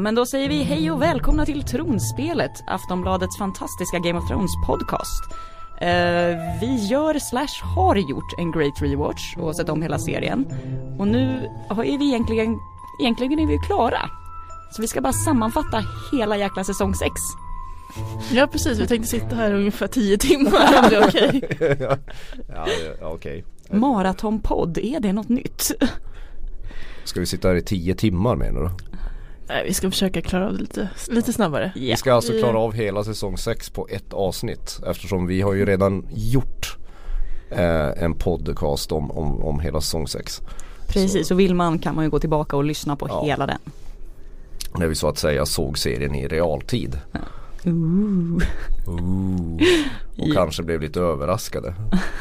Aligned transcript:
Ja 0.00 0.02
men 0.02 0.14
då 0.14 0.26
säger 0.26 0.48
vi 0.48 0.62
hej 0.62 0.90
och 0.90 1.02
välkomna 1.02 1.46
till 1.46 1.62
Tronspelet, 1.62 2.64
Aftonbladets 2.66 3.38
fantastiska 3.38 3.98
Game 3.98 4.18
of 4.18 4.28
Thrones 4.28 4.50
podcast. 4.66 5.22
Uh, 5.30 6.58
vi 6.60 6.86
gör 6.90 7.18
slash 7.18 7.74
har 7.74 7.96
gjort 7.96 8.38
en 8.38 8.52
great 8.52 8.82
rewatch 8.82 9.36
och 9.36 9.56
sett 9.56 9.68
om 9.68 9.82
hela 9.82 9.98
serien. 9.98 10.46
Och 10.98 11.08
nu 11.08 11.48
är 11.68 11.98
vi 11.98 12.08
egentligen, 12.08 12.58
egentligen 13.00 13.38
är 13.38 13.46
vi 13.46 13.58
klara. 13.58 14.10
Så 14.70 14.82
vi 14.82 14.88
ska 14.88 15.00
bara 15.00 15.12
sammanfatta 15.12 15.84
hela 16.12 16.36
jäkla 16.36 16.64
säsong 16.64 16.94
6. 16.94 17.12
Ja 18.32 18.46
precis, 18.46 18.78
vi 18.78 18.86
tänkte 18.86 19.08
sitta 19.08 19.36
här 19.36 19.54
ungefär 19.54 19.86
10 19.86 20.18
timmar 20.18 20.82
om 20.82 20.90
det 20.90 20.96
är 20.96 21.08
okej. 21.08 21.42
Okay. 21.54 21.76
ja, 21.80 22.66
ja 23.00 23.08
okej. 23.08 23.44
Okay. 23.64 23.78
Maratonpodd, 23.78 24.78
är 24.78 25.00
det 25.00 25.12
något 25.12 25.28
nytt? 25.28 25.70
Ska 27.04 27.20
vi 27.20 27.26
sitta 27.26 27.48
här 27.48 27.54
i 27.54 27.62
10 27.62 27.94
timmar 27.94 28.36
menar 28.36 28.60
du? 28.60 28.89
Nej 29.50 29.64
vi 29.64 29.74
ska 29.74 29.90
försöka 29.90 30.22
klara 30.22 30.46
av 30.46 30.52
det 30.52 30.60
lite, 30.60 30.88
lite 31.08 31.32
snabbare. 31.32 31.62
Yeah. 31.62 31.74
Vi 31.74 31.96
ska 31.96 32.14
alltså 32.14 32.32
klara 32.32 32.58
av 32.58 32.72
hela 32.72 33.04
säsong 33.04 33.38
6 33.38 33.70
på 33.70 33.88
ett 33.90 34.12
avsnitt 34.12 34.80
eftersom 34.86 35.26
vi 35.26 35.40
har 35.42 35.52
ju 35.52 35.66
redan 35.66 36.06
gjort 36.10 36.76
eh, 37.50 38.02
en 38.02 38.14
podcast 38.14 38.92
om, 38.92 39.10
om, 39.10 39.42
om 39.42 39.60
hela 39.60 39.80
säsong 39.80 40.08
6. 40.08 40.42
Precis, 40.88 41.28
så. 41.28 41.34
och 41.34 41.40
vill 41.40 41.54
man 41.54 41.78
kan 41.78 41.94
man 41.94 42.04
ju 42.04 42.10
gå 42.10 42.18
tillbaka 42.18 42.56
och 42.56 42.64
lyssna 42.64 42.96
på 42.96 43.08
ja. 43.08 43.24
hela 43.24 43.46
den. 43.46 43.58
När 44.74 44.86
vi 44.86 44.94
så 44.94 45.08
att 45.08 45.18
säga 45.18 45.46
såg 45.46 45.78
serien 45.78 46.14
i 46.14 46.28
realtid. 46.28 46.98
Ja. 47.12 47.20
Ooh. 47.64 48.42
Ooh. 48.86 49.54
Och 50.16 50.28
ja. 50.28 50.34
kanske 50.34 50.62
blev 50.62 50.80
lite 50.80 51.00
överraskade. 51.00 51.74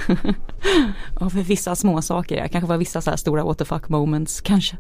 ja 1.20 1.30
för 1.30 1.40
vissa 1.40 1.76
små 1.76 2.02
saker, 2.02 2.48
kanske 2.48 2.68
var 2.68 2.78
vissa 2.78 3.02
så 3.02 3.10
här 3.10 3.18
stora 3.18 3.44
what 3.44 3.58
the 3.58 3.66
fuck 3.66 3.90
moments 3.90 4.42
kanske. 4.42 4.78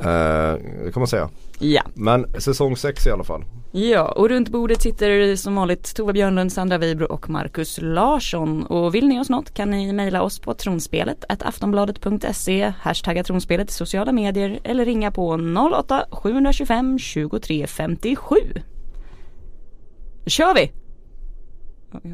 Uh, 0.00 0.04
det 0.84 0.92
kan 0.92 1.00
man 1.00 1.06
säga. 1.06 1.30
Ja. 1.58 1.82
Men 1.94 2.40
säsong 2.40 2.76
6 2.76 3.06
i 3.06 3.10
alla 3.10 3.24
fall. 3.24 3.44
Ja, 3.72 4.12
och 4.12 4.28
runt 4.28 4.48
bordet 4.48 4.82
sitter 4.82 5.36
som 5.36 5.54
vanligt 5.54 5.94
Tova 5.96 6.12
Björnlund, 6.12 6.52
Sandra 6.52 6.78
Weibro 6.78 7.06
och 7.06 7.30
Markus 7.30 7.78
Larsson. 7.82 8.66
Och 8.66 8.94
vill 8.94 9.08
ni 9.08 9.20
oss 9.20 9.28
något 9.28 9.54
kan 9.54 9.70
ni 9.70 9.92
mejla 9.92 10.22
oss 10.22 10.38
på 10.38 10.54
tronspelet 10.54 11.24
aftonbladet.se, 11.28 12.72
hashtagga 12.80 13.24
tronspelet 13.24 13.70
i 13.70 13.72
sociala 13.72 14.12
medier 14.12 14.60
eller 14.64 14.84
ringa 14.84 15.10
på 15.10 15.38
08 15.74 16.04
725 16.10 16.98
23 16.98 17.66
57. 17.66 18.34
Då 20.24 20.30
kör 20.30 20.54
vi! 20.54 20.72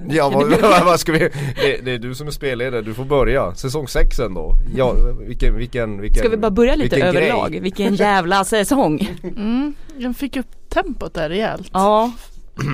Ja 0.09 0.31
vad, 0.31 0.61
vad 0.85 1.01
ska 1.01 1.13
vi, 1.13 1.19
det, 1.19 1.85
det, 1.85 1.93
är 1.93 1.99
du 1.99 2.15
som 2.15 2.27
är 2.27 2.31
spelledare, 2.31 2.83
du 2.83 2.95
får 2.95 3.05
börja. 3.05 3.55
Säsong 3.55 3.89
6 3.89 4.19
ändå. 4.19 4.57
Ja, 4.77 4.95
vilken, 5.27 5.57
vilken, 5.57 6.01
vilken 6.01 6.19
Ska 6.19 6.29
vi 6.29 6.37
bara 6.37 6.51
börja 6.51 6.75
lite 6.75 6.97
överlag? 6.97 7.51
Grej. 7.51 7.61
Vilken 7.61 7.95
jävla 7.95 8.45
säsong. 8.45 9.11
Mm, 9.23 9.75
den 9.99 10.15
fick 10.15 10.37
upp 10.37 10.69
tempot 10.69 11.15
där 11.15 11.29
rejält. 11.29 11.71
Ja. 11.73 12.13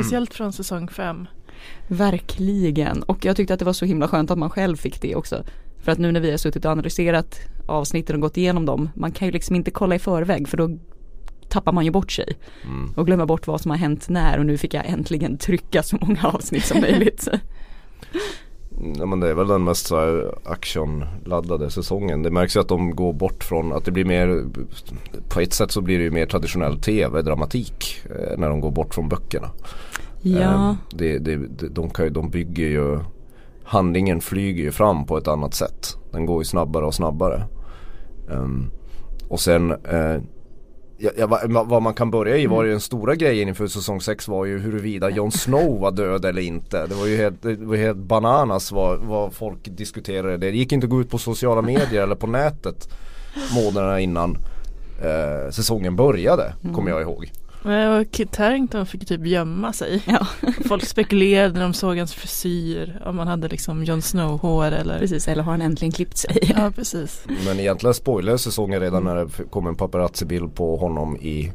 Speciellt 0.00 0.34
från 0.34 0.52
säsong 0.52 0.88
5. 0.88 1.26
Verkligen, 1.88 3.02
och 3.02 3.24
jag 3.24 3.36
tyckte 3.36 3.54
att 3.54 3.58
det 3.58 3.66
var 3.66 3.72
så 3.72 3.84
himla 3.84 4.08
skönt 4.08 4.30
att 4.30 4.38
man 4.38 4.50
själv 4.50 4.76
fick 4.76 5.02
det 5.02 5.14
också. 5.14 5.44
För 5.82 5.92
att 5.92 5.98
nu 5.98 6.12
när 6.12 6.20
vi 6.20 6.30
har 6.30 6.38
suttit 6.38 6.64
och 6.64 6.70
analyserat 6.70 7.40
avsnitten 7.66 8.16
och 8.16 8.22
gått 8.22 8.36
igenom 8.36 8.66
dem, 8.66 8.90
man 8.94 9.12
kan 9.12 9.28
ju 9.28 9.32
liksom 9.32 9.56
inte 9.56 9.70
kolla 9.70 9.94
i 9.94 9.98
förväg 9.98 10.48
för 10.48 10.56
då 10.56 10.78
tappar 11.50 11.72
man 11.72 11.84
ju 11.84 11.90
bort 11.90 12.12
sig. 12.12 12.36
Mm. 12.64 12.92
Och 12.96 13.06
glömmer 13.06 13.26
bort 13.26 13.46
vad 13.46 13.60
som 13.60 13.70
har 13.70 13.78
hänt 13.78 14.08
när 14.08 14.38
och 14.38 14.46
nu 14.46 14.58
fick 14.58 14.74
jag 14.74 14.86
äntligen 14.86 15.38
trycka 15.38 15.82
så 15.82 15.96
många 16.00 16.20
avsnitt 16.22 16.64
som 16.64 16.80
möjligt. 16.80 17.28
Ja, 18.98 19.06
men 19.06 19.20
det 19.20 19.28
är 19.28 19.34
väl 19.34 19.48
den 19.48 19.64
mest 19.64 19.86
så 19.86 20.00
här 20.00 20.34
actionladdade 20.44 21.70
säsongen. 21.70 22.22
Det 22.22 22.30
märks 22.30 22.56
ju 22.56 22.60
att 22.60 22.68
de 22.68 22.96
går 22.96 23.12
bort 23.12 23.44
från 23.44 23.72
att 23.72 23.84
det 23.84 23.90
blir 23.90 24.04
mer 24.04 24.44
På 25.28 25.40
ett 25.40 25.52
sätt 25.52 25.70
så 25.70 25.80
blir 25.80 25.98
det 25.98 26.04
ju 26.04 26.10
mer 26.10 26.26
traditionell 26.26 26.78
tv-dramatik 26.78 28.02
eh, 28.04 28.38
När 28.38 28.48
de 28.48 28.60
går 28.60 28.70
bort 28.70 28.94
från 28.94 29.08
böckerna. 29.08 29.50
Ja. 30.22 30.40
Eh, 30.40 30.74
det, 30.90 31.18
det, 31.18 31.36
de, 31.68 31.90
kan 31.90 32.04
ju, 32.04 32.10
de 32.10 32.30
bygger 32.30 32.66
ju 32.66 32.98
Handlingen 33.64 34.20
flyger 34.20 34.64
ju 34.64 34.72
fram 34.72 35.06
på 35.06 35.18
ett 35.18 35.28
annat 35.28 35.54
sätt. 35.54 35.96
Den 36.12 36.26
går 36.26 36.40
ju 36.40 36.44
snabbare 36.44 36.84
och 36.84 36.94
snabbare. 36.94 37.44
Um, 38.28 38.70
och 39.28 39.40
sen 39.40 39.70
eh, 39.70 40.22
Ja, 41.16 41.26
vad 41.66 41.82
man 41.82 41.94
kan 41.94 42.10
börja 42.10 42.36
i 42.36 42.46
var 42.46 42.64
ju 42.64 42.70
den 42.70 42.80
stora 42.80 43.14
grejen 43.14 43.48
inför 43.48 43.66
säsong 43.66 44.00
6 44.00 44.28
var 44.28 44.44
ju 44.44 44.58
huruvida 44.58 45.10
Jon 45.10 45.32
Snow 45.32 45.80
var 45.80 45.90
död 45.90 46.24
eller 46.24 46.42
inte. 46.42 46.86
Det 46.86 46.94
var 46.94 47.06
ju 47.06 47.16
helt, 47.16 47.42
det 47.42 47.56
var 47.56 47.76
helt 47.76 47.98
bananas 47.98 48.72
vad, 48.72 48.98
vad 48.98 49.34
folk 49.34 49.58
diskuterade. 49.62 50.36
Det 50.36 50.50
gick 50.50 50.72
inte 50.72 50.84
att 50.84 50.90
gå 50.90 51.00
ut 51.00 51.10
på 51.10 51.18
sociala 51.18 51.62
medier 51.62 52.02
eller 52.02 52.14
på 52.14 52.26
nätet 52.26 52.88
månaderna 53.54 54.00
innan 54.00 54.36
eh, 55.02 55.50
säsongen 55.50 55.96
började, 55.96 56.54
mm. 56.62 56.74
kommer 56.74 56.90
jag 56.90 57.02
ihåg. 57.02 57.32
Och 57.62 58.10
Kit 58.10 58.36
Harington 58.36 58.86
fick 58.86 59.06
typ 59.06 59.26
gömma 59.26 59.72
sig. 59.72 60.02
Ja. 60.06 60.26
Folk 60.68 60.84
spekulerade 60.84 61.54
när 61.54 61.62
de 61.62 61.74
såg 61.74 61.98
hans 61.98 62.14
frisyr. 62.14 63.02
Om 63.04 63.18
han 63.18 63.28
hade 63.28 63.48
liksom 63.48 63.84
Jon 63.84 64.02
Snow-hår 64.02 64.72
eller 64.72 64.98
Precis, 64.98 65.28
eller 65.28 65.42
har 65.42 65.52
han 65.52 65.62
äntligen 65.62 65.92
klippt 65.92 66.16
sig. 66.16 66.38
Ja, 66.56 66.72
precis. 66.76 67.24
Men 67.46 67.60
egentligen 67.60 67.94
spoiler 67.94 68.36
säsongen 68.36 68.80
redan 68.80 69.04
när 69.04 69.16
det 69.16 69.28
kom 69.50 69.66
en 69.66 69.76
paparazzi-bild 69.76 70.54
på 70.54 70.76
honom 70.76 71.16
i, 71.16 71.52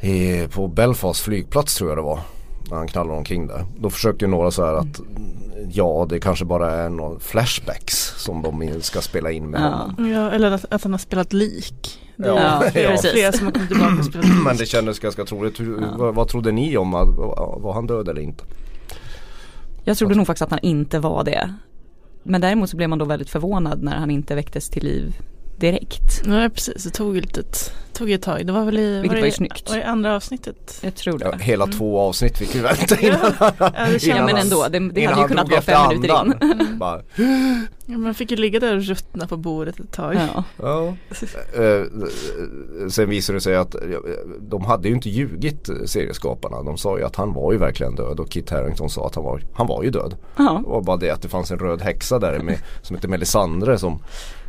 i 0.00 0.48
På 0.54 0.68
Belfast 0.68 1.20
flygplats 1.20 1.76
tror 1.76 1.90
jag 1.90 1.98
det 1.98 2.02
var. 2.02 2.20
När 2.70 2.76
han 2.76 2.88
knallar 2.88 3.14
omkring 3.14 3.46
där. 3.46 3.64
Då 3.78 3.90
försökte 3.90 4.24
ju 4.24 4.30
några 4.30 4.50
så 4.50 4.64
här 4.64 4.74
att 4.74 5.00
Ja 5.72 6.06
det 6.08 6.20
kanske 6.20 6.44
bara 6.44 6.70
är 6.70 6.88
några 6.88 7.18
flashbacks 7.18 8.14
som 8.16 8.42
de 8.42 8.80
ska 8.80 9.00
spela 9.00 9.30
in 9.30 9.50
med 9.50 9.60
ja. 9.60 9.68
honom. 9.68 10.10
Ja, 10.10 10.30
eller 10.30 10.50
att, 10.50 10.72
att 10.72 10.82
han 10.82 10.92
har 10.92 10.98
spelat 10.98 11.32
lik. 11.32 12.00
Det 12.16 12.28
ja, 12.28 12.38
är 12.38 12.70
flera, 12.70 12.96
flera 12.96 13.32
som 13.32 13.46
har 13.46 13.52
kommit 13.52 13.68
tillbaka 13.68 13.94
och 13.98 14.04
spelat 14.04 14.26
Men 14.44 14.56
det 14.56 14.66
kändes 14.66 14.98
ganska 14.98 15.24
troligt. 15.24 15.60
Hur, 15.60 15.80
ja. 15.80 15.94
vad, 15.96 16.14
vad 16.14 16.28
trodde 16.28 16.52
ni 16.52 16.76
om? 16.76 16.90
Var 16.90 17.72
han 17.72 17.86
död 17.86 18.08
eller 18.08 18.20
inte? 18.20 18.44
Jag 19.84 19.96
trodde 19.98 20.14
nog 20.14 20.26
faktiskt 20.26 20.42
att 20.42 20.50
han 20.50 20.60
inte 20.62 20.98
var 20.98 21.24
det. 21.24 21.54
Men 22.22 22.40
däremot 22.40 22.70
så 22.70 22.76
blev 22.76 22.88
man 22.88 22.98
då 22.98 23.04
väldigt 23.04 23.30
förvånad 23.30 23.82
när 23.82 23.96
han 23.96 24.10
inte 24.10 24.34
väcktes 24.34 24.68
till 24.68 24.84
liv 24.84 25.16
direkt. 25.58 26.22
Nej 26.24 26.50
precis, 26.50 26.84
det 26.84 26.90
tog 26.90 27.16
ett, 27.16 27.72
tog 27.92 28.10
ett 28.10 28.22
tag. 28.22 28.46
Det 28.46 28.52
var 28.52 28.64
väl 28.64 28.78
i, 28.78 29.00
Vilket 29.00 29.12
var, 29.12 29.20
var 29.20 29.26
ju 29.26 29.32
snyggt. 29.32 29.70
Var 29.70 29.76
det 29.76 29.86
andra 29.86 30.16
avsnittet? 30.16 30.78
Jag 30.82 30.94
tror 30.94 31.18
det. 31.18 31.24
Ja, 31.24 31.32
hela 31.32 31.64
mm. 31.64 31.76
två 31.76 32.00
avsnitt 32.00 32.38
fick 32.38 32.54
vi 32.54 32.60
vänta 32.60 33.00
innan. 33.00 33.32
ja, 33.58 33.88
ja 34.00 34.26
men 34.26 34.36
ändå, 34.36 34.68
det, 34.70 34.78
det 34.78 35.04
hade 35.04 35.22
ju 35.22 35.28
kunnat 35.28 35.50
vara 35.50 35.60
fem 35.60 35.88
minuter 35.88 36.24
in. 36.24 36.32
Mm. 36.32 36.78
Bara, 36.78 37.02
ja, 37.86 37.98
man 37.98 38.14
fick 38.14 38.30
ju 38.30 38.36
ligga 38.36 38.60
där 38.60 38.76
och 38.76 38.82
ruttna 38.82 39.26
på 39.26 39.36
bordet 39.36 39.80
ett 39.80 39.92
tag. 39.92 40.14
Ja. 40.14 40.44
ja. 40.56 40.96
Uh, 41.62 41.84
sen 42.88 43.10
visade 43.10 43.36
det 43.36 43.40
sig 43.40 43.56
att 43.56 43.76
de 44.40 44.64
hade 44.64 44.88
ju 44.88 44.94
inte 44.94 45.10
ljugit 45.10 45.68
serieskaparna. 45.86 46.62
De 46.62 46.78
sa 46.78 46.98
ju 46.98 47.04
att 47.04 47.16
han 47.16 47.32
var 47.32 47.52
ju 47.52 47.58
verkligen 47.58 47.94
död 47.94 48.20
och 48.20 48.30
Kit 48.30 48.50
Harington 48.50 48.90
sa 48.90 49.06
att 49.06 49.14
han 49.14 49.24
var, 49.24 49.42
han 49.52 49.66
var 49.66 49.82
ju 49.82 49.90
död. 49.90 50.16
Ja. 50.36 50.62
Det 50.64 50.70
var 50.70 50.82
bara 50.82 50.96
det 50.96 51.10
att 51.10 51.22
det 51.22 51.28
fanns 51.28 51.50
en 51.50 51.58
röd 51.58 51.82
häxa 51.82 52.18
där 52.18 52.38
med, 52.38 52.58
som 52.82 52.96
hette 52.96 53.08
Melisandre 53.08 53.78
som 53.78 54.02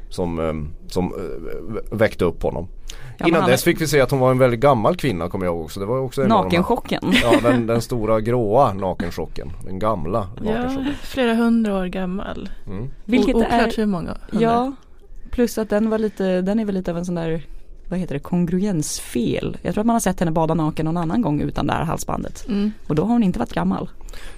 som, 0.10 0.40
eh, 0.40 0.88
som 0.88 1.06
eh, 1.06 1.98
väckte 1.98 2.26
upp 2.26 2.44
honom. 2.44 2.68
Ja, 3.18 3.28
Innan 3.28 3.50
dess 3.50 3.64
fick 3.64 3.82
vi 3.82 3.88
se 3.88 4.02
att 4.02 4.12
hon 4.12 4.20
var 4.20 4.32
en 4.32 4.38
väldigt 4.38 4.60
gammal 4.60 4.96
kvinna 4.96 5.30
kommer 5.30 5.46
jag 5.46 5.56
ihåg 5.56 5.66
också. 5.66 5.80
Det 5.80 5.86
var 5.86 6.00
också 6.00 6.22
en 6.22 6.28
Nakenchocken. 6.28 7.02
Ja 7.24 7.50
den, 7.50 7.68
den 7.68 7.82
stora 7.82 8.22
gråa 8.22 8.74
nakenchocken. 8.74 9.52
Den 9.66 9.80
gamla 9.80 10.28
nakenchocken. 10.42 10.86
Ja, 10.86 10.94
flera 11.02 11.34
hundra 11.34 11.78
år 11.78 11.86
gammal. 11.86 12.50
Mm. 12.68 12.90
Vilket 13.06 13.36
o 13.36 13.40
oklart 13.40 13.74
är, 13.74 13.78
hur 13.78 13.86
många. 13.86 14.18
Hundra. 14.30 14.48
Ja, 14.48 14.74
plus 15.32 15.58
att 15.58 15.70
den 15.70 15.90
var 15.90 15.98
lite, 15.98 16.42
den 16.42 16.60
är 16.60 16.66
väl 16.66 16.76
lite 16.76 16.92
av 16.92 16.98
en 16.98 17.06
sån 17.06 17.16
där 17.16 17.44
vad 17.90 18.00
heter 18.00 18.14
det, 18.14 18.20
kongruensfel. 18.20 19.58
Jag 19.62 19.74
tror 19.74 19.82
att 19.82 19.86
man 19.86 19.94
har 19.94 20.00
sett 20.00 20.20
henne 20.20 20.32
bada 20.32 20.54
naken 20.54 20.86
någon 20.86 20.98
annan 20.98 21.22
gång 21.22 21.42
utan 21.42 21.68
det 21.68 21.74
här 21.74 21.84
halsbandet. 21.84 22.48
Mm. 22.48 22.72
Och 22.88 22.96
då 22.96 23.04
har 23.04 23.10
hon 23.10 23.24
inte 23.24 23.40
varit 23.40 23.54
gammal. 23.54 23.90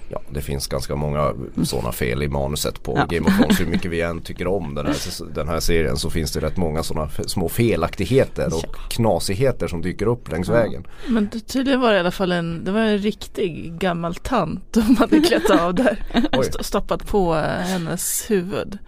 Ja, 0.08 0.20
det 0.30 0.40
finns 0.40 0.66
ganska 0.66 0.96
många 0.96 1.32
sådana 1.64 1.92
fel 1.92 2.22
i 2.22 2.28
manuset 2.28 2.82
på 2.82 2.92
ja. 2.96 3.06
Game 3.06 3.26
of 3.26 3.36
Thrones. 3.36 3.60
Hur 3.60 3.66
mycket 3.66 3.90
vi 3.90 4.00
än 4.00 4.20
tycker 4.20 4.46
om 4.46 4.74
den 4.74 4.86
här, 4.86 5.34
den 5.34 5.48
här 5.48 5.60
serien 5.60 5.96
så 5.96 6.10
finns 6.10 6.32
det 6.32 6.40
rätt 6.40 6.56
många 6.56 6.82
sådana 6.82 7.10
små 7.26 7.48
felaktigheter 7.48 8.46
och 8.46 8.64
ja. 8.72 8.78
knasigheter 8.90 9.68
som 9.68 9.82
dyker 9.82 10.06
upp 10.06 10.30
längs 10.30 10.48
ja. 10.48 10.54
vägen. 10.54 10.86
Men 11.08 11.28
det, 11.32 11.40
tydligen 11.40 11.80
var 11.80 11.90
det 11.90 11.96
i 11.96 12.00
alla 12.00 12.10
fall 12.10 12.32
en, 12.32 12.64
det 12.64 12.72
var 12.72 12.80
en 12.80 12.98
riktig 12.98 13.72
gammal 13.78 14.14
tant 14.14 14.72
de 14.72 14.80
hade 14.98 15.20
klätt 15.20 15.50
av 15.50 15.74
där 15.74 16.04
och 16.38 16.64
stoppat 16.64 17.06
på 17.06 17.34
hennes 17.34 18.30
huvud. 18.30 18.78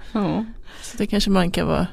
Så 0.83 0.97
det 0.97 1.07
kanske 1.07 1.31
man 1.31 1.51
kan 1.51 1.67
vara, 1.67 1.87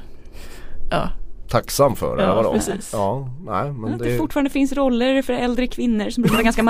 ja 0.90 1.10
tacksam 1.52 1.96
för. 1.96 2.22
Ja, 2.22 2.36
vadå? 2.36 2.54
precis. 2.54 2.90
Ja, 2.94 3.30
nej, 3.46 3.72
men 3.72 3.94
att 3.94 4.00
det... 4.00 4.10
det 4.10 4.18
fortfarande 4.18 4.50
finns 4.50 4.74
roller 4.74 5.22
för 5.22 5.34
äldre 5.34 5.68
kvinnor 5.68 6.10
som 6.10 6.22
brukar 6.22 6.36
vara 6.36 6.44
ganska 6.44 6.64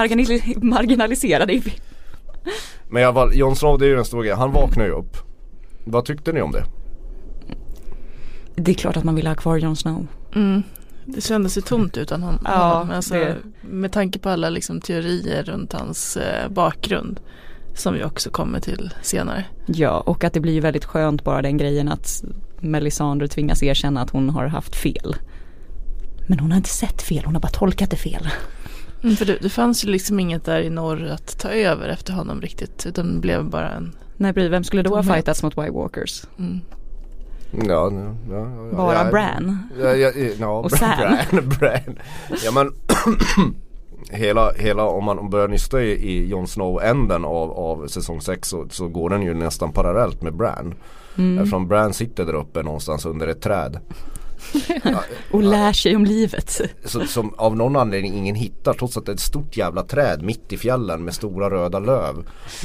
marginaliserade. 0.62 1.62
Men 2.90 3.04
jag 3.04 3.14
var, 3.14 3.32
Jon 3.32 3.56
Snow 3.56 3.80
det 3.80 3.86
är 3.86 3.90
ju 3.90 3.96
den 3.96 4.06
stora 4.06 4.22
grejen. 4.22 4.38
Han 4.38 4.52
vaknar 4.52 4.86
ju 4.86 4.92
upp. 4.92 5.18
Vad 5.84 6.06
tyckte 6.06 6.32
ni 6.32 6.42
om 6.42 6.52
det? 6.52 6.66
Det 8.56 8.72
är 8.72 8.76
klart 8.76 8.98
att 8.98 9.04
man 9.04 9.16
vill 9.16 9.28
ha 9.28 9.36
kvar 9.36 9.58
Jon 9.58 9.76
Snow. 9.76 10.08
Mm. 10.36 10.64
Det 11.06 11.22
kändes 11.22 11.58
ju 11.58 11.62
tomt 11.62 11.98
utan 11.98 12.24
honom. 12.24 12.40
Ja, 12.46 12.88
alltså, 12.94 13.14
det... 13.14 13.38
Med 13.62 13.92
tanke 13.92 14.20
på 14.20 14.30
alla 14.30 14.50
liksom, 14.50 14.82
teorier 14.82 15.44
runt 15.44 15.74
hans 15.74 16.18
eh, 16.18 16.50
bakgrund. 16.50 17.20
Som 17.76 17.94
vi 17.94 18.04
också 18.04 18.30
kommer 18.30 18.60
till 18.60 18.94
senare. 19.02 19.46
Ja 19.66 20.00
och 20.00 20.24
att 20.24 20.34
det 20.34 20.40
blir 20.40 20.62
väldigt 20.62 20.86
skönt 20.86 21.24
bara 21.24 21.42
den 21.42 21.58
grejen 21.58 21.88
att 21.88 22.24
Melisandre 22.60 23.28
tvingas 23.28 23.64
erkänna 23.64 24.02
att 24.02 24.10
hon 24.10 24.30
har 24.30 24.48
haft 24.48 24.76
fel. 24.76 25.16
Men 26.28 26.40
hon 26.40 26.52
har 26.52 26.58
inte 26.58 26.70
sett 26.70 27.02
fel, 27.02 27.26
hon 27.26 27.36
har 27.36 27.42
bara 27.42 27.52
tolkat 27.52 27.90
det 27.90 27.98
fel. 27.98 28.28
Mm, 29.04 29.16
för 29.16 29.26
det, 29.26 29.38
det, 29.42 29.50
fanns 29.50 29.86
ju 29.86 29.90
liksom 29.90 30.20
inget 30.20 30.46
där 30.46 30.62
i 30.62 30.70
norr 30.70 31.08
att 31.08 31.40
ta 31.40 31.50
över 31.50 31.90
efter 31.90 32.14
honom 32.14 32.42
riktigt. 32.42 32.86
Utan 32.86 33.14
det 33.14 33.20
blev 33.20 33.46
bara 33.46 33.70
en... 33.70 33.96
Nej, 34.18 34.34
vem 34.34 34.64
skulle 34.64 34.84
då 34.84 34.96
ha 34.96 35.04
fightats 35.04 35.44
mot 35.44 35.58
White 35.58 35.72
Walkers? 35.72 36.24
Mm. 36.40 36.62
Ja, 37.52 37.92
ja, 37.92 38.16
ja, 38.30 38.78
Bara 38.78 39.06
ja, 39.06 39.12
Bran? 39.12 39.58
Ja, 39.82 39.96
ja, 39.96 40.12
ja, 40.40 40.60
och 40.60 40.72
Sam? 40.72 40.98
Bran, 40.98 41.50
Bran. 41.50 42.00
Ja 42.46 42.52
men 42.52 42.74
hela, 44.10 44.52
hela 44.52 44.84
om 44.84 45.04
man 45.04 45.30
börjar 45.30 45.48
nysta 45.48 45.82
i, 45.82 45.92
i 45.92 46.28
Jon 46.28 46.48
Snow-änden 46.48 47.26
av, 47.26 47.52
av 47.52 47.88
säsong 47.88 48.22
6 48.22 48.50
så, 48.50 48.68
så 48.70 48.88
går 48.88 49.10
den 49.10 49.22
ju 49.22 49.34
nästan 49.34 49.72
parallellt 49.72 50.22
med 50.22 50.36
Bran. 50.36 50.74
Mm. 51.18 51.38
Eftersom 51.38 51.68
Bran 51.68 51.94
sitter 51.94 52.26
där 52.26 52.34
uppe 52.34 52.64
någonstans 52.64 53.06
under 53.06 53.28
ett 53.28 53.42
träd. 53.42 53.80
och 55.32 55.44
lär 55.44 55.74
sig 55.74 55.96
om 55.96 56.06
livet. 56.06 56.62
Så, 56.86 57.06
som 57.06 57.34
av 57.38 57.56
någon 57.56 57.76
anledning 57.76 58.18
ingen 58.18 58.36
hittar 58.36 58.74
trots 58.74 58.98
att 58.98 59.06
det 59.06 59.12
är 59.12 59.14
ett 59.14 59.20
stort 59.20 59.58
jävla 59.58 59.84
träd 59.84 60.22
mitt 60.22 60.54
i 60.54 60.58
fjällen 60.58 61.04
med 61.04 61.14
stora 61.14 61.50
röda 61.50 61.80
löv. 61.80 62.16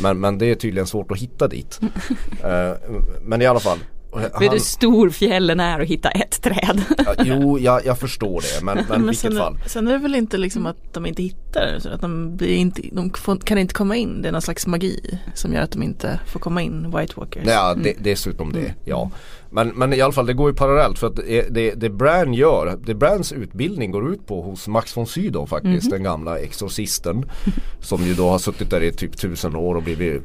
Men, 0.00 0.20
men 0.20 0.38
det 0.38 0.46
är 0.46 0.54
tydligen 0.54 0.86
svårt 0.86 1.12
att 1.12 1.18
hitta 1.18 1.48
dit. 1.48 1.80
uh, 1.82 2.98
men 3.22 3.42
i 3.42 3.46
alla 3.46 3.60
fall. 3.60 3.78
Han, 4.12 4.22
Vet 4.22 4.40
du 4.40 4.48
hur 4.48 4.58
stor 4.58 5.10
fjällen 5.10 5.60
är 5.60 5.80
att 5.80 5.88
hitta 5.88 6.10
ett 6.10 6.42
träd? 6.42 6.82
Ja, 6.98 7.14
jo, 7.18 7.58
jag, 7.58 7.86
jag 7.86 7.98
förstår 7.98 8.40
det 8.40 8.64
men, 8.64 8.76
men, 8.76 8.86
men 8.88 9.02
vilket 9.02 9.20
sen, 9.20 9.36
fall. 9.36 9.58
Sen 9.66 9.88
är 9.88 9.92
det 9.92 9.98
väl 9.98 10.14
inte 10.14 10.36
liksom 10.38 10.66
att 10.66 10.94
de 10.94 11.06
inte 11.06 11.22
hittar 11.22 11.78
så 11.78 11.88
att 11.88 12.00
de, 12.00 12.36
blir 12.36 12.56
inte, 12.56 12.82
de 12.92 13.10
får, 13.10 13.36
kan 13.36 13.58
inte 13.58 13.74
komma 13.74 13.96
in. 13.96 14.22
Det 14.22 14.28
är 14.28 14.32
någon 14.32 14.42
slags 14.42 14.66
magi 14.66 15.18
som 15.34 15.52
gör 15.52 15.62
att 15.62 15.70
de 15.70 15.82
inte 15.82 16.20
får 16.26 16.40
komma 16.40 16.62
in, 16.62 16.96
White 16.96 17.12
Walkers. 17.16 17.46
Ja, 17.46 17.74
det, 17.74 17.94
dessutom 17.98 18.52
det, 18.52 18.74
ja. 18.84 19.10
Men, 19.56 19.68
men 19.68 19.92
i 19.92 20.00
alla 20.00 20.12
fall 20.12 20.26
det 20.26 20.34
går 20.34 20.50
ju 20.50 20.56
parallellt 20.56 20.98
för 20.98 21.06
att 21.06 21.16
det, 21.16 21.54
det, 21.54 21.74
det 21.74 21.90
Bran 21.90 22.34
gör, 22.34 22.78
det 22.86 22.94
Brans 22.94 23.32
utbildning 23.32 23.90
går 23.90 24.12
ut 24.12 24.26
på 24.26 24.42
hos 24.42 24.68
Max 24.68 24.96
von 24.96 25.06
Sydow 25.06 25.46
faktiskt, 25.46 25.86
mm. 25.86 25.90
den 25.90 26.02
gamla 26.02 26.38
exorcisten. 26.38 27.30
som 27.80 28.02
ju 28.02 28.14
då 28.14 28.28
har 28.28 28.38
suttit 28.38 28.70
där 28.70 28.82
i 28.82 28.92
typ 28.92 29.16
tusen 29.16 29.56
år 29.56 29.74
och 29.74 29.82
blivit 29.82 30.22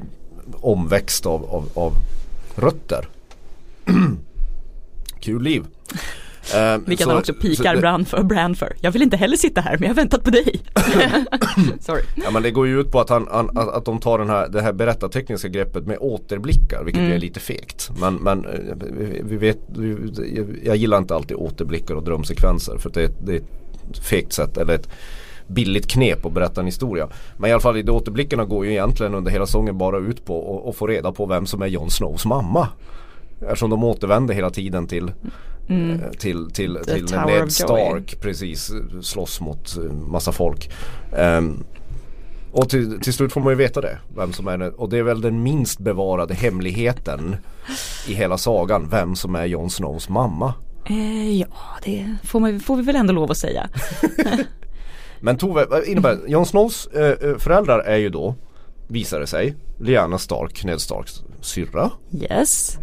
omväxt 0.60 1.26
av, 1.26 1.44
av, 1.44 1.68
av 1.74 1.92
rötter. 2.54 3.08
Kul 5.20 5.42
liv. 5.42 5.64
Uh, 6.54 6.82
Vilket 6.86 7.06
han 7.06 7.18
också 7.18 7.34
pikar 7.34 7.76
Bran 7.76 8.04
för, 8.04 8.22
Bran 8.22 8.54
för. 8.54 8.76
Jag 8.80 8.90
vill 8.90 9.02
inte 9.02 9.16
heller 9.16 9.36
sitta 9.36 9.60
här 9.60 9.72
men 9.72 9.82
jag 9.82 9.88
har 9.88 9.94
väntat 9.94 10.24
på 10.24 10.30
dig. 10.30 10.60
Sorry. 11.80 12.02
Ja 12.24 12.30
men 12.30 12.42
det 12.42 12.50
går 12.50 12.66
ju 12.66 12.80
ut 12.80 12.92
på 12.92 13.00
att, 13.00 13.08
han, 13.08 13.28
han, 13.30 13.50
att 13.54 13.84
de 13.84 13.98
tar 13.98 14.18
den 14.18 14.30
här, 14.30 14.48
det 14.48 14.62
här 14.62 14.72
berättartekniska 14.72 15.48
greppet 15.48 15.86
med 15.86 15.98
återblickar 16.00 16.84
vilket 16.84 17.00
mm. 17.00 17.12
är 17.12 17.18
lite 17.18 17.40
fegt. 17.40 17.90
Men, 18.00 18.14
men 18.14 18.44
eh, 18.44 18.76
vi 19.22 19.36
vet, 19.36 19.58
jag 20.64 20.76
gillar 20.76 20.98
inte 20.98 21.14
alltid 21.14 21.36
återblickar 21.36 21.94
och 21.94 22.02
drömsekvenser 22.02 22.78
för 22.78 22.90
det, 22.90 23.12
det 23.26 23.32
är 23.32 23.40
ett 23.90 23.98
fegt 23.98 24.32
sätt 24.32 24.56
eller 24.56 24.74
ett 24.74 24.88
billigt 25.46 25.86
knep 25.86 26.26
att 26.26 26.32
berätta 26.32 26.60
en 26.60 26.66
historia. 26.66 27.08
Men 27.36 27.50
i 27.50 27.52
alla 27.52 27.60
fall 27.60 27.84
de 27.84 27.92
återblickarna 27.92 28.44
går 28.44 28.64
ju 28.64 28.70
egentligen 28.70 29.14
under 29.14 29.30
hela 29.30 29.46
sången 29.46 29.78
bara 29.78 29.98
ut 29.98 30.24
på 30.24 30.64
att 30.68 30.76
få 30.76 30.86
reda 30.86 31.12
på 31.12 31.26
vem 31.26 31.46
som 31.46 31.62
är 31.62 31.66
Jon 31.66 31.90
Snows 31.90 32.26
mamma. 32.26 32.68
Eftersom 33.40 33.70
de 33.70 33.84
återvänder 33.84 34.34
hela 34.34 34.50
tiden 34.50 34.86
till 34.86 35.12
mm. 35.72 36.02
Eh, 36.02 36.10
till, 36.10 36.50
till, 36.50 36.78
till 36.84 37.04
Ned 37.26 37.52
Stark 37.52 38.20
precis 38.20 38.70
slåss 39.02 39.40
mot 39.40 39.76
eh, 39.76 39.92
massa 39.92 40.32
folk. 40.32 40.70
Um, 41.16 41.64
och 42.52 42.68
till, 42.68 43.00
till, 43.00 43.12
slut 43.12 43.32
får 43.32 43.40
man 43.40 43.52
ju 43.52 43.56
veta 43.56 43.80
det. 43.80 43.98
Vem 44.16 44.32
som 44.32 44.48
är. 44.48 44.80
Och 44.80 44.88
det 44.88 44.98
är 44.98 45.02
väl 45.02 45.20
den 45.20 45.42
minst 45.42 45.78
bevarade 45.78 46.34
hemligheten 46.34 47.36
i 48.08 48.14
hela 48.14 48.38
sagan. 48.38 48.88
Vem 48.90 49.16
som 49.16 49.34
är 49.34 49.44
Jon 49.44 49.70
Snows 49.70 50.08
mamma. 50.08 50.54
Eh, 50.84 51.38
ja, 51.38 51.46
det 51.84 52.16
får, 52.24 52.40
man, 52.40 52.60
får 52.60 52.76
vi 52.76 52.82
väl 52.82 52.96
ändå 52.96 53.12
lov 53.12 53.30
att 53.30 53.36
säga. 53.36 53.68
Men 55.20 55.36
Tove, 55.36 55.66
innebär 55.86 56.18
Jon 56.26 56.46
Snows 56.46 56.86
eh, 56.86 57.38
föräldrar 57.38 57.78
är 57.78 57.96
ju 57.96 58.08
då 58.08 58.34
visar 58.92 59.20
det 59.20 59.26
sig 59.26 59.54
Lyanna 59.78 60.18
Stark, 60.18 60.64
Ned 60.64 60.80
Starks 60.80 61.22
syrra. 61.40 61.90
Yes. 62.12 62.78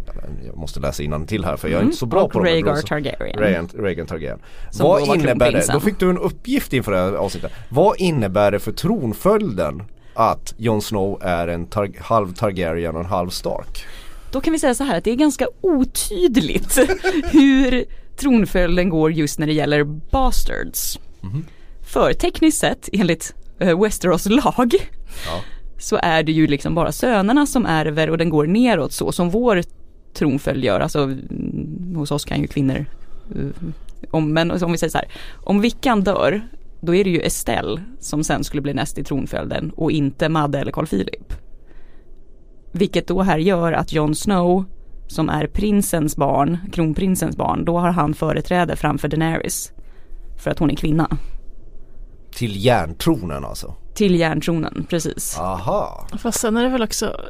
Jag 0.46 0.56
måste 0.56 0.80
läsa 0.80 1.24
till 1.26 1.44
här 1.44 1.56
för 1.56 1.68
jag 1.68 1.80
är 1.80 1.84
inte 1.84 1.96
så 1.96 2.06
bra 2.06 2.22
och 2.22 2.32
på 2.32 2.40
Rhaegar 2.40 2.82
Targaryen. 2.82 3.68
Rhaegan 3.74 4.06
Targaryen. 4.06 4.38
Som 4.70 4.86
Vad 4.86 5.16
innebär 5.16 5.52
det? 5.52 5.72
Då 5.72 5.80
fick 5.80 5.98
du 5.98 6.10
en 6.10 6.18
uppgift 6.18 6.72
inför 6.72 6.92
det 6.92 6.98
här 6.98 7.12
avsnittet. 7.12 7.52
Vad 7.68 8.00
innebär 8.00 8.50
det 8.50 8.58
för 8.58 8.72
tronföljden 8.72 9.82
att 10.14 10.54
Jon 10.56 10.82
Snow 10.82 11.18
är 11.22 11.48
en 11.48 11.66
tar 11.66 11.90
halv 12.00 12.34
Targaryen 12.34 12.94
och 12.94 13.00
en 13.00 13.06
halv 13.06 13.28
Stark? 13.28 13.86
Då 14.32 14.40
kan 14.40 14.52
vi 14.52 14.58
säga 14.58 14.74
så 14.74 14.84
här 14.84 14.98
att 14.98 15.04
det 15.04 15.10
är 15.10 15.16
ganska 15.16 15.46
otydligt 15.60 16.78
hur 17.32 17.84
tronföljden 18.16 18.88
går 18.88 19.12
just 19.12 19.38
när 19.38 19.46
det 19.46 19.52
gäller 19.52 19.84
bastards. 19.84 20.98
Mm. 21.22 21.44
För 21.82 22.12
tekniskt 22.12 22.58
sett 22.58 22.88
enligt 22.92 23.34
uh, 23.62 23.82
Westeros 23.82 24.26
lag 24.26 24.74
ja 25.26 25.40
så 25.80 25.98
är 26.02 26.22
det 26.22 26.32
ju 26.32 26.46
liksom 26.46 26.74
bara 26.74 26.92
sönerna 26.92 27.46
som 27.46 27.66
ärver 27.66 28.10
och 28.10 28.18
den 28.18 28.30
går 28.30 28.46
neråt 28.46 28.92
så 28.92 29.12
som 29.12 29.30
vår 29.30 29.62
tronföljd 30.14 30.64
gör. 30.64 30.80
Alltså 30.80 31.02
mm, 31.02 31.94
hos 31.96 32.10
oss 32.10 32.24
kan 32.24 32.40
ju 32.40 32.46
kvinnor, 32.46 32.84
eh, 33.36 33.68
om, 34.10 34.32
men 34.32 34.50
om 34.50 34.72
vi 34.72 34.78
säger 34.78 34.90
så 34.90 34.98
här, 34.98 35.08
om 35.44 35.60
Vickan 35.60 36.04
dör 36.04 36.40
då 36.80 36.94
är 36.94 37.04
det 37.04 37.10
ju 37.10 37.20
Estelle 37.20 37.82
som 37.98 38.24
sen 38.24 38.44
skulle 38.44 38.62
bli 38.62 38.74
näst 38.74 38.98
i 38.98 39.04
tronföljden 39.04 39.70
och 39.76 39.92
inte 39.92 40.28
Madde 40.28 40.58
eller 40.58 40.72
Carl 40.72 40.86
Philip. 40.86 41.32
Vilket 42.72 43.06
då 43.06 43.22
här 43.22 43.38
gör 43.38 43.72
att 43.72 43.92
Jon 43.92 44.14
Snow 44.14 44.64
som 45.06 45.28
är 45.28 45.46
prinsens 45.46 46.16
barn, 46.16 46.58
kronprinsens 46.72 47.36
barn, 47.36 47.64
då 47.64 47.78
har 47.78 47.90
han 47.90 48.14
företräde 48.14 48.76
framför 48.76 49.08
Daenerys. 49.08 49.72
För 50.36 50.50
att 50.50 50.58
hon 50.58 50.70
är 50.70 50.74
kvinna. 50.74 51.16
Till 52.32 52.64
järntronen 52.64 53.44
alltså? 53.44 53.74
Till 53.94 54.14
järntronen, 54.14 54.86
precis. 54.90 55.38
Aha. 55.38 56.06
Fast 56.18 56.40
sen 56.40 56.56
är 56.56 56.64
det 56.64 56.70
väl 56.70 56.82
också, 56.82 57.20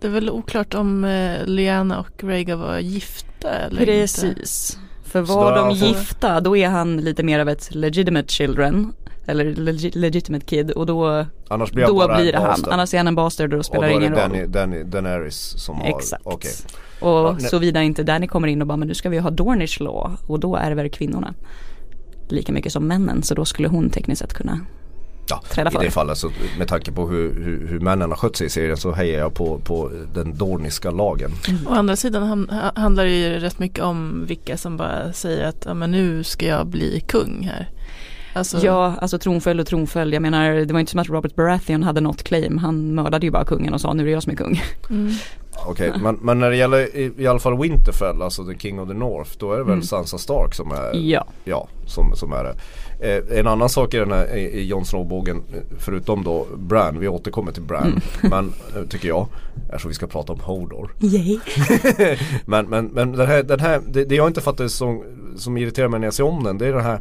det 0.00 0.06
är 0.06 0.10
väl 0.10 0.30
oklart 0.30 0.74
om 0.74 1.04
eh, 1.04 1.44
Liana 1.46 2.00
och 2.00 2.24
Rhaegar 2.24 2.56
var 2.56 2.78
gifta 2.78 3.50
eller 3.50 3.84
Precis. 3.84 4.76
Inte. 4.76 4.88
För 5.10 5.20
var 5.20 5.56
de 5.56 5.70
gifta 5.70 6.40
då 6.40 6.56
är 6.56 6.68
han 6.68 6.96
lite 6.96 7.22
mer 7.22 7.38
av 7.38 7.48
ett 7.48 7.74
legitimate 7.74 8.28
children 8.28 8.92
eller 9.26 9.44
legi 9.44 9.90
legitimate 9.90 10.46
kid 10.46 10.70
och 10.70 10.86
då, 10.86 11.26
Annars 11.48 11.72
blir, 11.72 11.86
då 11.86 12.14
blir 12.16 12.32
det 12.32 12.38
han. 12.38 12.64
Annars 12.70 12.94
är 12.94 12.98
han 12.98 13.06
en 13.06 13.14
bastard 13.14 13.54
och 13.54 13.66
spelar 13.66 13.88
ingen 13.88 14.14
roll. 14.14 14.22
Och 14.22 14.28
då 14.28 14.36
är 14.36 14.40
det 14.40 14.46
Danny, 14.46 14.82
Daenerys 14.82 15.54
som 15.56 15.76
har, 15.76 15.88
Exakt. 15.88 16.26
Okay. 16.26 16.50
Och 17.00 17.08
ja, 17.08 17.38
såvida 17.38 17.82
inte 17.82 18.02
Danny 18.02 18.26
kommer 18.26 18.48
in 18.48 18.60
och 18.60 18.68
bara 18.68 18.76
men 18.76 18.88
nu 18.88 18.94
ska 18.94 19.08
vi 19.08 19.18
ha 19.18 19.30
Dornish 19.30 19.80
law 19.80 20.16
och 20.26 20.40
då 20.40 20.56
ärver 20.56 20.88
kvinnorna 20.88 21.34
lika 22.28 22.52
mycket 22.52 22.72
som 22.72 22.86
männen 22.86 23.22
så 23.22 23.34
då 23.34 23.44
skulle 23.44 23.68
hon 23.68 23.90
tekniskt 23.90 24.22
sett 24.22 24.34
kunna 24.34 24.60
Ja, 25.30 25.42
i 25.56 25.84
det 25.84 25.90
fallet 25.90 26.18
så 26.18 26.30
med 26.58 26.68
tanke 26.68 26.92
på 26.92 27.08
hur, 27.08 27.34
hur, 27.34 27.66
hur 27.68 27.80
männen 27.80 28.10
har 28.10 28.16
skött 28.16 28.36
sig 28.36 28.46
i 28.46 28.50
serien 28.50 28.76
så 28.76 28.92
hejar 28.92 29.18
jag 29.18 29.34
på, 29.34 29.58
på 29.58 29.90
den 30.14 30.36
dorniska 30.38 30.90
lagen. 30.90 31.30
Mm. 31.48 31.66
Å 31.66 31.74
andra 31.74 31.96
sidan 31.96 32.48
handlar 32.76 33.04
det 33.04 33.16
ju 33.16 33.38
rätt 33.38 33.58
mycket 33.58 33.84
om 33.84 34.24
vilka 34.26 34.56
som 34.56 34.76
bara 34.76 35.12
säger 35.12 35.48
att 35.48 35.62
ja, 35.64 35.74
men 35.74 35.90
nu 35.90 36.24
ska 36.24 36.46
jag 36.46 36.66
bli 36.66 37.00
kung 37.00 37.42
här. 37.42 37.68
Alltså... 38.32 38.66
Ja, 38.66 38.94
alltså 39.00 39.18
tronföljd 39.18 39.60
och 39.60 39.66
tronföljd. 39.66 40.14
Jag 40.14 40.22
menar 40.22 40.50
det 40.50 40.72
var 40.72 40.80
inte 40.80 40.92
som 40.92 41.00
att 41.00 41.08
Robert 41.08 41.34
Baratheon 41.34 41.82
hade 41.82 42.00
något 42.00 42.22
claim. 42.22 42.58
Han 42.58 42.94
mördade 42.94 43.26
ju 43.26 43.30
bara 43.30 43.44
kungen 43.44 43.74
och 43.74 43.80
sa 43.80 43.94
nu 43.94 44.02
är 44.02 44.06
det 44.06 44.12
jag 44.12 44.22
som 44.22 44.32
är 44.32 44.36
kung. 44.36 44.62
Mm. 44.90 45.12
Okej, 45.66 45.90
okay, 45.90 46.02
men, 46.02 46.18
men 46.22 46.38
när 46.38 46.50
det 46.50 46.56
gäller 46.56 46.96
i, 46.96 47.12
i 47.18 47.26
alla 47.26 47.38
fall 47.38 47.58
Winterfell, 47.58 48.22
alltså 48.22 48.44
the 48.44 48.58
King 48.58 48.80
of 48.80 48.88
the 48.88 48.94
North, 48.94 49.30
då 49.38 49.52
är 49.52 49.56
det 49.56 49.64
väl 49.64 49.72
mm. 49.72 49.82
Sansa 49.82 50.18
Stark 50.18 50.54
som 50.54 50.72
är, 50.72 50.94
ja. 50.94 51.26
Ja, 51.44 51.68
som, 51.86 52.16
som 52.16 52.32
är 52.32 52.44
det. 52.44 52.54
Eh, 53.00 53.38
en 53.38 53.46
annan 53.46 53.68
sak 53.68 53.94
i 53.94 53.96
den 53.96 54.12
här 54.12 54.36
i, 54.36 54.40
i 54.40 54.66
Jon 54.66 54.84
Snow-bågen, 54.84 55.42
förutom 55.78 56.24
då 56.24 56.46
Bran, 56.56 57.00
vi 57.00 57.08
återkommer 57.08 57.52
till 57.52 57.62
Bran, 57.62 57.86
mm. 57.86 58.00
men 58.20 58.52
eh, 58.76 58.88
tycker 58.88 59.08
jag, 59.08 59.26
eftersom 59.68 59.88
vi 59.88 59.94
ska 59.94 60.06
prata 60.06 60.32
om 60.32 60.40
Hodor. 60.40 60.94
Yay. 61.00 61.38
men 62.46 62.66
men, 62.66 62.86
men 62.86 63.12
den 63.12 63.26
här, 63.26 63.42
den 63.42 63.60
här 63.60 63.80
det, 63.88 64.04
det 64.04 64.14
jag 64.14 64.26
inte 64.26 64.40
fattar 64.40 64.68
som, 64.68 65.02
som 65.36 65.56
irriterar 65.56 65.88
mig 65.88 66.00
när 66.00 66.06
jag 66.06 66.14
ser 66.14 66.24
om 66.24 66.44
den, 66.44 66.58
det 66.58 66.66
är 66.66 66.72
det 66.72 66.82
här 66.82 67.00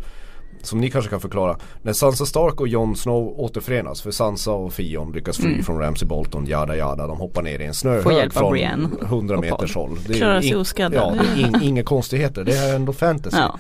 som 0.68 0.80
ni 0.80 0.90
kanske 0.90 1.10
kan 1.10 1.20
förklara. 1.20 1.58
När 1.82 1.94
Sansa 1.94 2.26
Stark 2.26 2.62
och 2.62 2.68
Jon 2.68 2.96
Snow 2.96 3.40
återförenas 3.40 4.02
för 4.02 4.12
Sansa 4.12 4.52
och 4.52 4.74
Fion 4.74 5.12
lyckas 5.12 5.38
fly 5.38 5.52
mm. 5.52 5.64
från 5.64 5.80
Ramsay 5.80 6.08
Bolton, 6.08 6.46
jada 6.46 6.76
jada. 6.76 7.08
De 7.08 7.18
hoppar 7.18 7.42
ner 7.42 7.60
i 7.60 7.66
en 7.66 7.74
snöhög 7.74 8.34
från 8.34 8.52
Brienne 8.52 8.90
100 9.02 9.40
meters 9.40 9.76
håll. 9.76 9.98
Det 10.08 10.22
är, 10.22 10.44
in, 10.44 10.66
ja, 10.78 11.14
det 11.36 11.42
är 11.42 11.48
in, 11.48 11.62
inga 11.62 11.84
konstigheter, 11.84 12.44
det 12.44 12.58
är 12.58 12.76
ändå 12.76 12.94
fantasy. 12.94 13.38
Ja. 13.38 13.60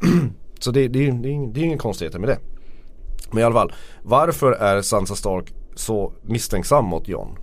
Så 0.58 0.70
det, 0.70 0.88
det, 0.88 0.98
det, 0.98 1.08
är, 1.08 1.52
det 1.52 1.60
är 1.60 1.64
inga 1.64 1.78
konstigheter 1.78 2.18
med 2.18 2.28
det. 2.28 2.38
Men 3.30 3.38
i 3.38 3.42
alla 3.42 3.54
fall, 3.54 3.72
varför 4.02 4.52
är 4.52 4.82
Sansa 4.82 5.14
Stark 5.14 5.52
så 5.74 6.12
misstänksam 6.22 6.84
mot 6.84 7.08
Jon? 7.08 7.38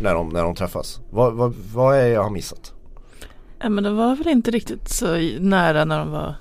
När 0.00 0.14
de, 0.14 0.28
när 0.28 0.42
de 0.42 0.54
träffas? 0.54 1.00
Vad, 1.10 1.34
vad, 1.34 1.54
vad 1.74 1.96
är 1.96 2.06
jag 2.06 2.22
har 2.22 2.30
missat? 2.30 2.72
Ja 3.58 3.68
men 3.68 3.84
de 3.84 3.96
var 3.96 4.16
väl 4.16 4.28
inte 4.28 4.50
riktigt 4.50 4.88
så 4.88 5.16
nära 5.40 5.84
när 5.84 5.98
de 5.98 6.10
var 6.10 6.34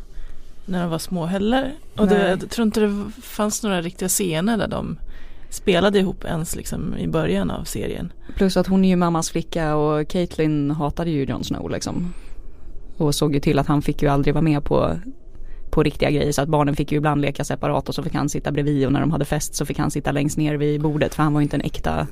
när 0.65 0.81
de 0.81 0.89
var 0.89 0.97
små 0.97 1.25
heller. 1.25 1.73
Och 1.97 2.07
det, 2.07 2.29
jag 2.29 2.49
tror 2.49 2.65
inte 2.65 2.79
det 2.79 3.11
fanns 3.21 3.63
några 3.63 3.81
riktiga 3.81 4.09
scener 4.09 4.57
där 4.57 4.67
de 4.67 4.97
spelade 5.49 5.99
ihop 5.99 6.25
ens 6.25 6.55
liksom 6.55 6.97
i 6.97 7.07
början 7.07 7.51
av 7.51 7.63
serien. 7.63 8.11
Plus 8.35 8.57
att 8.57 8.67
hon 8.67 8.85
är 8.85 8.89
ju 8.89 8.95
mammas 8.95 9.29
flicka 9.29 9.75
och 9.75 10.07
Caitlyn 10.07 10.71
hatade 10.71 11.09
ju 11.09 11.25
Jon 11.25 11.43
Snow 11.43 11.69
liksom. 11.69 12.13
Och 12.97 13.15
såg 13.15 13.33
ju 13.33 13.39
till 13.39 13.59
att 13.59 13.67
han 13.67 13.81
fick 13.81 14.01
ju 14.01 14.07
aldrig 14.07 14.33
vara 14.33 14.41
med 14.41 14.63
på 14.63 14.97
på 15.73 15.83
riktiga 15.83 16.11
grejer 16.11 16.31
så 16.31 16.41
att 16.41 16.49
barnen 16.49 16.75
fick 16.75 16.91
ju 16.91 16.97
ibland 16.97 17.21
leka 17.21 17.43
separat 17.43 17.89
och 17.89 17.95
så 17.95 18.03
fick 18.03 18.13
han 18.13 18.29
sitta 18.29 18.51
bredvid 18.51 18.85
och 18.85 18.91
när 18.91 18.99
de 18.99 19.11
hade 19.11 19.25
fest 19.25 19.55
så 19.55 19.65
fick 19.65 19.79
han 19.79 19.91
sitta 19.91 20.11
längst 20.11 20.37
ner 20.37 20.55
vid 20.55 20.81
bordet 20.81 21.15
för 21.15 21.23
han 21.23 21.33
var 21.33 21.41
ju 21.41 21.43
inte 21.43 21.57
en 21.57 21.61
äkta 21.61 22.07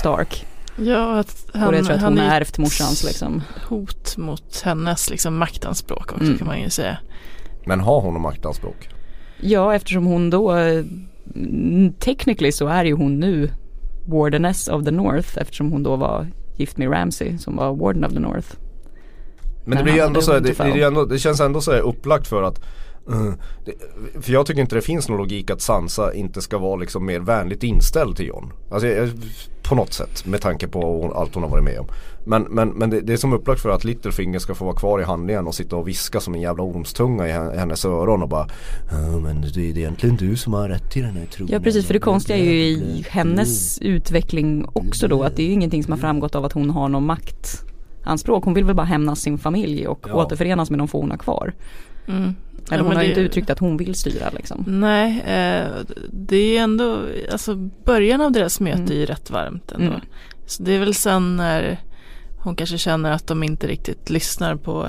Stark. 0.00 0.46
Ja, 0.76 1.18
att 1.18 1.46
han, 1.52 1.66
och 1.66 1.72
det 1.72 1.78
tror 1.78 1.90
jag 1.90 1.96
att 1.98 2.04
hon 2.04 2.18
har 2.18 2.24
ärvt 2.24 2.58
morsans 2.58 3.04
liksom. 3.04 3.42
Hot 3.68 4.16
mot 4.16 4.62
hennes 4.64 5.10
liksom 5.10 5.38
maktanspråk 5.38 6.12
också 6.12 6.24
mm. 6.24 6.38
kan 6.38 6.46
man 6.46 6.60
ju 6.60 6.70
säga. 6.70 6.98
Men 7.68 7.80
har 7.80 8.00
hon 8.00 8.20
maktanspråk? 8.20 8.88
Ja, 9.40 9.74
eftersom 9.74 10.06
hon 10.06 10.30
då 10.30 10.54
technically 11.98 12.52
så 12.52 12.66
är 12.66 12.84
ju 12.84 12.92
hon 12.92 13.20
nu 13.20 13.50
Wardeness 14.06 14.68
of 14.68 14.84
the 14.84 14.90
North 14.90 15.38
eftersom 15.38 15.72
hon 15.72 15.82
då 15.82 15.96
var 15.96 16.26
gift 16.56 16.76
med 16.76 16.92
Ramsey 16.92 17.38
som 17.38 17.56
var 17.56 17.74
Warden 17.74 18.04
of 18.04 18.12
the 18.12 18.18
North. 18.18 18.48
Men 19.64 19.78
det 19.78 19.84
blir 19.84 19.94
ju 19.94 20.00
ändå 20.00 20.20
så, 20.20 20.32
det, 20.32 20.58
det, 20.58 20.82
ändå, 20.82 21.04
det 21.04 21.18
känns 21.18 21.40
ändå 21.40 21.60
så 21.60 21.72
upplagt 21.72 22.26
för 22.28 22.42
att 22.42 22.60
uh, 23.12 23.32
det, 23.64 23.72
För 24.22 24.32
jag 24.32 24.46
tycker 24.46 24.60
inte 24.60 24.74
det 24.74 24.82
finns 24.82 25.08
någon 25.08 25.18
logik 25.18 25.50
att 25.50 25.60
Sansa 25.60 26.14
inte 26.14 26.42
ska 26.42 26.58
vara 26.58 26.76
liksom 26.76 27.06
mer 27.06 27.20
vänligt 27.20 27.62
inställd 27.62 28.16
till 28.16 28.26
John. 28.26 28.52
Alltså 28.70 28.88
jag, 28.88 29.10
på 29.68 29.74
något 29.74 29.92
sätt 29.92 30.26
med 30.26 30.40
tanke 30.40 30.68
på 30.68 31.12
allt 31.14 31.34
hon 31.34 31.42
har 31.42 31.50
varit 31.50 31.64
med 31.64 31.80
om. 31.80 31.86
Men, 32.24 32.42
men, 32.42 32.68
men 32.68 32.90
det, 32.90 33.00
det 33.00 33.12
är 33.12 33.16
som 33.16 33.32
upplagt 33.32 33.60
för 33.60 33.70
att 33.70 33.84
Littlefinger 33.84 34.38
ska 34.38 34.54
få 34.54 34.64
vara 34.64 34.76
kvar 34.76 35.00
i 35.00 35.04
handlingen 35.04 35.46
och 35.46 35.54
sitta 35.54 35.76
och 35.76 35.88
viska 35.88 36.20
som 36.20 36.34
en 36.34 36.40
jävla 36.40 36.62
ormstunga 36.62 37.28
i 37.28 37.32
hennes 37.32 37.84
öron 37.84 38.22
och 38.22 38.28
bara 38.28 38.46
men 39.22 39.40
det 39.54 39.60
är 39.60 39.78
egentligen 39.78 40.16
du 40.16 40.36
som 40.36 40.52
har 40.52 40.68
rätt 40.68 40.90
till 40.90 41.02
den 41.02 41.16
här 41.16 41.26
tronen. 41.26 41.52
Ja 41.52 41.60
precis 41.60 41.86
för 41.86 41.94
det 41.94 42.00
konstiga 42.00 42.38
är 42.38 42.44
ju 42.44 42.50
i 42.50 43.04
hennes 43.08 43.78
utveckling 43.78 44.66
också 44.72 45.08
då 45.08 45.22
att 45.22 45.36
det 45.36 45.42
är 45.42 45.46
ju 45.46 45.52
ingenting 45.52 45.82
som 45.82 45.92
har 45.92 45.98
framgått 45.98 46.34
av 46.34 46.44
att 46.44 46.52
hon 46.52 46.70
har 46.70 46.88
någon 46.88 47.06
maktanspråk. 47.06 48.44
Hon 48.44 48.54
vill 48.54 48.64
väl 48.64 48.76
bara 48.76 48.86
hämnas 48.86 49.20
sin 49.20 49.38
familj 49.38 49.86
och 49.86 50.06
ja. 50.08 50.14
återförenas 50.14 50.70
med 50.70 50.78
de 50.78 50.88
få 50.88 51.00
hon 51.00 51.10
har 51.10 51.18
kvar. 51.18 51.54
Mm. 52.08 52.34
Eller 52.70 52.82
hon 52.82 52.92
ja, 52.92 52.98
har 52.98 53.04
det... 53.04 53.08
inte 53.08 53.20
uttryckt 53.20 53.50
att 53.50 53.58
hon 53.58 53.76
vill 53.76 53.94
styra 53.94 54.30
liksom. 54.30 54.64
Nej, 54.66 55.20
eh, 55.20 55.66
det 56.10 56.56
är 56.56 56.62
ändå, 56.62 57.04
alltså 57.32 57.54
början 57.84 58.20
av 58.20 58.32
deras 58.32 58.60
möte 58.60 58.78
mm. 58.78 58.92
är 58.92 58.96
ju 58.96 59.06
rätt 59.06 59.30
varmt 59.30 59.72
ändå. 59.72 59.86
Mm. 59.86 60.00
Så 60.46 60.62
det 60.62 60.72
är 60.72 60.78
väl 60.78 60.94
sen 60.94 61.36
när 61.36 61.80
hon 62.38 62.56
kanske 62.56 62.78
känner 62.78 63.10
att 63.10 63.26
de 63.26 63.42
inte 63.42 63.66
riktigt 63.66 64.10
lyssnar 64.10 64.56
på 64.56 64.86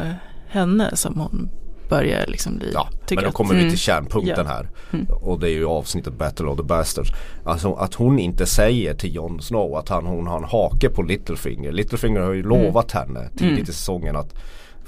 henne 0.48 0.96
som 0.96 1.20
hon 1.20 1.50
börjar 1.90 2.26
liksom 2.28 2.58
bli 2.58 2.72
Ja, 2.74 2.90
men 3.10 3.24
då 3.24 3.32
kommer 3.32 3.50
att, 3.50 3.56
vi 3.56 3.60
till 3.60 3.68
mm. 3.68 3.78
kärnpunkten 3.78 4.46
ja. 4.46 4.54
här. 4.54 4.70
Mm. 4.94 5.06
Och 5.10 5.40
det 5.40 5.50
är 5.50 5.54
ju 5.54 5.66
avsnittet 5.66 6.14
Battle 6.14 6.46
of 6.46 6.58
the 6.58 6.64
Bastards. 6.64 7.12
Alltså 7.46 7.74
att 7.74 7.94
hon 7.94 8.20
inte 8.20 8.46
säger 8.46 8.94
till 8.94 9.16
Jon 9.16 9.42
Snow 9.42 9.76
att 9.76 9.90
han, 9.90 10.06
hon 10.06 10.28
har 10.28 10.38
en 10.38 10.44
hake 10.44 10.90
på 10.90 11.02
Littlefinger. 11.02 11.72
Littlefinger 11.72 12.20
har 12.20 12.34
ju 12.34 12.40
mm. 12.40 12.50
lovat 12.50 12.92
henne 12.92 13.30
tidigt 13.30 13.42
mm. 13.42 13.64
i 13.64 13.66
säsongen 13.66 14.16
att 14.16 14.34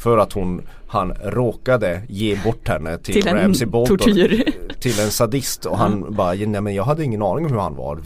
för 0.02 0.18
att 0.18 0.34
hon, 0.34 0.62
han 0.88 1.14
råkade 1.24 2.02
ge 2.10 2.38
bort 2.44 2.68
henne 2.68 2.98
till, 2.98 3.14
till 3.14 3.34
Ramsey 3.34 3.68
Bolton. 3.68 3.98
Tortyr. 3.98 4.44
Till 4.80 5.00
en 5.00 5.12
sadist 5.12 5.66
och 5.66 5.78
han 5.78 5.94
mm. 5.94 6.16
bara, 6.16 6.34
nej 6.34 6.62
men 6.62 6.74
jag 6.74 6.84
hade 6.84 7.04
ingen 7.04 7.22
aning 7.22 7.46
om 7.46 7.52
hur 7.52 7.60
han 7.60 7.76
var. 7.76 8.00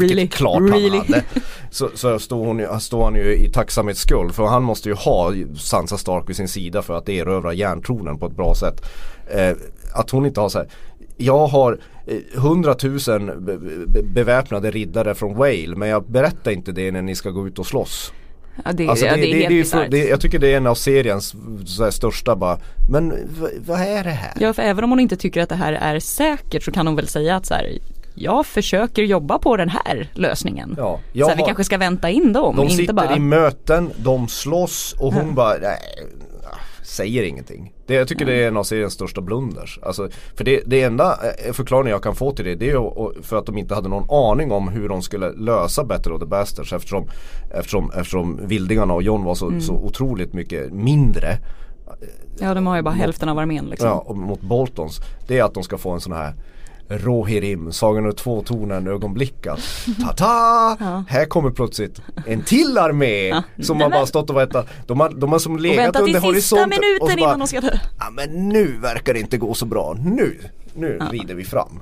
Really? 0.00 0.28
klart 0.28 0.60
really? 0.60 0.98
han 0.98 1.06
hade. 1.06 1.24
Så, 1.70 1.90
så 1.94 2.18
står, 2.18 2.46
hon, 2.46 2.80
står 2.80 3.04
han 3.04 3.14
ju 3.14 3.36
i 3.36 3.52
tacksamhetsskuld 3.52 4.34
för 4.34 4.44
han 4.44 4.62
måste 4.62 4.88
ju 4.88 4.94
ha 4.94 5.32
Sansa 5.56 5.98
Stark 5.98 6.28
vid 6.28 6.36
sin 6.36 6.48
sida 6.48 6.82
för 6.82 6.94
att 6.94 7.08
erövra 7.08 7.52
järntronen 7.52 8.18
på 8.18 8.26
ett 8.26 8.36
bra 8.36 8.54
sätt. 8.54 8.82
Eh, 9.30 9.56
att 9.94 10.10
hon 10.10 10.26
inte 10.26 10.40
har 10.40 10.48
så 10.48 10.58
här, 10.58 10.68
jag 11.16 11.46
har 11.46 11.80
eh, 12.06 12.40
hundratusen 12.40 13.44
beväpnade 14.14 14.70
riddare 14.70 15.14
från 15.14 15.36
Wale 15.36 15.76
men 15.76 15.88
jag 15.88 16.10
berättar 16.10 16.50
inte 16.50 16.72
det 16.72 16.90
när 16.90 17.02
ni 17.02 17.14
ska 17.14 17.30
gå 17.30 17.46
ut 17.46 17.58
och 17.58 17.66
slåss. 17.66 18.12
Ja, 18.64 18.72
det, 18.72 18.88
alltså 18.88 19.04
det, 19.04 19.10
ja, 19.10 19.16
det, 19.16 19.22
det, 19.22 19.44
är 19.44 19.50
helt 19.50 19.90
det, 19.90 20.08
Jag 20.08 20.20
tycker 20.20 20.38
det 20.38 20.52
är 20.52 20.56
en 20.56 20.66
av 20.66 20.74
seriens 20.74 21.34
största 21.90 22.36
bara 22.36 22.58
Men 22.90 23.14
vad 23.66 23.80
är 23.80 24.04
det 24.04 24.10
här? 24.10 24.32
Ja 24.40 24.52
för 24.52 24.62
även 24.62 24.84
om 24.84 24.90
hon 24.90 25.00
inte 25.00 25.16
tycker 25.16 25.42
att 25.42 25.48
det 25.48 25.54
här 25.54 25.72
är 25.72 26.00
säkert 26.00 26.62
så 26.62 26.72
kan 26.72 26.86
hon 26.86 26.96
väl 26.96 27.08
säga 27.08 27.36
att 27.36 27.46
så 27.46 27.54
här, 27.54 27.78
jag 28.14 28.46
försöker 28.46 29.02
jobba 29.02 29.38
på 29.38 29.56
den 29.56 29.68
här 29.68 30.10
lösningen. 30.14 30.74
Ja, 30.78 31.00
så 31.14 31.28
här, 31.28 31.36
vi 31.36 31.42
kanske 31.42 31.64
ska 31.64 31.78
vänta 31.78 32.10
in 32.10 32.32
dem. 32.32 32.56
De 32.56 32.70
sitter 32.70 32.92
bara... 32.92 33.16
i 33.16 33.20
möten, 33.20 33.90
de 33.96 34.28
slåss 34.28 34.96
och 34.98 35.12
hon 35.12 35.26
ja. 35.26 35.32
bara 35.32 35.54
nej, 35.62 35.78
säger 36.90 37.22
ingenting. 37.22 37.72
Det, 37.86 37.94
jag 37.94 38.08
tycker 38.08 38.22
mm. 38.22 38.34
det 38.34 38.44
är 38.44 38.48
en 38.48 38.56
av 38.56 38.62
seriens 38.62 38.92
största 38.92 39.20
blunders. 39.20 39.78
Alltså, 39.82 40.08
för 40.34 40.44
det, 40.44 40.62
det 40.66 40.82
enda 40.82 41.18
eh, 41.44 41.52
förklaringen 41.52 41.90
jag 41.90 42.02
kan 42.02 42.14
få 42.14 42.32
till 42.32 42.44
det, 42.44 42.54
det 42.54 42.70
är 42.70 43.22
för 43.22 43.36
att 43.36 43.46
de 43.46 43.58
inte 43.58 43.74
hade 43.74 43.88
någon 43.88 44.32
aning 44.32 44.52
om 44.52 44.68
hur 44.68 44.88
de 44.88 45.02
skulle 45.02 45.32
lösa 45.32 45.84
Battle 45.84 46.12
of 46.12 46.20
the 46.20 46.26
Bastards 46.26 46.72
eftersom, 46.72 47.08
eftersom, 47.54 47.90
eftersom 47.90 48.40
Vildingarna 48.46 48.94
och 48.94 49.02
John 49.02 49.24
var 49.24 49.34
så, 49.34 49.46
mm. 49.46 49.60
så 49.60 49.74
otroligt 49.74 50.32
mycket 50.32 50.72
mindre. 50.72 51.38
Ja 52.38 52.54
de 52.54 52.66
har 52.66 52.76
ju 52.76 52.82
bara 52.82 52.94
mot, 52.94 53.00
hälften 53.00 53.28
av 53.28 53.38
armén 53.38 53.66
liksom. 53.66 53.88
Ja, 53.88 53.98
och 53.98 54.16
mot 54.16 54.40
Boltons. 54.40 55.00
Det 55.26 55.38
är 55.38 55.44
att 55.44 55.54
de 55.54 55.62
ska 55.62 55.78
få 55.78 55.90
en 55.90 56.00
sån 56.00 56.12
här 56.12 56.34
Rohirrim, 56.90 57.72
Sagan 57.72 58.06
om 58.06 58.12
två 58.12 58.42
tornen 58.42 58.86
ögonblickar. 58.86 59.58
Ta-ta! 60.00 60.76
Ja. 60.80 61.04
Här 61.08 61.24
kommer 61.24 61.50
plötsligt 61.50 62.02
en 62.26 62.42
till 62.42 62.78
armé 62.78 63.28
ja. 63.28 63.42
som 63.62 63.80
har 63.80 63.90
bara 63.90 64.06
stått 64.06 64.30
och 64.30 64.36
väntat. 64.36 64.68
De 64.86 65.00
har, 65.00 65.10
de 65.10 65.32
har 65.32 65.38
som 65.38 65.58
legat 65.58 66.00
under 66.00 66.20
horisonten. 66.20 66.64
Och 66.64 66.84
minuten 66.84 67.18
innan 67.18 67.38
de 67.38 67.48
ska 67.48 67.60
dö. 67.60 67.78
Ja 67.98 68.10
men 68.10 68.48
nu 68.48 68.76
verkar 68.82 69.14
det 69.14 69.20
inte 69.20 69.38
gå 69.38 69.54
så 69.54 69.66
bra. 69.66 69.96
Nu, 70.00 70.38
nu 70.74 70.96
ja. 71.00 71.06
rider 71.10 71.34
vi 71.34 71.44
fram. 71.44 71.80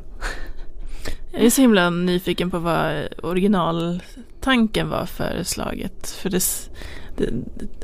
Jag 1.32 1.42
är 1.42 1.50
så 1.50 1.60
himla 1.60 1.90
nyfiken 1.90 2.50
på 2.50 2.58
vad 2.58 3.08
originaltanken 3.22 4.88
var 4.88 5.06
för 5.06 5.42
slaget. 5.42 6.10
För 6.10 6.30
det, 6.30 6.42
det, 7.16 7.30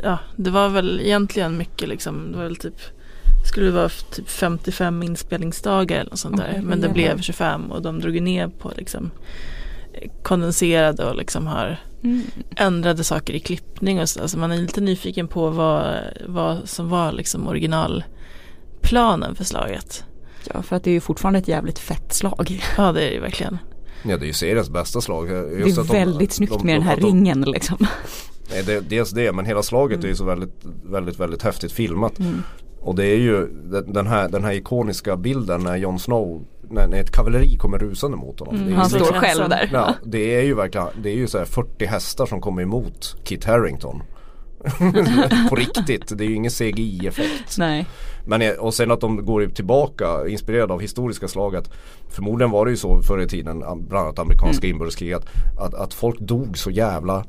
ja, 0.03 0.19
det 0.37 0.51
var 0.51 0.69
väl 0.69 1.01
egentligen 1.01 1.57
mycket 1.57 1.89
liksom, 1.89 2.33
det 2.33 2.37
var 2.37 2.45
väl 2.45 2.57
typ 2.57 2.81
skulle 3.45 3.67
det 3.67 3.73
vara 3.73 3.89
typ 3.89 4.29
55 4.29 5.03
inspelningsdagar 5.03 6.01
eller 6.01 6.11
något 6.11 6.19
sånt 6.19 6.37
där. 6.37 6.51
Okay, 6.51 6.63
men 6.63 6.81
det 6.81 6.89
blev 6.89 7.21
25 7.21 7.73
och 7.73 7.83
de 7.83 8.01
drog 8.01 8.23
ner 8.23 8.49
på 8.49 8.73
liksom 8.77 9.11
kondenserade 10.23 11.05
och 11.05 11.17
liksom 11.17 11.47
har 11.47 11.81
mm. 12.03 12.23
ändrade 12.57 13.05
saker 13.05 13.35
i 13.35 13.41
klippning 13.41 14.01
och 14.01 14.09
så. 14.09 14.23
Alltså 14.23 14.39
man 14.39 14.53
är 14.53 14.57
lite 14.57 14.81
nyfiken 14.81 15.29
på 15.29 15.51
vad, 15.51 15.95
vad 16.27 16.69
som 16.69 16.89
var 16.89 17.13
liksom 17.13 17.49
originalplanen 17.49 19.35
för 19.35 19.45
slaget. 19.45 20.05
Ja 20.55 20.63
för 20.63 20.77
att 20.77 20.85
det 20.85 20.91
är 20.91 20.95
ju 20.95 21.01
fortfarande 21.01 21.39
ett 21.39 21.49
jävligt 21.49 21.79
fett 21.79 22.13
slag. 22.13 22.63
Ja 22.77 22.93
det 22.93 23.01
är 23.01 23.05
det 23.05 23.15
ju 23.15 23.21
verkligen. 23.21 23.59
Ja 24.03 24.17
det 24.17 24.25
är 24.25 24.29
ju 24.29 24.33
seriens 24.33 24.71
bästa 24.71 25.01
slag. 25.01 25.31
Just 25.59 25.77
det 25.77 25.83
är 25.83 26.05
väldigt 26.05 26.31
de, 26.31 26.37
snyggt 26.37 26.53
de, 26.53 26.59
de, 26.59 26.67
med 26.67 26.75
den 26.75 26.83
här 26.83 26.97
ringen 26.97 27.41
liksom. 27.41 27.87
Nej 28.51 28.63
det, 28.63 28.81
dels 28.81 29.11
det 29.11 29.33
men 29.33 29.45
hela 29.45 29.63
slaget 29.63 29.97
mm. 29.97 30.05
är 30.05 30.09
ju 30.09 30.17
så 30.17 30.25
väldigt, 30.25 30.65
väldigt, 30.85 31.21
väldigt 31.21 31.43
häftigt 31.43 31.73
filmat. 31.73 32.19
Mm. 32.19 32.43
Och 32.85 32.95
det 32.95 33.07
är 33.07 33.19
ju 33.19 33.47
den 33.87 34.07
här, 34.07 34.29
den 34.29 34.45
här 34.45 34.53
ikoniska 34.53 35.17
bilden 35.17 35.61
när 35.61 35.77
Jon 35.77 35.99
Snow 35.99 36.45
när, 36.71 36.87
när 36.87 37.01
ett 37.01 37.11
kavalleri 37.11 37.57
kommer 37.57 37.79
rusande 37.79 38.17
mot 38.17 38.41
honom. 38.41 38.57
Mm, 38.57 38.73
han 38.73 38.91
står 38.91 39.13
själv 39.13 39.49
där. 39.49 39.71
Ja, 39.73 39.95
det 40.05 40.35
är 40.35 40.43
ju 40.43 40.55
verkligen, 40.55 40.87
det 41.03 41.11
är 41.11 41.15
ju 41.15 41.27
så 41.27 41.45
40 41.45 41.85
hästar 41.85 42.27
som 42.27 42.41
kommer 42.41 42.63
emot 42.63 43.17
Kit 43.25 43.45
Harington. 43.45 44.03
på 45.51 45.57
riktigt, 45.57 46.19
det 46.19 46.25
är 46.25 46.29
ju 46.29 46.35
ingen 46.35 46.51
CGI-effekt. 46.51 47.59
Nej. 47.59 47.87
Men 48.27 48.59
och 48.59 48.75
sen 48.75 48.91
att 48.91 49.01
de 49.01 49.25
går 49.25 49.47
tillbaka 49.47 50.29
inspirerade 50.29 50.73
av 50.73 50.81
historiska 50.81 51.29
slaget. 51.29 51.71
Förmodligen 52.09 52.51
var 52.51 52.65
det 52.65 52.71
ju 52.71 52.77
så 52.77 53.03
förr 53.03 53.19
i 53.19 53.29
tiden, 53.29 53.59
bland 53.59 54.07
annat 54.07 54.19
amerikanska 54.19 54.67
mm. 54.67 54.75
inbördeskriget. 54.75 55.27
Att, 55.59 55.75
att 55.75 55.95
folk 55.95 56.21
dog 56.21 56.59
så 56.59 56.71
jävla 56.71 57.25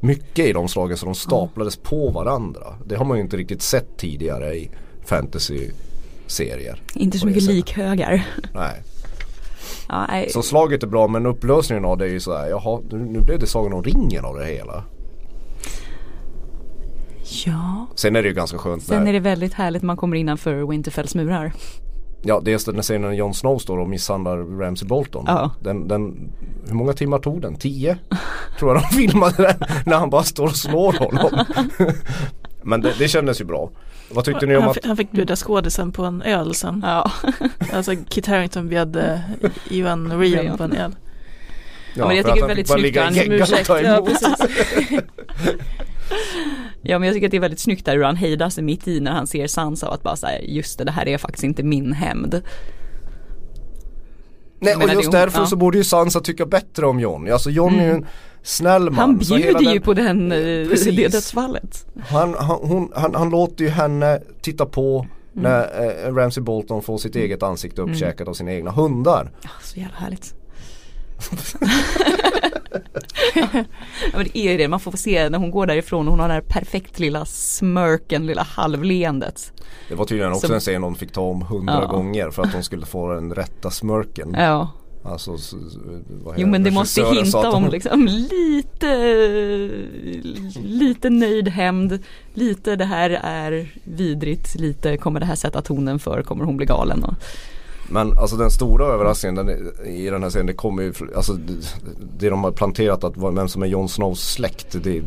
mycket 0.00 0.46
i 0.46 0.52
de 0.52 0.68
slagen 0.68 0.96
så 0.96 1.06
de 1.06 1.14
staplades 1.14 1.76
mm. 1.76 1.84
på 1.84 2.10
varandra. 2.10 2.66
Det 2.86 2.94
har 2.94 3.04
man 3.04 3.16
ju 3.16 3.22
inte 3.22 3.36
riktigt 3.36 3.62
sett 3.62 3.98
tidigare 3.98 4.54
i 4.54 4.70
fantasy-serier. 5.04 6.82
Inte 6.94 7.18
så 7.18 7.26
mycket 7.26 7.42
likhögar. 7.42 8.26
Nej. 8.54 8.82
Ja, 9.88 10.24
så 10.30 10.42
slaget 10.42 10.82
är 10.82 10.86
bra 10.86 11.08
men 11.08 11.26
upplösningen 11.26 11.84
av 11.84 11.98
det 11.98 12.04
är 12.04 12.08
ju 12.08 12.20
såhär, 12.20 12.48
jaha 12.48 12.80
nu 12.90 13.20
blev 13.20 13.38
det 13.38 13.46
Sagan 13.46 13.72
om 13.72 13.82
ringen 13.82 14.24
av 14.24 14.38
det 14.38 14.46
hela. 14.46 14.84
Ja. 17.46 17.86
Sen 17.94 18.16
är 18.16 18.22
det 18.22 18.28
ju 18.28 18.34
ganska 18.34 18.58
skönt 18.58 18.82
Sen 18.82 19.04
när... 19.04 19.08
är 19.08 19.12
det 19.12 19.20
väldigt 19.20 19.54
härligt 19.54 19.82
när 19.82 19.86
man 19.86 19.96
kommer 19.96 20.16
innanför 20.16 20.70
Winterfells 20.70 21.14
murar. 21.14 21.52
Ja 22.24 22.40
dels 22.44 22.64
den 22.64 22.82
scenen 22.82 23.02
när 23.02 23.12
Jon 23.12 23.34
Snow 23.34 23.58
står 23.58 23.78
och 23.78 23.88
misshandlar 23.88 24.36
Ramsey 24.36 24.88
Bolton. 24.88 25.24
Ja. 25.26 25.50
Den, 25.60 25.88
den, 25.88 26.32
hur 26.68 26.74
många 26.74 26.92
timmar 26.92 27.18
tog 27.18 27.42
den? 27.42 27.56
Tio? 27.56 27.98
Tror 28.58 28.74
jag 28.74 28.82
de 28.82 28.88
filmade 28.96 29.42
den 29.42 29.68
när 29.86 29.96
han 29.96 30.10
bara 30.10 30.22
står 30.22 30.44
och 30.44 30.56
slår 30.56 30.92
honom. 30.92 31.44
Men 32.62 32.80
det, 32.80 32.94
det 32.98 33.08
kändes 33.08 33.40
ju 33.40 33.44
bra. 33.44 33.70
Vad 34.12 34.24
tyckte 34.24 34.46
ni 34.46 34.56
om 34.56 34.68
att... 34.68 34.84
Han 34.84 34.96
fick 34.96 35.10
bjuda 35.10 35.36
skådisen 35.36 35.92
på 35.92 36.04
en 36.04 36.22
öl 36.22 36.54
sen. 36.54 36.80
Ja. 36.86 37.12
alltså 37.72 37.92
Kit 38.08 38.26
Harington 38.26 38.68
bjöd 38.68 38.96
eh, 38.96 39.20
Ivan 39.70 40.20
Rian 40.20 40.56
på 40.58 40.64
en 40.64 40.72
öl. 40.72 40.94
Ja, 41.94 42.06
men 42.06 42.16
jag 42.16 42.26
tycker 42.26 42.40
det 42.40 42.44
är 42.44 42.48
väldigt 42.48 42.68
snyggt 42.68 42.98
han 42.98 43.32
ursäkt. 43.32 43.68
Ja, 43.68 43.76
ja 46.82 46.98
men 46.98 47.06
jag 47.06 47.14
tycker 47.14 47.26
att 47.26 47.30
det 47.30 47.36
är 47.36 47.40
väldigt 47.40 47.60
snyggt 47.60 47.86
där 47.86 47.96
hur 47.96 48.04
han 48.04 48.16
hejdar 48.16 48.50
sig 48.50 48.64
mitt 48.64 48.88
i 48.88 49.00
när 49.00 49.10
han 49.10 49.26
ser 49.26 49.46
Sansa 49.46 49.88
och 49.88 49.94
att 49.94 50.02
bara 50.02 50.16
säga 50.16 50.42
just 50.42 50.78
det, 50.78 50.84
det 50.84 50.90
här 50.90 51.08
är 51.08 51.18
faktiskt 51.18 51.44
inte 51.44 51.62
min 51.62 51.92
hämnd. 51.92 52.42
Nej 54.60 54.76
och 54.76 54.92
just 54.94 55.12
därför 55.12 55.40
ja. 55.40 55.46
så 55.46 55.56
borde 55.56 55.78
ju 55.78 55.84
Sansa 55.84 56.20
tycka 56.20 56.46
bättre 56.46 56.86
om 56.86 57.00
Jon. 57.00 57.32
Alltså 57.32 57.50
Jon 57.50 57.72
mm. 57.72 57.80
är 57.80 57.88
ju 57.88 57.94
en 57.94 58.06
snäll 58.42 58.84
man. 58.84 58.94
Han 58.94 59.18
bjuder 59.18 59.60
ju 59.60 59.72
den, 59.72 59.82
på 59.82 59.94
den, 59.94 60.32
eh, 60.32 60.38
det 60.38 61.12
dödsfallet. 61.12 61.86
Han, 62.08 62.34
han, 62.38 62.58
hon, 62.62 62.92
han, 62.94 63.14
han 63.14 63.30
låter 63.30 63.64
ju 63.64 63.70
henne 63.70 64.20
titta 64.40 64.66
på 64.66 65.06
Mm. 65.36 65.42
När 65.42 66.06
eh, 66.06 66.14
Ramsey 66.14 66.42
Bolton 66.42 66.82
får 66.82 66.98
sitt 66.98 67.16
mm. 67.16 67.24
eget 67.24 67.42
ansikte 67.42 67.82
mm. 67.82 67.94
uppkäkat 67.94 68.20
mm. 68.20 68.30
av 68.30 68.34
sina 68.34 68.52
egna 68.52 68.70
hundar. 68.70 69.30
Ja, 69.42 69.50
så 69.62 69.80
jävla 69.80 69.96
härligt. 69.96 70.34
ja, 73.34 73.64
men 74.12 74.24
det 74.24 74.38
är 74.38 74.50
ju 74.52 74.58
det, 74.58 74.68
man 74.68 74.80
får 74.80 74.92
se 74.92 75.28
när 75.28 75.38
hon 75.38 75.50
går 75.50 75.66
därifrån 75.66 76.06
och 76.06 76.12
hon 76.12 76.20
har 76.20 76.28
den 76.28 76.34
här 76.34 76.42
perfekt 76.48 76.98
lilla 76.98 77.24
smörken, 77.24 78.26
lilla 78.26 78.42
halvleendet. 78.42 79.52
Det 79.88 79.94
var 79.94 80.04
tydligen 80.04 80.32
också 80.32 80.46
Som, 80.46 80.54
en 80.54 80.60
scen 80.60 80.82
hon 80.82 80.94
fick 80.94 81.12
ta 81.12 81.20
om 81.20 81.42
hundra 81.42 81.80
ja. 81.82 81.86
gånger 81.86 82.30
för 82.30 82.42
att 82.42 82.52
hon 82.52 82.62
skulle 82.62 82.86
få 82.86 83.12
den 83.14 83.34
rätta 83.34 83.70
smörken. 83.70 84.34
Ja. 84.38 84.70
Alltså, 85.04 85.36
jo 86.36 86.46
men 86.46 86.62
det 86.62 86.70
måste 86.70 87.02
hinta 87.02 87.50
om 87.50 87.68
liksom 87.68 88.06
lite, 88.06 88.86
lite 90.62 91.10
nöjd 91.10 91.48
hämnd, 91.48 91.98
lite 92.34 92.76
det 92.76 92.84
här 92.84 93.10
är 93.22 93.72
vidrigt, 93.84 94.54
lite 94.54 94.96
kommer 94.96 95.20
det 95.20 95.26
här 95.26 95.34
sätta 95.34 95.62
tonen 95.62 95.98
för, 95.98 96.22
kommer 96.22 96.44
hon 96.44 96.56
bli 96.56 96.66
galen. 96.66 97.04
Och... 97.04 97.14
Men 97.88 98.18
alltså 98.18 98.36
den 98.36 98.50
stora 98.50 98.86
överraskningen 98.86 99.46
den, 99.46 99.72
i 99.86 100.10
den 100.10 100.22
här 100.22 100.30
serien 100.30 100.46
det 100.46 100.52
kommer 100.52 100.82
ju, 100.82 100.92
alltså 101.16 101.32
det, 102.18 102.30
de 102.30 102.44
har 102.44 102.52
planterat 102.52 103.04
att 103.04 103.16
vem 103.16 103.48
som 103.48 103.62
är 103.62 103.66
Jon 103.66 103.88
Snows 103.88 104.20
släkt 104.20 104.76
det 104.84 104.96
är 104.96 105.02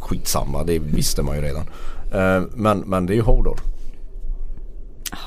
skitsamma, 0.00 0.64
det 0.64 0.78
visste 0.78 1.22
man 1.22 1.36
ju 1.36 1.42
redan. 1.42 1.64
Uh, 2.14 2.48
men, 2.54 2.78
men 2.78 3.06
det 3.06 3.12
är 3.12 3.16
ju 3.16 3.22
Hodor. 3.22 3.58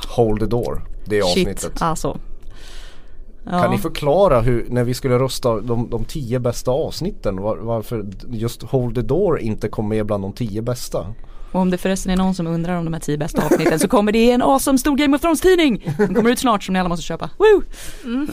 Hold 0.08 0.40
the 0.40 0.46
door, 0.46 0.82
det 1.06 1.18
är 1.18 1.24
Shit, 1.24 1.48
avsnittet. 1.48 1.82
alltså. 1.82 2.20
Ja. 3.52 3.62
Kan 3.62 3.72
ni 3.72 3.78
förklara 3.78 4.42
hur, 4.42 4.66
när 4.70 4.84
vi 4.84 4.94
skulle 4.94 5.20
rösta 5.20 5.62
de, 5.62 5.90
de 5.90 6.06
tio 6.06 6.40
bästa 6.40 6.72
avsnitten 6.72 7.42
var, 7.42 7.58
varför 7.58 8.06
just 8.32 8.64
Hold 8.64 8.96
the 8.96 9.02
Door 9.02 9.40
inte 9.40 9.70
kom 9.70 9.90
med 9.90 10.06
bland 10.06 10.24
de 10.24 10.34
tio 10.34 10.62
bästa? 10.62 11.14
Och 11.52 11.62
om 11.62 11.70
det 11.70 11.78
förresten 11.78 12.12
är 12.12 12.18
någon 12.18 12.36
som 12.36 12.48
undrar 12.48 12.78
om 12.78 12.86
de 12.86 12.94
här 12.94 13.02
tio 13.02 13.18
bästa 13.18 13.46
avsnitten 13.46 13.80
så 13.80 13.88
kommer 13.88 14.12
det 14.12 14.32
en 14.32 14.42
awesome 14.42 14.78
stor 14.78 14.96
Game 14.96 15.16
of 15.16 15.22
Thrones 15.22 15.42
tidning! 15.42 15.94
Den 15.98 16.16
kommer 16.16 16.30
ut 16.30 16.40
snart 16.40 16.64
som 16.64 16.74
ni 16.74 16.80
alla 16.80 16.90
måste 16.90 17.04
köpa. 17.04 17.30
Woo! 17.38 17.64
Mm. 18.04 18.22
Uh, 18.22 18.30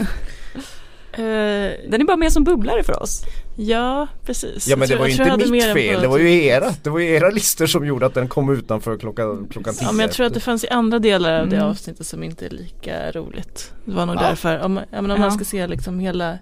den 1.91 2.01
är 2.01 2.05
bara 2.05 2.17
med 2.17 2.33
som 2.33 2.45
bubblare 2.45 2.83
för 2.83 3.03
oss. 3.03 3.23
Ja, 3.59 4.09
precis. 4.25 4.69
Ja 4.69 4.77
men 4.77 4.89
det 4.89 4.97
var 4.97 5.07
ju 5.07 5.13
inte 5.13 5.51
mitt 5.51 5.65
fel, 5.65 6.01
det 6.01 6.09
var 6.09 6.19
ju 6.19 6.45
era, 6.45 6.75
det 6.83 6.91
var 6.91 6.99
ju 6.99 7.09
era 7.09 7.31
listor 7.31 7.67
som 7.67 7.87
gjorde 7.87 8.07
att 8.07 8.15
den 8.15 8.29
kom 8.29 8.53
utanför 8.53 8.99
klockan, 8.99 9.47
klockan 9.51 9.75
tio. 9.75 9.85
Ja 9.85 9.93
men 9.93 10.01
jag 10.01 10.13
tror 10.13 10.27
att 10.27 10.35
det 10.35 10.41
fanns 10.41 10.65
i 10.65 10.69
andra 10.69 10.99
delar 10.99 11.41
av 11.41 11.49
det 11.49 11.57
mm. 11.57 11.69
avsnittet 11.69 12.07
som 12.07 12.23
inte 12.23 12.47
är 12.47 12.51
lika 12.51 13.11
roligt. 13.13 13.73
Det 13.85 13.95
var 13.95 14.07
nog 14.07 14.17
ja. 14.17 14.21
därför, 14.21 14.59
om, 14.59 14.77
ja, 14.77 15.03
men 15.03 15.11
om 15.11 15.17
ja. 15.17 15.19
man 15.19 15.33
ska 15.33 15.45
se 15.45 15.67
liksom 15.67 16.01
hela 16.01 16.39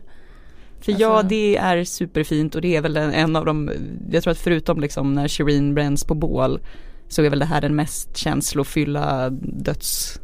för 0.80 0.92
alltså... 0.92 1.02
ja 1.02 1.22
det 1.22 1.56
är 1.56 1.84
superfint 1.84 2.54
och 2.54 2.60
det 2.60 2.76
är 2.76 2.80
väl 2.80 2.96
en, 2.96 3.12
en 3.12 3.36
av 3.36 3.44
de, 3.44 3.70
jag 4.10 4.22
tror 4.22 4.30
att 4.30 4.38
förutom 4.38 4.80
liksom 4.80 5.14
när 5.14 5.28
Shireen 5.28 5.74
bränns 5.74 6.04
på 6.04 6.14
bål 6.14 6.60
så 7.08 7.22
är 7.22 7.30
väl 7.30 7.38
det 7.38 7.44
här 7.44 7.60
den 7.60 7.76
mest 7.76 8.16
känslofyllda 8.16 9.30
döds 9.40 10.20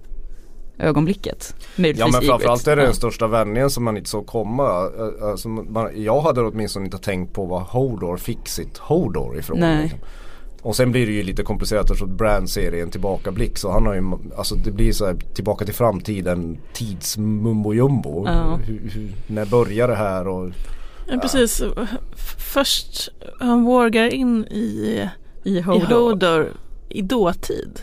ögonblicket. 0.82 1.54
Ja 1.76 2.08
men 2.12 2.22
framförallt 2.22 2.66
är 2.66 2.76
det 2.76 2.82
den 2.82 2.94
största 2.94 3.26
vändningen 3.26 3.70
som 3.70 3.84
man 3.84 3.96
inte 3.96 4.10
såg 4.10 4.26
komma. 4.26 4.90
Alltså, 5.22 5.48
man, 5.48 5.90
jag 6.04 6.20
hade 6.20 6.40
åtminstone 6.42 6.84
inte 6.84 6.98
tänkt 6.98 7.34
på 7.34 7.44
vad 7.44 7.62
Hodor 7.62 8.16
fick 8.16 8.48
sitt 8.48 8.78
Hodor 8.78 9.38
ifrån. 9.38 9.58
Nej. 9.60 9.82
Liksom. 9.82 10.00
Och 10.62 10.76
sen 10.76 10.92
blir 10.92 11.06
det 11.06 11.12
ju 11.12 11.22
lite 11.22 11.42
komplicerat 11.42 11.84
eftersom 11.84 12.16
Brand 12.16 12.50
ser 12.50 12.74
en 12.74 12.90
tillbakablick 12.90 13.58
så 13.58 13.70
han 13.70 13.86
har 13.86 13.94
ju, 13.94 14.02
alltså 14.36 14.54
det 14.54 14.70
blir 14.70 14.92
så 14.92 15.06
här 15.06 15.16
tillbaka 15.34 15.64
till 15.64 15.74
framtiden 15.74 16.58
tidsmumbo 16.72 17.74
jumbo. 17.74 18.26
Ja. 18.26 18.58
Hur, 18.66 18.90
hur, 18.94 19.12
när 19.26 19.46
börjar 19.46 19.88
det 19.88 19.94
här 19.94 20.28
och 20.28 20.50
Ja 21.08 21.18
precis, 21.18 21.62
först 22.38 23.08
han 23.40 23.64
vågar 23.64 24.14
in 24.14 24.44
i, 24.44 25.08
I 25.44 25.60
Hodor. 25.60 25.82
i 25.82 25.94
Hodor 25.94 26.52
i 26.88 27.02
dåtid. 27.02 27.80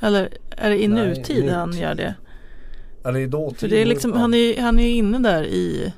Eller 0.00 0.28
är 0.50 0.70
det 0.70 0.82
i 0.82 0.88
Nej, 0.88 1.06
nutid 1.08 1.50
han 1.50 1.72
gör 1.72 1.94
det? 1.94 2.14
Eller 3.04 3.20
i 3.20 3.26
dåtid. 3.26 3.58
För 3.58 3.68
det 3.68 3.82
är 3.82 3.86
liksom, 3.86 4.12
han 4.12 4.34
är 4.34 4.60
han 4.60 4.78
är 4.78 4.88
inne 4.88 5.18
där 5.18 5.44
i 5.44 5.92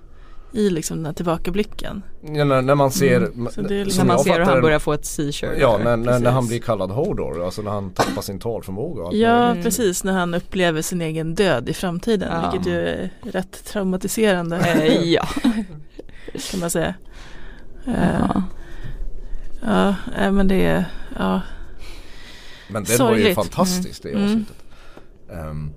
i 0.56 0.70
liksom 0.70 0.96
den 0.96 1.06
här 1.06 1.12
tillbakablicken. 1.12 2.02
Ja, 2.22 2.44
när, 2.44 2.62
när 2.62 2.74
man 2.74 2.90
ser 2.90 3.16
mm. 3.16 3.48
liksom, 3.56 3.64
När 3.64 4.04
man 4.04 4.18
ser 4.18 4.38
hur 4.38 4.44
han 4.44 4.60
börjar 4.60 4.78
få 4.78 4.92
ett 4.92 5.06
seizure. 5.06 5.58
Ja, 5.60 5.78
när, 5.84 5.96
när, 5.96 6.18
när, 6.18 6.30
han 6.30 6.46
blir 6.46 6.60
kallad 6.60 6.90
Hodor, 6.90 7.44
alltså 7.44 7.62
när 7.62 7.70
han 7.70 7.90
tappar 7.90 8.22
sin 8.22 8.38
talförmåga. 8.38 9.16
Ja, 9.16 9.50
mm. 9.50 9.62
precis, 9.62 10.04
när 10.04 10.12
han 10.12 10.34
upplever 10.34 10.82
sin 10.82 11.02
egen 11.02 11.34
död 11.34 11.68
i 11.68 11.72
framtiden, 11.72 12.32
ja. 12.32 12.50
vilket 12.50 12.68
ju 12.68 12.78
är 12.78 13.10
rätt 13.22 13.64
traumatiserande. 13.64 14.56
Eh, 14.56 15.02
ja. 15.02 15.28
kan 16.50 16.60
man 16.60 16.70
säga. 16.70 16.94
Ja, 17.84 18.42
uh, 19.62 19.94
ja 20.18 20.30
men 20.30 20.48
det 20.48 20.66
är, 20.66 20.84
ja. 21.18 21.40
Men 22.68 22.84
det 22.84 22.98
var 22.98 23.16
ju 23.16 23.34
fantastiskt 23.34 24.02
det 24.02 24.10
mm. 24.10 24.24
avsnittet. 24.24 24.56
Um, 25.28 25.72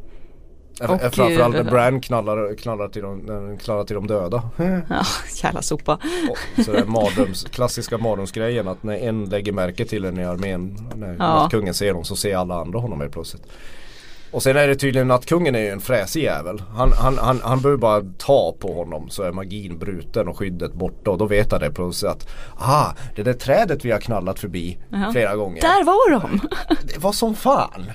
och 0.80 1.02
Framförallt 1.14 1.56
när 1.56 1.64
Bran 1.64 2.02
knallar, 2.02 2.56
knallar, 2.56 2.88
till 2.88 3.02
de, 3.02 3.58
knallar 3.64 3.84
till 3.84 3.96
de 3.96 4.08
döda. 4.08 4.44
Ja, 4.90 5.04
jävla 5.44 5.62
sopa. 5.62 6.00
Och, 6.30 6.64
så 6.64 6.72
det 6.72 6.86
mardröms, 6.86 7.44
klassiska 7.44 7.98
mardrömsgrejen 7.98 8.68
att 8.68 8.84
när 8.84 8.96
en 8.96 9.26
lägger 9.26 9.52
märke 9.52 9.86
till 9.86 10.06
en 10.06 10.20
i 10.20 10.26
armén, 10.26 10.90
när 10.96 11.16
ja. 11.20 11.48
kungen 11.52 11.74
ser 11.74 11.94
dem 11.94 12.04
så 12.04 12.16
ser 12.16 12.36
alla 12.36 12.56
andra 12.56 12.80
honom 12.80 13.02
helt 13.02 13.14
plötsligt. 13.14 13.44
Och 14.32 14.44
sen 14.44 14.58
är 14.58 14.68
det 14.68 14.76
tydligen 14.76 15.12
att 15.12 15.26
kungen 15.26 15.56
är 15.56 15.72
en 15.72 15.80
fräsig 15.80 16.24
jävel. 16.24 16.62
Han, 16.76 16.92
han, 16.94 17.18
han, 17.18 17.42
han 17.44 17.62
behöver 17.62 17.78
bara 17.78 18.04
ta 18.18 18.56
på 18.60 18.74
honom 18.74 19.10
så 19.10 19.24
är 19.24 19.32
magin 19.32 19.80
bruten 19.80 20.28
och 20.28 20.38
skyddet 20.38 20.74
borta 20.74 21.12
och 21.12 21.18
då 21.18 21.26
vet 21.26 21.52
han 21.52 21.62
det 21.62 21.72
plötsligt 21.72 22.12
att 22.12 22.28
ah, 22.58 22.94
det 23.16 23.24
där 23.24 23.34
trädet 23.34 23.86
vi 23.86 23.92
har 23.92 24.00
knallat 24.00 24.40
förbi 24.40 24.78
Jaha. 24.90 25.12
flera 25.12 25.36
gånger. 25.36 25.62
Där 25.62 25.84
var 25.84 26.12
de! 26.12 26.40
Det 26.94 26.98
var 26.98 27.12
som 27.12 27.36
fan! 27.36 27.86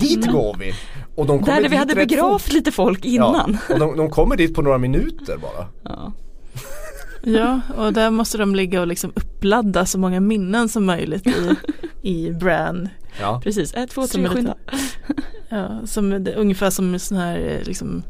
Dit 0.00 0.32
går 0.32 0.56
vi! 0.58 0.72
Och 1.14 1.26
de 1.26 1.38
kommer 1.38 1.60
Där 1.60 1.68
vi 1.68 1.76
hade 1.76 1.94
begravt 1.94 2.52
lite 2.52 2.72
folk 2.72 3.04
innan. 3.04 3.58
Ja, 3.68 3.74
och 3.74 3.80
de, 3.80 3.96
de, 3.96 4.10
kommer 4.10 4.36
dit 4.36 4.54
på 4.54 4.62
några 4.62 4.78
minuter 4.78 5.36
bara. 5.36 5.66
Ja. 5.82 6.12
ja, 7.22 7.60
och 7.76 7.92
där 7.92 8.10
måste 8.10 8.38
de 8.38 8.54
ligga 8.54 8.80
och 8.80 8.86
liksom 8.86 9.12
uppladda 9.16 9.86
så 9.86 9.98
många 9.98 10.20
minnen 10.20 10.68
som 10.68 10.84
möjligt 10.84 11.26
i, 11.26 11.56
i 12.02 12.30
Bran. 12.30 12.88
Ja. 13.20 13.40
Precis, 13.44 13.74
ett, 13.74 13.90
två, 13.90 14.06
tre, 14.06 14.28
skynda. 14.28 14.54
Ja, 15.48 15.86
som, 15.86 16.26
ungefär 16.36 16.70
som 16.70 16.94
en 16.94 17.00
sån 17.00 17.18
här 17.18 17.38
eh, 17.38 17.66
liksom 17.66 18.02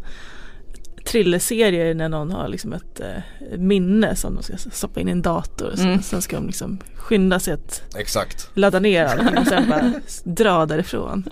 thrillerserier 1.04 1.94
när 1.94 2.08
någon 2.08 2.30
har 2.30 2.48
liksom 2.48 2.72
ett 2.72 3.00
eh, 3.00 3.58
minne 3.58 4.16
som 4.16 4.34
de 4.34 4.42
ska 4.42 4.56
stoppa 4.56 5.00
in 5.00 5.08
i 5.08 5.10
en 5.10 5.22
dator. 5.22 5.74
Mm. 5.78 6.02
Sen 6.02 6.22
ska 6.22 6.36
de 6.36 6.46
liksom 6.46 6.78
skynda 6.96 7.40
sig 7.40 7.54
att 7.54 7.82
Exakt. 7.96 8.50
ladda 8.54 8.78
ner 8.78 9.04
allting 9.04 9.38
och 9.38 9.46
sen 9.46 9.68
bara 9.70 9.92
dra 10.24 10.66
därifrån. 10.66 11.24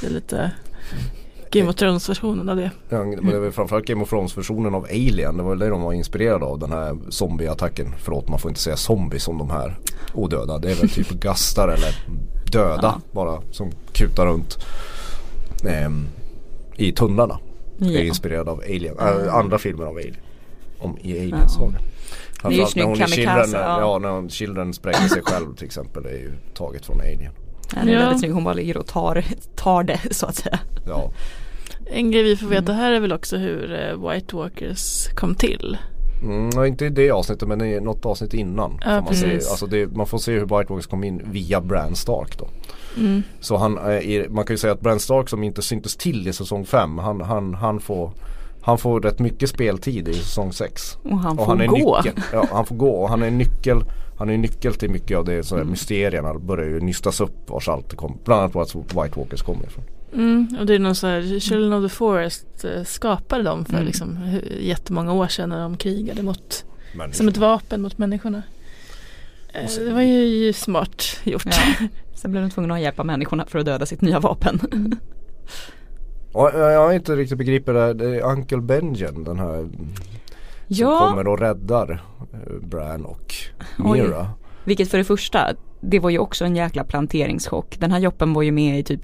Det 0.00 0.06
är 0.06 0.10
lite 0.10 0.50
Game 1.50 1.70
of 1.70 1.76
Thrones 1.76 2.08
versionen 2.08 2.48
av 2.48 2.56
det. 2.56 2.70
Ja, 2.88 3.04
men 3.04 3.26
det 3.26 3.38
var 3.38 3.50
framförallt 3.50 3.86
Game 3.86 4.02
of 4.02 4.10
Thrones 4.10 4.38
versionen 4.38 4.74
av 4.74 4.84
Alien. 4.84 5.36
Det 5.36 5.42
var 5.42 5.56
det 5.56 5.68
de 5.68 5.82
var 5.82 5.92
inspirerade 5.92 6.44
av 6.44 6.58
den 6.58 6.72
här 6.72 6.96
zombieattacken. 7.08 7.94
Förlåt 7.98 8.28
man 8.28 8.38
får 8.38 8.48
inte 8.50 8.60
säga 8.60 8.76
zombie 8.76 9.18
som 9.18 9.38
de 9.38 9.50
här 9.50 9.78
odöda. 10.14 10.58
Det 10.58 10.70
är 10.70 10.74
väl 10.74 10.88
typ 10.88 11.10
gastar 11.20 11.68
eller 11.68 11.94
döda 12.52 12.80
ja. 12.82 13.00
bara 13.12 13.42
som 13.50 13.70
kutar 13.92 14.26
runt 14.26 14.58
eh, 15.64 15.90
i 16.76 16.92
tunnlarna. 16.92 17.38
Ja. 17.78 17.90
Är 17.90 18.04
inspirerad 18.04 18.48
av 18.48 18.60
Alien, 18.60 18.98
äh, 18.98 19.34
andra 19.34 19.58
filmer 19.58 19.84
av 19.84 19.96
Alien. 19.96 20.16
Om 20.78 20.98
i 21.02 21.20
Alien-sagan. 21.20 21.82
Ja. 22.42 22.48
Det 22.48 22.54
är 22.54 22.58
ju 22.58 22.66
snyggt 22.66 22.98
kamikaze. 22.98 23.56
Ja. 23.56 23.80
ja, 23.80 23.98
när 23.98 24.28
Children 24.28 24.74
spränger 24.74 25.08
sig 25.08 25.22
själv 25.22 25.54
till 25.54 25.66
exempel. 25.66 26.02
Det 26.02 26.10
är 26.10 26.18
ju 26.18 26.32
taget 26.54 26.86
från 26.86 27.00
Alien. 27.00 27.32
Ja, 27.74 27.80
det 27.84 27.92
är 27.92 27.98
väldigt 27.98 28.18
snyggt. 28.18 28.34
Hon 28.34 28.44
bara 28.44 28.54
ligger 28.54 28.76
och 28.76 28.86
tar, 28.86 29.24
tar 29.56 29.82
det 29.82 30.00
så 30.10 30.26
att 30.26 30.36
säga. 30.36 30.58
Ja. 30.86 31.10
En 31.90 32.10
grej 32.10 32.22
vi 32.22 32.36
får 32.36 32.46
veta 32.46 32.72
här 32.72 32.92
är 32.92 33.00
väl 33.00 33.12
också 33.12 33.36
hur 33.36 33.72
uh, 33.72 34.10
White 34.10 34.36
Walkers 34.36 35.08
kom 35.14 35.34
till. 35.34 35.78
Mm, 36.26 36.64
inte 36.64 36.84
i 36.84 36.90
det 36.90 37.10
avsnittet 37.10 37.48
men 37.48 37.60
i 37.60 37.80
något 37.80 38.06
avsnitt 38.06 38.34
innan. 38.34 38.78
Ja, 38.84 39.00
man, 39.00 39.14
se, 39.14 39.34
alltså 39.34 39.66
det, 39.66 39.96
man 39.96 40.06
får 40.06 40.18
se 40.18 40.32
hur 40.32 40.40
White 40.40 40.54
Walkers 40.54 40.86
kom 40.86 41.04
in 41.04 41.22
via 41.24 41.60
Bran 41.60 41.96
Stark 41.96 42.38
då. 42.38 42.48
Mm. 42.96 43.22
Så 43.40 43.56
han, 43.56 43.78
eh, 43.78 44.28
man 44.28 44.44
kan 44.44 44.54
ju 44.54 44.58
säga 44.58 44.72
att 44.72 44.80
Bran 44.80 45.00
Stark 45.00 45.28
som 45.28 45.42
inte 45.42 45.62
syntes 45.62 45.96
till 45.96 46.28
i 46.28 46.32
säsong 46.32 46.66
5 46.66 46.98
han, 46.98 47.20
han, 47.20 47.54
han 47.54 47.80
får 47.80 48.10
han 48.60 48.78
får 48.78 49.00
rätt 49.00 49.18
mycket 49.18 49.50
speltid 49.50 50.08
i 50.08 50.14
säsong 50.14 50.52
6. 50.52 50.98
Och 51.02 51.18
han 51.18 51.36
får 51.36 51.42
och 51.42 51.48
han 51.48 51.60
är 51.60 51.66
gå. 51.66 52.00
Ja, 52.32 52.46
han 52.52 52.66
får 52.66 52.76
gå 52.76 52.90
och 52.90 53.08
han 53.08 53.22
är 53.22 53.30
nyckel 53.30 53.84
Han 54.18 54.30
är 54.30 54.38
nyckel 54.38 54.74
till 54.74 54.90
mycket 54.90 55.18
av 55.18 55.24
det 55.24 55.42
så 55.42 55.56
mm. 55.56 55.70
mysterierna 55.70 56.34
börjar 56.34 56.68
ju 56.68 56.80
nystas 56.80 57.20
upp 57.20 57.50
vars 57.50 57.68
allt 57.68 57.96
kommer. 57.96 58.16
Bland 58.24 58.40
annat 58.40 58.54
vart 58.54 58.74
White 58.74 59.18
Walkers 59.20 59.42
kommer 59.42 59.64
ifrån. 59.64 59.84
Mm, 60.16 60.56
och 60.60 60.66
det 60.66 60.74
är 60.74 60.78
någon 60.78 60.94
så 60.94 61.06
här, 61.06 61.40
Children 61.40 61.72
of 61.72 61.90
the 61.90 61.96
Forest 61.96 62.64
eh, 62.64 62.82
skapade 62.84 63.42
dem 63.42 63.64
för 63.64 63.74
mm. 63.74 63.86
liksom, 63.86 64.40
jättemånga 64.60 65.12
år 65.12 65.28
sedan 65.28 65.48
när 65.48 65.60
de 65.60 65.76
krigade 65.76 66.22
mot 66.22 66.64
Som 67.12 67.28
ett 67.28 67.36
vapen 67.36 67.82
mot 67.82 67.98
människorna. 67.98 68.42
Eh, 69.52 69.70
det 69.78 69.92
var 69.92 70.00
ju 70.00 70.52
smart 70.52 71.20
gjort. 71.24 71.46
Ja. 71.46 71.86
Sen 72.14 72.30
blev 72.30 72.42
de 72.42 72.50
tvungna 72.50 72.74
att 72.74 72.80
hjälpa 72.80 73.04
människorna 73.04 73.46
för 73.46 73.58
att 73.58 73.66
döda 73.66 73.86
sitt 73.86 74.00
nya 74.00 74.20
vapen. 74.20 74.60
Mm. 74.72 74.98
jag 76.52 76.80
har 76.80 76.92
inte 76.92 77.16
riktigt 77.16 77.38
begripit 77.38 77.66
det. 77.66 77.94
Det 77.94 78.16
är 78.16 78.22
Uncle 78.22 78.60
Benjen 78.60 79.24
den 79.24 79.38
här 79.38 79.68
ja. 80.66 80.98
Som 80.98 81.08
kommer 81.08 81.28
och 81.28 81.38
räddar 81.38 82.02
eh, 82.32 82.66
Bran 82.68 83.04
och 83.04 83.34
Mira. 83.78 84.20
Oj. 84.20 84.26
Vilket 84.64 84.90
för 84.90 84.98
det 84.98 85.04
första, 85.04 85.50
det 85.80 85.98
var 85.98 86.10
ju 86.10 86.18
också 86.18 86.44
en 86.44 86.56
jäkla 86.56 86.84
planteringschock. 86.84 87.76
Den 87.78 87.90
här 87.90 87.98
joppen 87.98 88.32
var 88.32 88.42
ju 88.42 88.52
med 88.52 88.78
i 88.78 88.82
typ 88.82 89.00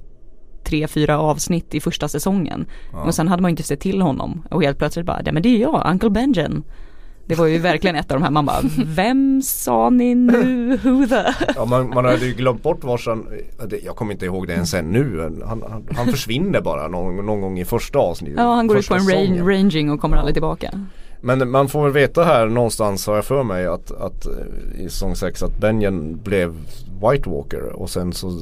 tre, 0.64 0.88
fyra 0.88 1.18
avsnitt 1.18 1.74
i 1.74 1.80
första 1.80 2.08
säsongen. 2.08 2.66
Ja. 2.92 3.02
Och 3.02 3.14
sen 3.14 3.28
hade 3.28 3.42
man 3.42 3.50
inte 3.50 3.62
sett 3.62 3.80
till 3.80 4.02
honom 4.02 4.42
och 4.50 4.62
helt 4.62 4.78
plötsligt 4.78 5.06
bara, 5.06 5.22
ja 5.24 5.32
men 5.32 5.42
det 5.42 5.48
är 5.48 5.58
jag, 5.58 5.82
Uncle 5.86 6.10
Benjen. 6.10 6.64
Det 7.26 7.34
var 7.34 7.46
ju 7.46 7.58
verkligen 7.58 7.96
ett 7.96 8.10
av 8.10 8.18
de 8.18 8.24
här, 8.24 8.30
man 8.30 8.46
bara, 8.46 8.60
vem 8.86 9.42
sa 9.42 9.90
ni 9.90 10.14
nu, 10.14 10.76
who 10.76 11.06
the? 11.06 11.24
Ja 11.56 11.64
man, 11.64 11.88
man 11.88 12.04
hade 12.04 12.26
ju 12.26 12.34
glömt 12.34 12.62
bort 12.62 12.84
varsan, 12.84 13.26
jag 13.84 13.96
kommer 13.96 14.12
inte 14.12 14.24
ihåg 14.24 14.46
det 14.46 14.52
ens 14.52 14.74
ännu. 14.74 15.18
Han, 15.46 15.62
han, 15.68 15.88
han 15.96 16.06
försvinner 16.06 16.60
bara 16.60 16.88
någon, 16.88 17.26
någon 17.26 17.40
gång 17.40 17.58
i 17.58 17.64
första 17.64 17.98
avsnittet. 17.98 18.38
Ja 18.38 18.54
han 18.54 18.66
går 18.66 18.78
ut 18.78 18.88
på 18.88 18.94
en 18.94 19.08
range, 19.08 19.42
ranging 19.42 19.90
och 19.90 20.00
kommer 20.00 20.16
ja. 20.16 20.20
aldrig 20.20 20.34
tillbaka. 20.34 20.70
Men 21.24 21.50
man 21.50 21.68
får 21.68 21.82
väl 21.82 21.92
veta 21.92 22.24
här 22.24 22.46
någonstans 22.46 23.06
har 23.06 23.14
jag 23.14 23.24
för 23.24 23.42
mig 23.42 23.66
att, 23.66 23.90
att 23.90 24.26
i 24.78 24.88
säsong 24.88 25.16
6 25.16 25.42
att 25.42 25.58
Benjen 25.58 26.20
blev 26.24 26.54
White 27.02 27.30
Walker 27.30 27.72
och 27.72 27.90
sen 27.90 28.12
så 28.12 28.40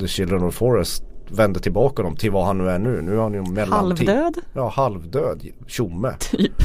The 0.00 0.06
Children 0.06 0.42
of 0.42 0.54
Forest 0.54 1.04
vände 1.30 1.60
tillbaka 1.60 2.02
dem 2.02 2.16
till 2.16 2.30
vad 2.30 2.46
han 2.46 2.58
nu 2.58 2.70
är 2.70 2.78
nu. 2.78 3.02
Nu 3.02 3.16
är 3.16 3.20
han 3.20 3.34
ju 3.34 3.42
mellantid. 3.42 4.08
Halvdöd? 4.08 4.38
Ja 4.52 4.68
halvdöd, 4.68 5.46
tjomme. 5.66 6.14
Typ. 6.18 6.62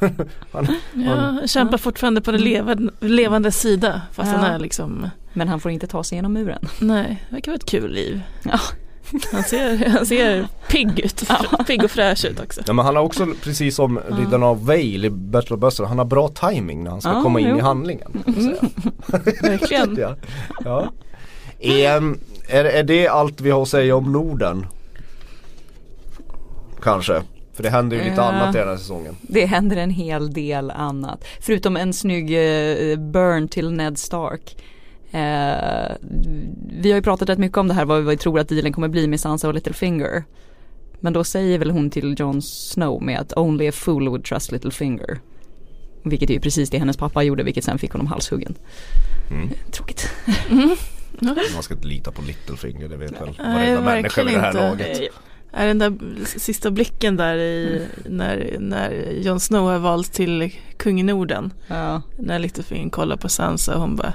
han, 0.52 0.66
ja, 0.94 1.14
han 1.14 1.48
kämpar 1.48 1.78
fortfarande 1.78 2.20
på 2.20 2.32
den 2.32 2.40
levande, 2.40 2.92
levande 3.00 3.52
sida 3.52 4.02
fast 4.12 4.32
ja. 4.32 4.38
han 4.38 4.50
är 4.50 4.58
liksom 4.58 5.08
Men 5.32 5.48
han 5.48 5.60
får 5.60 5.70
inte 5.70 5.86
ta 5.86 6.04
sig 6.04 6.16
genom 6.18 6.32
muren. 6.32 6.68
Nej, 6.80 7.24
det 7.28 7.34
verkar 7.34 7.52
vara 7.52 7.56
ett 7.56 7.66
kul 7.66 7.92
liv. 7.92 8.22
Ja. 8.42 8.60
Han 9.32 9.42
ser, 9.42 9.88
han 9.88 10.06
ser 10.06 10.48
pigg 10.68 11.00
ut, 11.00 11.28
pigg 11.66 11.84
och 11.84 11.90
fräsch 11.90 12.24
ut 12.24 12.40
också. 12.40 12.60
Ja 12.66 12.72
men 12.72 12.84
han 12.84 12.96
har 12.96 13.02
också 13.02 13.26
precis 13.42 13.76
som 13.76 14.00
ja. 14.10 14.16
Riddarna 14.16 14.46
av 14.46 14.66
Vale 14.66 15.06
i 15.06 15.10
Battle 15.10 15.54
of 15.54 15.60
Buster, 15.60 15.84
han 15.84 15.98
har 15.98 16.04
bra 16.04 16.28
timing 16.28 16.84
när 16.84 16.90
han 16.90 17.00
ska 17.00 17.10
ja, 17.10 17.22
komma 17.22 17.40
in 17.40 17.48
jo. 17.48 17.56
i 17.56 17.60
handlingen. 17.60 18.24
Mm. 18.26 18.54
Verkligen. 19.42 19.96
ja. 20.00 20.16
ja. 20.64 20.92
Är, 21.58 22.14
är, 22.48 22.64
är 22.64 22.82
det 22.82 23.08
allt 23.08 23.40
vi 23.40 23.50
har 23.50 23.62
att 23.62 23.68
säga 23.68 23.96
om 23.96 24.12
Norden? 24.12 24.66
Kanske. 26.82 27.22
För 27.52 27.62
det 27.62 27.70
händer 27.70 27.96
ju 27.96 28.04
lite 28.04 28.20
uh, 28.20 28.26
annat 28.26 28.54
i 28.54 28.58
den 28.58 28.68
här 28.68 28.76
säsongen. 28.76 29.16
Det 29.22 29.46
händer 29.46 29.76
en 29.76 29.90
hel 29.90 30.32
del 30.32 30.70
annat. 30.70 31.24
Förutom 31.40 31.76
en 31.76 31.92
snygg 31.92 32.30
uh, 32.30 32.98
burn 32.98 33.48
till 33.48 33.72
Ned 33.72 33.98
Stark. 33.98 34.56
Uh, 35.14 35.94
vi 36.80 36.90
har 36.90 36.96
ju 36.96 37.02
pratat 37.02 37.28
rätt 37.28 37.38
mycket 37.38 37.58
om 37.58 37.68
det 37.68 37.74
här 37.74 37.84
vad 37.84 38.04
vi 38.04 38.16
tror 38.16 38.38
att 38.38 38.48
dealen 38.48 38.72
kommer 38.72 38.88
bli 38.88 39.06
med 39.06 39.20
Sansa 39.20 39.48
och 39.48 39.54
Littlefinger. 39.54 40.24
Men 41.00 41.12
då 41.12 41.24
säger 41.24 41.58
väl 41.58 41.70
hon 41.70 41.90
till 41.90 42.14
Jon 42.18 42.42
Snow 42.42 43.02
med 43.02 43.20
att 43.20 43.36
only 43.36 43.68
a 43.68 43.72
fool 43.72 44.08
would 44.08 44.24
trust 44.24 44.52
Littlefinger. 44.52 45.20
Vilket 46.02 46.30
är 46.30 46.34
ju 46.34 46.40
precis 46.40 46.70
det 46.70 46.78
hennes 46.78 46.96
pappa 46.96 47.22
gjorde 47.22 47.42
vilket 47.42 47.64
sen 47.64 47.78
fick 47.78 47.92
honom 47.92 48.06
halshuggen. 48.06 48.54
Mm. 49.30 49.48
Tråkigt. 49.70 50.08
Mm. 51.22 51.36
Man 51.54 51.62
ska 51.62 51.74
inte 51.74 51.86
lita 51.86 52.12
på 52.12 52.22
Littlefinger, 52.22 52.88
det 52.88 52.96
vet 52.96 53.20
väl 53.20 53.34
varenda 53.38 53.80
människa 53.80 54.24
vid 54.24 54.34
det 54.34 54.40
här 54.40 54.52
laget. 54.52 55.00
Är 55.52 55.66
den 55.66 55.78
där 55.78 55.98
sista 56.24 56.70
blicken 56.70 57.16
där 57.16 57.36
i 57.36 57.86
när, 58.08 58.56
när 58.58 59.12
Jon 59.12 59.40
Snow 59.40 59.72
är 59.72 59.78
vald 59.78 60.12
till 60.12 60.54
kung 60.76 61.00
i 61.00 61.02
Norden. 61.02 61.52
Ja. 61.66 62.02
När 62.18 62.38
Littlefinger 62.38 62.90
kollar 62.90 63.16
på 63.16 63.28
Sansa 63.28 63.74
och 63.74 63.80
hon 63.80 63.96
bara 63.96 64.14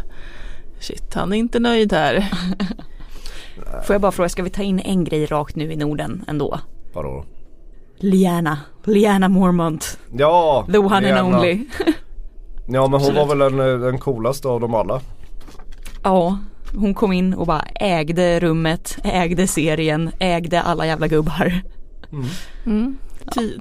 Shit, 0.79 1.13
han 1.13 1.33
är 1.33 1.37
inte 1.37 1.59
nöjd 1.59 1.93
här. 1.93 2.29
Får 3.85 3.93
jag 3.93 4.01
bara 4.01 4.11
fråga, 4.11 4.29
ska 4.29 4.43
vi 4.43 4.49
ta 4.49 4.61
in 4.61 4.79
en 4.79 5.03
grej 5.03 5.25
rakt 5.25 5.55
nu 5.55 5.73
i 5.73 5.75
Norden 5.75 6.25
ändå? 6.27 6.59
Vadå? 6.93 7.25
Liana, 7.97 8.57
Liana 8.83 9.29
Mormont. 9.29 9.99
Ja, 10.11 10.67
The 10.71 10.77
one 10.77 11.01
Liana. 11.01 11.19
and 11.19 11.35
only. 11.35 11.65
ja 12.67 12.87
men 12.87 13.01
hon 13.01 13.15
var 13.15 13.25
väl 13.25 13.39
den, 13.39 13.81
den 13.81 13.97
coolaste 13.97 14.47
av 14.47 14.59
dem 14.59 14.73
alla. 14.73 15.01
Ja, 16.03 16.37
hon 16.75 16.93
kom 16.93 17.11
in 17.11 17.33
och 17.33 17.47
bara 17.47 17.61
ägde 17.75 18.39
rummet, 18.39 18.97
ägde 19.03 19.47
serien, 19.47 20.11
ägde 20.19 20.61
alla 20.61 20.85
jävla 20.85 21.07
gubbar. 21.07 21.61
Mm. 22.11 22.25
Mm. 22.65 22.97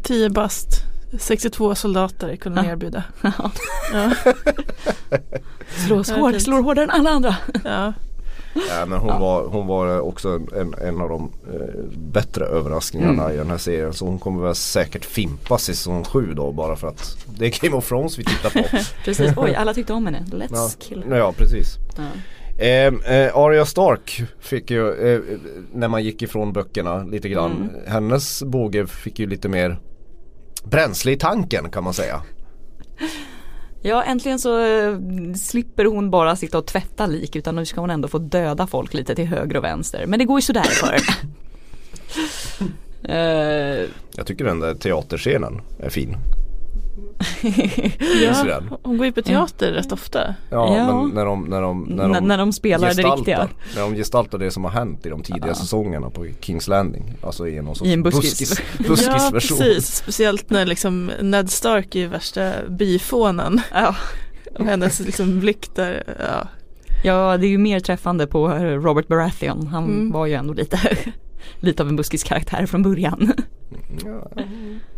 Tio 0.03 0.31
bast, 0.31 0.69
62 1.19 1.75
soldater 1.75 2.37
kunde 2.37 2.61
hon 2.61 2.71
erbjuda. 2.71 3.03
Ja. 3.23 3.51
ja. 3.93 4.11
Slås 5.87 6.11
hård, 6.11 6.41
slår 6.41 6.63
hårdare 6.63 6.85
än 6.85 6.91
alla 6.91 7.11
andra. 7.11 7.37
Ja. 7.65 7.93
Ja, 8.69 8.87
men 8.87 8.99
hon, 8.99 9.09
ja. 9.09 9.19
var, 9.19 9.47
hon 9.47 9.67
var 9.67 10.01
också 10.01 10.29
en, 10.57 10.75
en 10.81 11.01
av 11.01 11.09
de 11.09 11.33
eh, 11.53 11.85
bättre 11.97 12.45
överraskningarna 12.45 13.23
mm. 13.23 13.35
i 13.35 13.37
den 13.37 13.51
här 13.51 13.59
serien. 13.59 13.93
Så 13.93 14.05
hon 14.05 14.19
kommer 14.19 14.43
väl 14.43 14.55
säkert 14.55 15.05
fimpas 15.05 15.69
i 15.69 15.75
säsong 15.75 16.05
7 16.05 16.35
då 16.35 16.53
bara 16.53 16.77
för 16.77 16.89
att 16.89 17.17
det 17.27 17.47
är 17.47 17.63
Game 17.63 17.77
of 17.77 17.89
Thrones 17.89 18.19
vi 18.19 18.25
tittar 18.25 18.51
på. 18.51 18.69
precis, 19.05 19.33
oj 19.37 19.55
alla 19.59 19.75
tyckte 19.75 19.93
om 19.93 20.07
henne. 20.07 20.25
Let's 20.31 20.49
ja. 20.53 20.71
kill 20.79 21.03
her. 21.03 21.17
Ja 21.17 21.33
precis. 21.33 21.77
Ja. 21.97 22.03
Eh, 22.59 22.87
eh, 22.87 23.37
Arya 23.37 23.65
Stark 23.65 24.23
fick 24.41 24.71
ju, 24.71 25.15
eh, 25.15 25.21
när 25.73 25.89
man 25.89 26.05
gick 26.05 26.23
ifrån 26.23 26.53
böckerna 26.53 27.03
lite 27.03 27.29
grann, 27.29 27.53
mm. 27.53 27.71
hennes 27.87 28.43
båge 28.43 28.87
fick 28.87 29.19
ju 29.19 29.27
lite 29.27 29.49
mer 29.49 29.79
bränsle 30.65 31.13
i 31.13 31.17
tanken 31.17 31.71
kan 31.71 31.85
man 31.85 31.95
säga. 31.95 32.23
Ja 33.83 34.03
äntligen 34.03 34.39
så 34.39 34.61
eh, 34.61 34.99
slipper 35.35 35.85
hon 35.85 36.11
bara 36.11 36.37
sitta 36.37 36.59
och 36.59 36.67
tvätta 36.67 37.07
lik 37.07 37.37
utan 37.37 37.57
nu 37.57 37.67
ska 37.67 37.81
hon 37.81 37.91
ändå 37.91 38.09
få 38.09 38.19
döda 38.19 38.67
folk 38.67 38.95
lite 38.95 39.15
till 39.15 39.27
höger 39.27 39.57
och 39.57 39.65
vänster. 39.65 40.07
Men 40.07 40.19
det 40.19 40.25
går 40.25 40.39
ju 40.39 40.43
sådär 40.43 40.63
för 40.63 40.95
uh, 43.09 43.89
Jag 44.17 44.27
tycker 44.27 44.45
den 44.45 44.61
där 44.61 44.75
teaterscenen 44.75 45.61
är 45.81 45.91
fin. 45.91 46.17
ja, 48.23 48.61
hon 48.83 48.97
går 48.97 49.07
ju 49.07 49.13
på 49.13 49.23
teater 49.23 49.73
ja. 49.73 49.79
rätt 49.79 49.93
ofta. 49.93 50.35
Ja, 50.51 50.77
ja, 50.77 51.03
men 51.03 51.15
när 51.15 51.25
de, 51.25 51.45
när 51.45 51.63
de, 51.63 51.83
när 51.83 52.09
de, 52.09 52.29
när 52.29 52.39
de 52.39 52.53
spelar 52.53 52.95
det 52.95 53.03
riktiga. 53.03 53.49
När 53.75 53.83
de 53.83 53.95
gestaltar 53.95 54.39
det 54.39 54.51
som 54.51 54.65
har 54.65 54.71
hänt 54.71 55.07
i 55.07 55.09
de 55.09 55.23
tidiga 55.23 55.47
ja. 55.47 55.55
säsongerna 55.55 56.11
på 56.11 56.27
Kings 56.41 56.69
Landing. 56.69 57.15
Alltså 57.23 57.49
i 57.49 57.63
någon 57.63 57.75
sorts 57.75 57.91
I 57.91 57.93
en 57.93 58.03
buskis. 58.03 58.61
buskis, 58.79 59.07
ja, 59.07 59.31
precis. 59.33 59.95
Speciellt 59.95 60.51
när 60.51 60.67
liksom 60.67 61.11
Ned 61.21 61.51
Stark 61.51 61.95
är 61.95 62.07
värsta 62.07 62.53
byfånen. 62.69 63.61
Ja. 63.73 63.97
Och 64.59 64.65
hennes 64.65 65.01
liksom 65.01 65.41
blick 65.41 65.75
där, 65.75 66.03
ja. 66.19 66.49
Ja, 67.05 67.37
det 67.37 67.47
är 67.47 67.51
ju 67.51 67.59
mer 67.59 67.81
träffande 67.81 68.27
på 68.27 68.49
Robert 68.59 69.09
Baratheon. 69.09 69.67
Han 69.67 69.85
mm. 69.85 70.13
var 70.13 70.27
ju 70.27 70.35
ändå 70.35 70.55
lite, 70.55 70.79
lite 71.61 71.83
av 71.83 71.89
en 71.89 71.97
buskiskaraktär 71.97 72.67
från 72.67 72.83
början. 72.83 73.33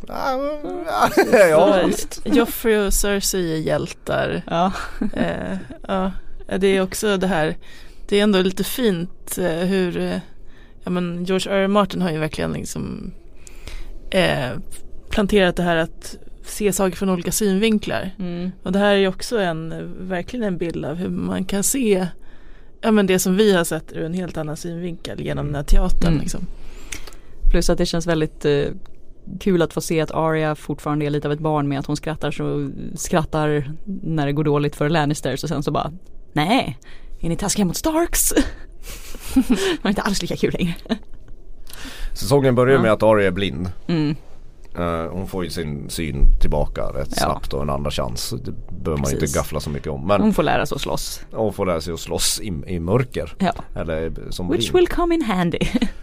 Ja, 0.07 1.91
Joffrey 2.25 2.87
och 2.87 2.95
Cersei 2.95 3.53
är 3.53 3.57
hjältar. 3.57 4.43
Ja. 4.47 4.73
Eh, 5.17 5.57
ja. 5.89 6.13
Det 6.59 6.67
är 6.67 6.83
också 6.83 7.17
det 7.17 7.27
här, 7.27 7.57
det 8.09 8.19
är 8.19 8.23
ändå 8.23 8.43
lite 8.43 8.65
fint 8.65 9.39
eh, 9.39 9.51
hur, 9.51 9.99
eh, 9.99 10.19
ja 10.85 10.91
men 10.91 11.25
George 11.25 11.53
R. 11.53 11.57
R. 11.57 11.69
Martin 11.69 12.03
har 12.03 12.11
ju 12.11 12.19
verkligen 12.19 12.53
liksom 12.53 13.13
eh, 14.11 14.51
planterat 15.11 15.57
det 15.57 15.63
här 15.63 15.77
att 15.77 16.17
se 16.45 16.73
saker 16.73 16.97
från 16.97 17.11
olika 17.11 17.33
synvinklar. 17.33 18.11
Mm. 18.19 18.51
Och 18.63 18.73
det 18.73 18.79
här 18.79 18.95
är 18.95 19.09
också 19.09 19.39
en, 19.39 19.95
verkligen 20.09 20.47
en 20.47 20.59
bild 20.59 20.85
av 20.85 20.97
hur 20.97 21.09
man 21.09 21.45
kan 21.45 21.63
se 21.63 22.07
ja, 22.81 22.91
men 22.91 23.07
det 23.07 23.19
som 23.19 23.37
vi 23.37 23.53
har 23.53 23.65
sett 23.65 23.93
ur 23.93 24.05
en 24.05 24.15
helt 24.15 24.37
annan 24.37 24.57
synvinkel 24.57 25.21
genom 25.21 25.47
den 25.47 25.55
här 25.55 25.63
teatern. 25.63 26.13
Mm. 26.13 26.21
Liksom. 26.21 26.47
Plus 27.51 27.71
att 27.71 27.79
det 27.79 27.87
känns 27.87 28.07
väldigt 28.07 28.45
eh, 28.45 28.65
kul 29.41 29.63
att 29.63 29.73
få 29.73 29.81
se 29.81 30.01
att 30.01 30.11
Arya 30.11 30.55
fortfarande 30.55 31.07
är 31.07 31.11
lite 31.11 31.29
av 31.29 31.33
ett 31.33 31.41
barn 31.41 31.69
med 31.69 31.79
att 31.79 31.87
hon 31.87 31.97
skrattar 31.97 32.31
så 32.31 32.71
skrattar 32.95 33.73
när 34.03 34.27
det 34.27 34.33
går 34.33 34.45
dåligt 34.45 34.77
för 34.77 34.89
Lannisters 34.89 35.43
och 35.43 35.49
sen 35.49 35.63
så 35.63 35.71
bara 35.71 35.93
nej, 36.33 36.79
är 37.21 37.29
ni 37.29 37.37
taskiga 37.37 37.65
mot 37.65 37.77
Starks? 37.77 38.29
det 39.35 39.83
var 39.83 39.89
inte 39.89 40.03
alls 40.03 40.23
lika 40.23 40.37
kul 40.37 40.53
längre. 40.53 40.75
Säsongen 42.13 42.55
börjar 42.55 42.77
ja. 42.77 42.83
med 42.83 42.93
att 42.93 43.03
Arya 43.03 43.27
är 43.27 43.31
blind. 43.31 43.73
Mm. 43.87 44.17
Uh, 44.79 45.11
hon 45.13 45.27
får 45.27 45.45
ju 45.45 45.51
sin 45.51 45.91
syn 45.91 46.27
tillbaka 46.41 46.83
rätt 46.83 47.09
ja. 47.11 47.25
snabbt 47.25 47.53
och 47.53 47.63
en 47.63 47.71
andra 47.71 47.91
chans. 47.91 48.35
Det 48.45 48.53
behöver 48.83 49.03
man 49.03 49.13
inte 49.13 49.27
gaffla 49.27 49.61
så 49.61 49.71
mycket 49.71 49.89
om. 49.89 50.07
Men 50.07 50.21
hon 50.21 50.35
får 50.35 50.43
lära 50.43 50.67
sig 50.67 50.77
att 50.77 50.81
slåss. 50.81 51.21
Hon 51.33 51.53
får 51.53 51.67
lära 51.67 51.81
sig 51.81 51.95
att 51.95 52.01
slåss 52.01 52.41
i, 52.41 52.53
i 52.67 52.81
mörker. 52.81 53.35
Ja. 53.39 53.53
Eller 53.75 54.13
som 54.31 54.49
Which 54.49 54.73
blind. 54.73 54.77
will 54.77 54.89
come 54.89 55.15
in 55.15 55.23
handy. 55.23 55.59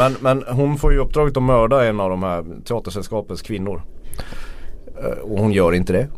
Men, 0.00 0.16
men 0.20 0.44
hon 0.56 0.78
får 0.78 0.92
ju 0.92 0.98
uppdraget 0.98 1.36
att 1.36 1.42
mörda 1.42 1.86
en 1.86 2.00
av 2.00 2.10
de 2.10 2.22
här 2.22 2.44
teatersällskapets 2.64 3.42
kvinnor. 3.42 3.82
Eh, 5.02 5.18
och 5.18 5.38
hon 5.38 5.52
gör 5.52 5.74
inte 5.74 5.92
det. 5.92 6.08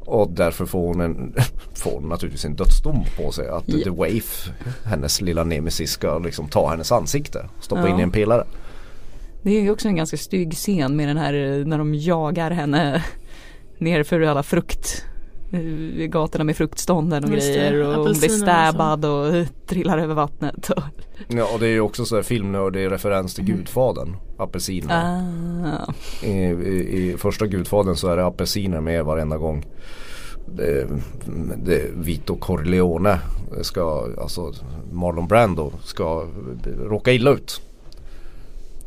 Och 0.00 0.30
därför 0.30 0.66
får 0.66 0.86
hon, 0.86 1.00
en, 1.00 1.34
får 1.74 1.90
hon 1.90 2.08
naturligtvis 2.08 2.44
en 2.44 2.54
dödsdom 2.54 3.04
på 3.16 3.32
sig. 3.32 3.48
Att 3.48 3.68
yeah. 3.68 3.82
The 3.82 3.90
Waif, 3.90 4.50
hennes 4.84 5.20
lilla 5.20 5.44
nemesis, 5.44 5.90
ska 5.90 6.18
liksom 6.18 6.48
ta 6.48 6.70
hennes 6.70 6.92
ansikte. 6.92 7.48
Stoppa 7.60 7.82
ja. 7.82 7.88
in 7.88 8.00
i 8.00 8.02
en 8.02 8.10
pelare. 8.10 8.44
Det 9.42 9.50
är 9.50 9.60
ju 9.60 9.70
också 9.70 9.88
en 9.88 9.96
ganska 9.96 10.16
stygg 10.16 10.52
scen 10.52 10.96
med 10.96 11.08
den 11.08 11.16
här 11.16 11.34
eh, 11.34 11.66
när 11.66 11.78
de 11.78 11.94
jagar 11.94 12.50
henne 12.50 13.04
nerför 13.78 14.20
alla 14.20 14.42
frukt 14.42 15.04
gatorna 16.08 16.44
med 16.44 16.56
fruktstånden 16.56 17.24
och 17.24 17.30
Just 17.30 17.46
grejer 17.46 17.72
det, 17.72 17.86
och 17.86 17.94
hon 17.94 18.18
blir 18.18 18.28
stabbad 18.28 19.04
och 19.04 19.46
trillar 19.66 19.98
över 19.98 20.14
vattnet. 20.14 20.70
Och. 20.70 20.82
Ja 21.28 21.48
och 21.54 21.60
det 21.60 21.66
är 21.66 21.70
ju 21.70 21.80
också 21.80 22.04
så 22.04 22.16
här 22.16 22.22
filmnördig 22.22 22.90
referens 22.90 23.34
till 23.34 23.44
mm. 23.44 23.56
Gudfadern, 23.56 24.16
apelsiner. 24.38 24.94
Ah. 24.94 25.92
I, 26.26 26.30
i, 26.30 27.10
I, 27.10 27.16
första 27.18 27.46
Gudfadern 27.46 27.96
så 27.96 28.08
är 28.08 28.16
det 28.16 28.26
apelsiner 28.26 28.80
med 28.80 29.04
varenda 29.04 29.36
gång. 29.36 29.66
Det, 30.46 30.86
det, 31.64 31.90
Vito 31.94 32.36
Corleone 32.36 33.18
ska, 33.62 34.08
alltså 34.20 34.52
Marlon 34.92 35.28
Brando 35.28 35.72
ska 35.82 36.26
råka 36.78 37.12
illa 37.12 37.30
ut. 37.30 37.60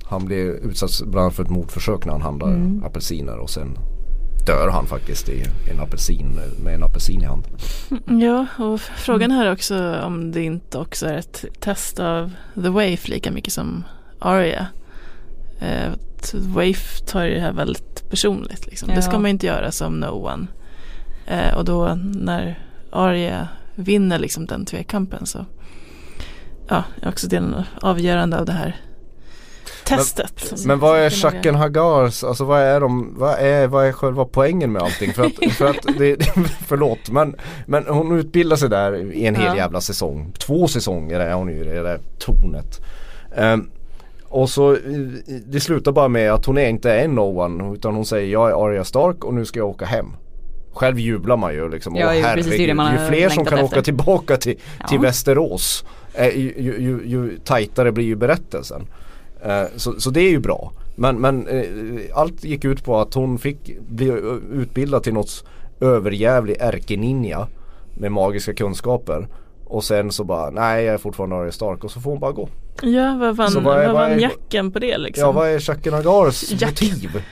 Han 0.03 0.25
blir 0.25 0.45
utsatt 0.45 1.01
bland 1.01 1.23
annat 1.23 1.35
för 1.35 1.43
ett 1.43 1.49
mordförsök 1.49 2.05
när 2.05 2.11
han 2.11 2.21
handlar 2.21 2.47
mm. 2.47 2.83
apelsiner 2.83 3.37
och 3.37 3.49
sen 3.49 3.77
dör 4.45 4.69
han 4.69 4.87
faktiskt 4.87 5.29
i 5.29 5.43
en 5.71 5.79
apelsin 5.79 6.39
med 6.63 6.75
en 6.75 6.83
apelsin 6.83 7.21
i 7.21 7.25
handen. 7.25 7.51
Ja 8.21 8.45
och 8.65 8.81
frågan 8.81 9.31
här 9.31 9.51
också 9.51 9.99
om 9.99 10.31
det 10.31 10.43
inte 10.43 10.77
också 10.77 11.05
är 11.05 11.17
ett 11.17 11.45
test 11.59 11.99
av 11.99 12.31
The 12.53 12.69
Waif 12.69 13.07
lika 13.07 13.31
mycket 13.31 13.53
som 13.53 13.83
Aria. 14.19 14.67
Eh, 15.59 15.91
Waif 16.33 17.01
tar 17.01 17.25
det 17.25 17.39
här 17.39 17.51
väldigt 17.51 18.09
personligt 18.09 18.65
liksom. 18.65 18.89
Ja. 18.89 18.95
Det 18.95 19.01
ska 19.01 19.19
man 19.19 19.31
inte 19.31 19.45
göra 19.45 19.71
som 19.71 19.99
No 19.99 20.27
One. 20.27 20.47
Eh, 21.27 21.55
och 21.57 21.65
då 21.65 21.95
när 22.03 22.59
Aria 22.91 23.47
vinner 23.75 24.19
liksom 24.19 24.45
den 24.45 24.65
tvekampen 24.65 25.25
så 25.25 25.45
ja, 26.67 26.83
är 27.01 27.09
också 27.09 27.27
delen 27.27 27.63
avgörande 27.81 28.39
av 28.39 28.45
det 28.45 28.51
här 28.51 28.75
testet. 29.85 30.51
Men, 30.51 30.67
men 30.67 30.79
vad 30.79 30.99
är 30.99 31.09
Chacken 31.09 31.55
Hagars, 31.55 32.23
alltså 32.23 32.43
vad 32.43 32.61
är 32.61 32.79
de, 32.79 33.13
vad 33.17 33.39
är, 33.39 33.67
vad 33.67 33.85
är 33.85 33.91
själva 33.91 34.25
poängen 34.25 34.71
med 34.71 34.81
allting? 34.81 35.13
För 35.13 35.25
att, 35.25 35.53
för 35.53 35.65
att 35.65 35.97
det, 35.97 36.17
förlåt 36.67 37.09
men, 37.09 37.35
men 37.65 37.85
hon 37.87 38.19
utbildar 38.19 38.55
sig 38.55 38.69
där 38.69 39.13
i 39.13 39.25
en 39.25 39.35
hel 39.35 39.45
ja. 39.45 39.55
jävla 39.55 39.81
säsong. 39.81 40.33
Två 40.39 40.67
säsonger 40.67 41.19
är 41.19 41.33
hon 41.33 41.49
ju 41.49 41.61
i 41.61 41.63
det 41.63 41.83
där 41.83 41.99
tornet. 42.19 42.81
Um, 43.37 43.69
och 44.29 44.49
så 44.49 44.77
det 45.45 45.59
slutar 45.59 45.91
bara 45.91 46.07
med 46.07 46.31
att 46.31 46.45
hon 46.45 46.57
är 46.57 46.69
inte 46.69 46.91
är 46.91 47.07
no 47.07 47.39
one 47.41 47.73
utan 47.73 47.95
hon 47.95 48.05
säger 48.05 48.31
jag 48.31 48.49
är 48.49 48.65
Arya 48.65 48.83
Stark 48.83 49.23
och 49.23 49.33
nu 49.33 49.45
ska 49.45 49.59
jag 49.59 49.69
åka 49.69 49.85
hem. 49.85 50.07
Själv 50.73 50.99
jublar 50.99 51.37
man 51.37 51.53
ju 51.53 51.69
liksom. 51.69 51.95
Ja, 51.95 52.15
ju, 52.15 52.73
man 52.73 52.93
ju 52.93 53.07
fler 53.07 53.29
som 53.29 53.45
kan 53.45 53.59
efter. 53.59 53.77
åka 53.77 53.81
tillbaka 53.81 54.37
till, 54.37 54.55
ja. 54.79 54.87
till 54.87 54.99
Västerås 54.99 55.85
eh, 56.13 56.27
ju, 56.27 56.53
ju, 56.57 56.79
ju, 56.79 57.01
ju 57.05 57.39
tajtare 57.39 57.91
blir 57.91 58.05
ju 58.05 58.15
berättelsen. 58.15 58.87
Eh, 59.43 59.63
så, 59.75 59.99
så 59.99 60.09
det 60.09 60.21
är 60.21 60.29
ju 60.29 60.39
bra. 60.39 60.71
Men, 60.95 61.21
men 61.21 61.47
eh, 61.47 61.63
allt 62.13 62.43
gick 62.43 62.65
ut 62.65 62.83
på 62.83 62.99
att 62.99 63.13
hon 63.13 63.39
fick 63.39 63.79
bli 63.87 64.21
utbildad 64.51 65.03
till 65.03 65.13
något 65.13 65.45
överjävlig 65.79 66.57
ärkeninja 66.59 67.47
med 67.93 68.11
magiska 68.11 68.53
kunskaper. 68.53 69.27
Och 69.65 69.83
sen 69.83 70.11
så 70.11 70.23
bara, 70.23 70.49
nej 70.49 70.85
jag 70.85 70.93
är 70.93 70.97
fortfarande 70.97 71.35
Arya 71.35 71.51
Stark 71.51 71.83
och 71.83 71.91
så 71.91 72.01
får 72.01 72.11
hon 72.11 72.19
bara 72.19 72.31
gå. 72.31 72.49
Ja, 72.81 73.17
vad 73.19 73.35
vann, 73.35 73.63
vad, 73.63 73.77
är, 73.77 73.87
vad 73.87 73.95
vann 73.95 74.19
jacken 74.19 74.71
på 74.71 74.79
det 74.79 74.97
liksom? 74.97 75.25
Ja, 75.25 75.31
vad 75.31 75.47
är 75.47 75.69
Jacques 75.69 75.91
Nagars 75.91 76.61
motiv? 76.61 77.23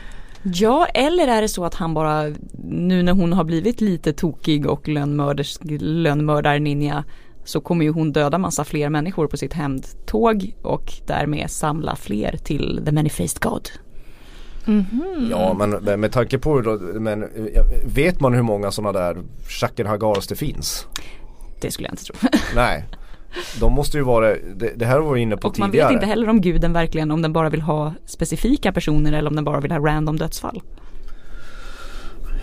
Ja, 0.43 0.85
eller 0.85 1.27
är 1.27 1.41
det 1.41 1.47
så 1.47 1.65
att 1.65 1.75
han 1.75 1.93
bara, 1.93 2.23
nu 2.63 3.03
när 3.03 3.13
hon 3.13 3.33
har 3.33 3.43
blivit 3.43 3.81
lite 3.81 4.13
tokig 4.13 4.65
och 4.65 4.87
lönnmördar-ninja 4.87 7.03
så 7.43 7.61
kommer 7.61 7.85
ju 7.85 7.91
hon 7.91 8.11
döda 8.11 8.37
massa 8.37 8.63
fler 8.63 8.89
människor 8.89 9.27
på 9.27 9.37
sitt 9.37 9.53
hämndtåg 9.53 10.55
och 10.61 10.93
därmed 11.05 11.51
samla 11.51 11.95
fler 11.95 12.37
till 12.43 12.81
The 12.85 12.91
Many-Faced 12.91 13.41
God. 13.41 13.69
Mm 14.67 14.85
-hmm. 14.91 15.27
Ja 15.31 15.53
men 15.53 15.99
med 15.99 16.11
tanke 16.11 16.37
på 16.37 16.61
då, 16.61 16.79
men 16.93 17.29
vet 17.85 18.19
man 18.19 18.33
hur 18.33 18.41
många 18.41 18.71
sådana 18.71 18.99
där 18.99 19.17
Shaken 19.47 19.87
Hagars 19.87 20.27
det 20.27 20.35
finns? 20.35 20.87
Det 21.61 21.71
skulle 21.71 21.87
jag 21.87 21.93
inte 21.93 22.03
tro. 22.03 22.15
Nej. 22.55 22.85
De 23.59 23.73
måste 23.73 23.97
ju 23.97 24.03
vara, 24.03 24.35
det, 24.55 24.73
det 24.75 24.85
här 24.85 24.99
var 24.99 25.13
vi 25.13 25.21
inne 25.21 25.37
på 25.37 25.47
och 25.47 25.53
tidigare. 25.53 25.83
Man 25.83 25.87
vet 25.89 25.93
inte 25.93 26.05
heller 26.05 26.29
om 26.29 26.41
guden 26.41 26.73
verkligen, 26.73 27.11
om 27.11 27.21
den 27.21 27.33
bara 27.33 27.49
vill 27.49 27.61
ha 27.61 27.93
specifika 28.05 28.71
personer 28.71 29.13
eller 29.13 29.29
om 29.29 29.35
den 29.35 29.45
bara 29.45 29.59
vill 29.59 29.71
ha 29.71 29.79
random 29.79 30.17
dödsfall. 30.17 30.61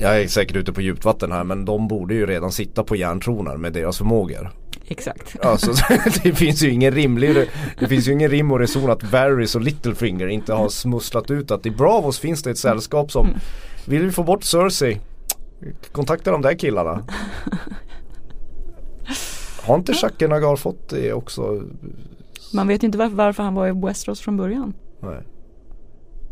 Jag 0.00 0.20
är 0.20 0.28
säkert 0.28 0.56
ute 0.56 0.72
på 0.72 0.80
djupt 0.80 1.04
vatten 1.04 1.32
här 1.32 1.44
men 1.44 1.64
de 1.64 1.88
borde 1.88 2.14
ju 2.14 2.26
redan 2.26 2.52
sitta 2.52 2.84
på 2.84 2.96
järntronar 2.96 3.56
med 3.56 3.72
deras 3.72 3.98
förmågor. 3.98 4.50
Exakt. 4.86 5.44
Alltså, 5.44 5.72
det 6.22 6.32
finns 6.32 6.62
ju 6.62 6.70
ingen 6.70 6.94
rimlig, 6.94 7.48
det 7.78 7.88
finns 7.88 8.08
ju 8.08 8.12
ingen 8.12 8.30
rim 8.30 8.52
och 8.52 8.58
reson 8.58 8.90
att 8.90 9.02
Varys 9.02 9.54
och 9.54 9.60
Littlefinger 9.60 10.26
inte 10.26 10.52
har 10.52 10.68
smusslat 10.68 11.30
ut 11.30 11.50
att 11.50 11.66
i 11.66 11.70
Bravos 11.70 12.18
finns 12.18 12.42
det 12.42 12.50
ett 12.50 12.58
sällskap 12.58 13.12
som 13.12 13.26
mm. 13.26 13.38
vill 13.86 14.02
vi 14.02 14.10
få 14.10 14.22
bort 14.22 14.44
Cersei 14.44 15.00
Kontakta 15.92 16.30
de 16.30 16.42
där 16.42 16.54
killarna. 16.54 17.04
Har 19.62 19.74
inte 19.74 19.92
Jacques 20.02 20.30
Nagar 20.30 20.56
fått 20.56 20.88
det 20.88 21.12
också? 21.12 21.62
Man 22.52 22.68
vet 22.68 22.82
inte 22.82 22.98
varför, 22.98 23.16
varför 23.16 23.42
han 23.42 23.54
var 23.54 23.68
i 23.68 23.72
Westeros 23.72 24.20
från 24.20 24.36
början. 24.36 24.74
Nej. 25.00 25.22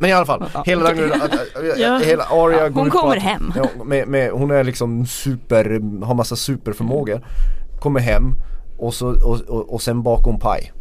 Men 0.03 0.11
i 0.11 0.12
alla 0.12 0.27
fall, 0.27 0.45
ja, 0.55 0.62
hela, 0.67 0.91
okay. 0.91 1.11
ja. 1.79 1.99
hela 1.99 2.25
Arya 2.25 2.71
Hon 2.71 2.91
kommer 2.91 3.17
att, 3.17 3.23
hem. 3.23 3.53
Ja, 3.57 3.85
med, 3.85 4.09
med, 4.09 4.31
hon 4.31 4.51
är 4.51 4.65
liksom 4.65 5.07
super, 5.07 5.65
har 6.05 6.15
massa 6.15 6.37
superförmågor. 6.37 7.27
Kommer 7.81 8.01
hem 8.01 8.35
och, 8.79 8.95
så, 8.95 9.09
och, 9.09 9.41
och, 9.41 9.75
och 9.75 9.83
sen 9.83 10.03
bakom 10.03 10.38
paj. 10.38 10.73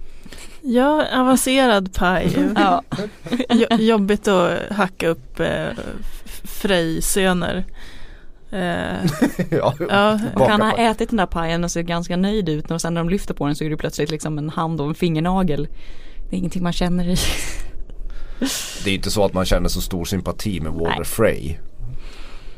Ja, 0.61 1.05
avancerad 1.13 1.93
paj. 1.93 2.49
ja. 2.55 2.83
Jobbigt 3.79 4.27
att 4.27 4.59
hacka 4.71 5.07
upp 5.07 5.39
eh, 5.39 5.67
Frey-söner. 6.43 7.65
Eh, 8.51 8.59
ja, 9.49 9.73
ja. 9.89 10.19
Och 10.35 10.49
han 10.49 10.61
har 10.61 10.77
ätit 10.77 11.09
den 11.09 11.17
där 11.17 11.25
pajen 11.25 11.63
och 11.63 11.71
ser 11.71 11.81
ganska 11.81 12.17
nöjd 12.17 12.49
ut 12.49 12.71
och 12.71 12.81
sen 12.81 12.93
när 12.93 13.01
de 13.01 13.09
lyfter 13.09 13.33
på 13.33 13.45
den 13.45 13.55
så 13.55 13.63
är 13.63 13.69
det 13.69 13.77
plötsligt 13.77 14.11
liksom 14.11 14.37
en 14.37 14.49
hand 14.49 14.81
och 14.81 14.87
en 14.87 14.95
fingernagel. 14.95 15.67
Det 16.29 16.35
är 16.35 16.37
ingenting 16.37 16.63
man 16.63 16.73
känner 16.73 17.07
i. 17.07 17.17
det 18.83 18.89
är 18.89 18.95
inte 18.95 19.11
så 19.11 19.25
att 19.25 19.33
man 19.33 19.45
känner 19.45 19.69
så 19.69 19.81
stor 19.81 20.05
sympati 20.05 20.59
med 20.59 20.71
Walter 20.71 20.95
Nej. 20.95 21.05
Frey. 21.05 21.57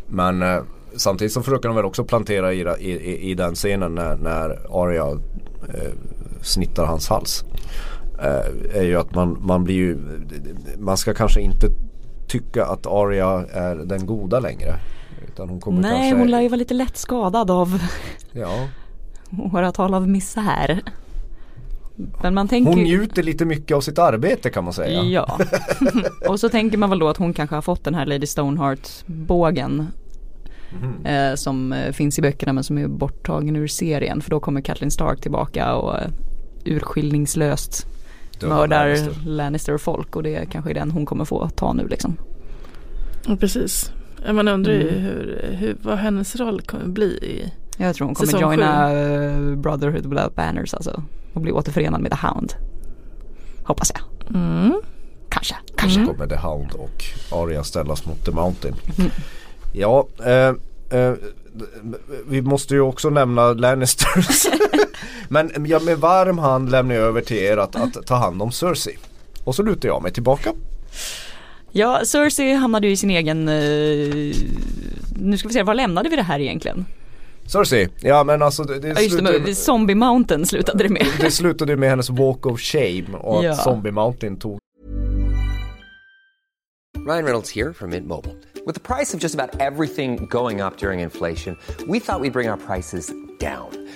Men 0.08 0.42
eh, 0.42 0.62
samtidigt 0.96 1.34
så 1.34 1.42
försöker 1.42 1.70
de 1.70 1.76
väl 1.76 1.86
också 1.86 2.04
plantera 2.04 2.54
i, 2.54 2.62
i, 2.80 3.32
i 3.32 3.34
den 3.34 3.56
scenen 3.56 3.96
när, 3.96 4.16
när 4.16 4.50
Arya 4.84 5.12
eh, 5.74 5.92
snittar 6.42 6.86
hans 6.86 7.10
hals. 7.10 7.46
Eh, 8.20 8.78
är 8.80 8.84
ju 8.84 8.96
att 8.96 9.16
man, 9.16 9.38
man 9.42 9.64
blir 9.64 9.76
ju, 9.76 9.98
man 10.78 10.98
ska 10.98 11.14
kanske 11.14 11.42
inte 11.42 11.68
tycka 12.28 12.66
att 12.66 12.88
Arya 12.88 13.46
är 13.52 13.76
den 13.76 14.06
goda 14.06 14.40
längre. 14.40 14.80
Utan 15.28 15.50
hon 15.50 15.60
kommer 15.60 15.82
Nej, 15.82 15.92
kanske... 15.92 16.16
hon 16.16 16.32
lär 16.32 16.42
ju 16.42 16.48
vara 16.48 16.58
lite 16.58 16.74
lätt 16.74 16.98
skadad 16.98 17.52
av 17.52 17.82
ja. 18.32 18.68
åratal 19.54 19.94
av 19.94 20.08
misär. 20.10 20.82
Men 21.96 22.34
man 22.34 22.48
tänker... 22.48 22.72
Hon 22.72 22.84
njuter 22.84 23.24
lite 23.24 23.46
mycket 23.46 23.78
av 23.78 23.82
sitt 23.82 24.00
arbete 24.00 24.50
kan 24.50 24.64
man 24.64 24.74
säga. 24.74 25.04
Ja. 25.04 25.40
och 26.28 26.40
så 26.40 26.50
tänker 26.50 26.78
man 26.78 26.90
väl 26.90 27.00
då 27.00 27.10
att 27.10 27.18
hon 27.18 27.34
kanske 27.34 27.56
har 27.56 27.62
fått 27.62 27.84
den 27.84 27.96
här 27.96 28.06
Lady 28.06 28.26
Stoneheart 28.26 28.90
bågen. 29.06 29.88
Mm. 30.82 31.06
Eh, 31.06 31.36
som 31.36 31.74
eh, 31.74 31.92
finns 31.92 32.20
i 32.20 32.22
böckerna 32.22 32.54
men 32.54 32.64
som 32.64 32.78
är 32.78 32.88
borttagen 32.88 33.56
ur 33.56 33.68
serien. 33.68 34.22
För 34.22 34.30
då 34.30 34.40
kommer 34.40 34.62
Kathleen 34.62 34.92
Stark 34.92 35.22
tillbaka 35.22 35.76
och 35.76 36.00
eh, 36.00 36.08
urskillningslöst 36.66 37.88
mördar 38.42 38.88
Lannister. 38.88 39.26
Lannister 39.26 39.78
folk. 39.78 40.16
Och 40.16 40.24
det 40.24 40.50
kanske 40.52 40.72
är 40.72 40.74
den 40.74 40.92
hon 40.92 41.06
kommer 41.06 41.26
få 41.26 41.50
ta 41.50 41.74
nu 41.74 41.88
liksom. 41.88 42.18
Ja, 43.28 43.36
precis. 43.36 43.92
Man 44.32 44.48
undrar 44.48 44.74
ju 44.74 44.90
mm. 44.90 45.02
hur, 45.02 45.56
hur, 45.60 45.76
vad 45.82 45.98
hennes 45.98 46.36
roll 46.36 46.62
kommer 46.62 46.86
bli 46.86 47.06
i 47.06 47.54
Jag 47.78 47.96
tror 47.96 48.06
hon 48.06 48.16
kommer 48.16 48.42
joina 48.42 48.94
uh, 48.94 49.56
Brotherhood 49.56 50.06
Without 50.06 50.36
Banners 50.36 50.74
alltså. 50.74 51.04
Och 51.34 51.42
bli 51.42 51.52
återförenad 51.52 52.02
med 52.02 52.12
The 52.12 52.28
Hound. 52.28 52.54
Hoppas 53.64 53.92
jag. 53.96 54.36
Mm. 54.36 54.82
Kanske, 55.30 55.56
kanske. 55.76 56.00
Mm. 56.00 56.14
kommer 56.14 56.28
The 56.28 56.36
Hound 56.36 56.72
och 56.72 57.04
Arya 57.32 57.64
ställas 57.64 58.06
mot 58.06 58.26
The 58.26 58.32
Mountain. 58.32 58.76
Mm. 58.98 59.12
Ja, 59.74 60.08
eh, 60.26 60.54
eh, 61.00 61.14
vi 62.28 62.42
måste 62.42 62.74
ju 62.74 62.82
också 62.82 63.10
nämna 63.10 63.54
Lannisters. 63.54 64.46
Men 65.28 65.66
ja, 65.66 65.80
med 65.80 65.98
varm 65.98 66.38
hand 66.38 66.72
lämnar 66.72 66.96
jag 66.96 67.04
över 67.04 67.22
till 67.22 67.38
er 67.38 67.58
att, 67.58 67.76
att 67.76 68.08
ta 68.08 68.16
hand 68.16 68.42
om 68.42 68.52
Cersei. 68.52 68.98
Och 69.44 69.56
så 69.56 69.64
lutar 69.64 69.90
jag 69.90 70.04
mig 70.04 70.12
tillbaka. 70.12 70.54
Ja, 71.72 72.02
Cersei 72.06 72.54
hamnade 72.54 72.88
ju 72.88 72.94
i 72.94 72.98
sin 72.98 73.10
egen, 73.10 73.50
uh, 73.50 74.36
nu 75.16 75.38
ska 75.38 75.48
vi 75.48 75.54
se, 75.54 75.64
var 75.64 75.74
lämnade 75.74 76.10
vi 76.10 76.16
det 76.16 76.24
här 76.24 76.40
egentligen? 76.40 76.86
Cersei, 77.48 77.90
ja 78.00 78.24
men 78.24 78.42
alltså 78.42 78.64
det, 78.64 78.80
det 78.80 78.88
ja, 78.88 79.02
just 79.02 79.16
slutade, 79.16 79.40
det, 79.40 79.56
Zombie 79.56 79.96
Mountain 79.96 80.46
slutade 80.46 80.84
det 80.84 80.90
med. 80.90 81.08
Det 81.20 81.32
slutade 81.32 81.76
med 81.76 81.90
hennes 81.90 82.10
walk 82.10 82.46
of 82.46 82.60
shame 82.60 83.06
och 83.14 83.44
ja. 83.44 83.52
att 83.52 83.64
Zombie 83.64 83.92
Mountain 83.92 84.38
tog 84.38 84.60
Ryan 87.08 87.24
Reynolds 87.24 87.56
här 87.56 87.74
från 87.74 87.90
Mint 87.90 88.08
Mobile. 88.08 88.36
With 88.66 88.74
the 88.74 88.96
price 88.96 89.14
of 89.14 89.24
just 89.24 89.36
about 89.36 89.62
everything 89.62 90.28
going 90.30 90.62
up 90.62 90.78
during 90.78 91.02
inflation, 91.02 91.58
we 91.88 92.00
thought 92.00 92.22
we'd 92.22 92.34
bring 92.34 92.50
our 92.50 92.58
prices 92.58 93.12
down. 93.40 93.83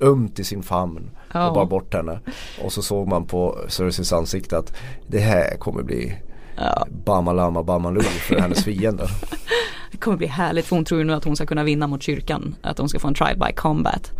ömt 0.00 0.38
i 0.38 0.44
sin 0.44 0.62
famn 0.62 1.10
och 1.28 1.36
oh. 1.36 1.54
bara 1.54 1.66
bort 1.66 1.94
henne. 1.94 2.20
Och 2.64 2.72
så 2.72 2.82
såg 2.82 3.08
man 3.08 3.26
på 3.26 3.58
Cerseis 3.68 4.12
ansikte 4.12 4.58
att 4.58 4.76
det 5.06 5.18
här 5.18 5.56
kommer 5.56 5.82
bli 5.82 6.16
ja. 6.56 6.86
Bamalama 7.04 7.62
Bamaloo 7.62 8.02
för 8.02 8.40
hennes 8.40 8.64
fiender. 8.64 9.10
det 9.90 9.96
kommer 9.96 10.16
bli 10.16 10.26
härligt 10.26 10.66
för 10.66 10.76
hon 10.76 10.84
tror 10.84 11.00
ju 11.00 11.06
nu 11.06 11.12
att 11.12 11.24
hon 11.24 11.36
ska 11.36 11.46
kunna 11.46 11.64
vinna 11.64 11.86
mot 11.86 12.02
kyrkan. 12.02 12.56
Att 12.62 12.78
hon 12.78 12.88
ska 12.88 12.98
få 12.98 13.08
en 13.08 13.14
trial 13.14 13.38
by 13.38 13.52
combat. 13.52 14.12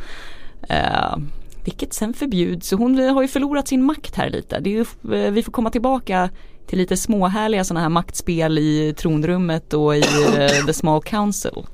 Uh, 0.70 1.16
vilket 1.64 1.92
sen 1.92 2.14
förbjuds. 2.14 2.68
Så 2.68 2.76
hon 2.76 2.98
har 2.98 3.22
ju 3.22 3.28
förlorat 3.28 3.68
sin 3.68 3.82
makt 3.82 4.16
här 4.16 4.30
lite. 4.30 4.60
Det 4.60 4.70
ju, 4.70 4.80
eh, 4.80 5.32
vi 5.32 5.42
får 5.42 5.52
komma 5.52 5.70
tillbaka 5.70 6.30
till 6.66 6.78
lite 6.78 6.96
småhärliga 6.96 7.64
sådana 7.64 7.80
här 7.80 7.88
maktspel 7.88 8.58
i 8.58 8.94
tronrummet 8.98 9.74
och 9.74 9.96
i 9.96 10.00
uh, 10.00 10.66
The 10.66 10.72
Small 10.72 11.02
Council. 11.02 11.66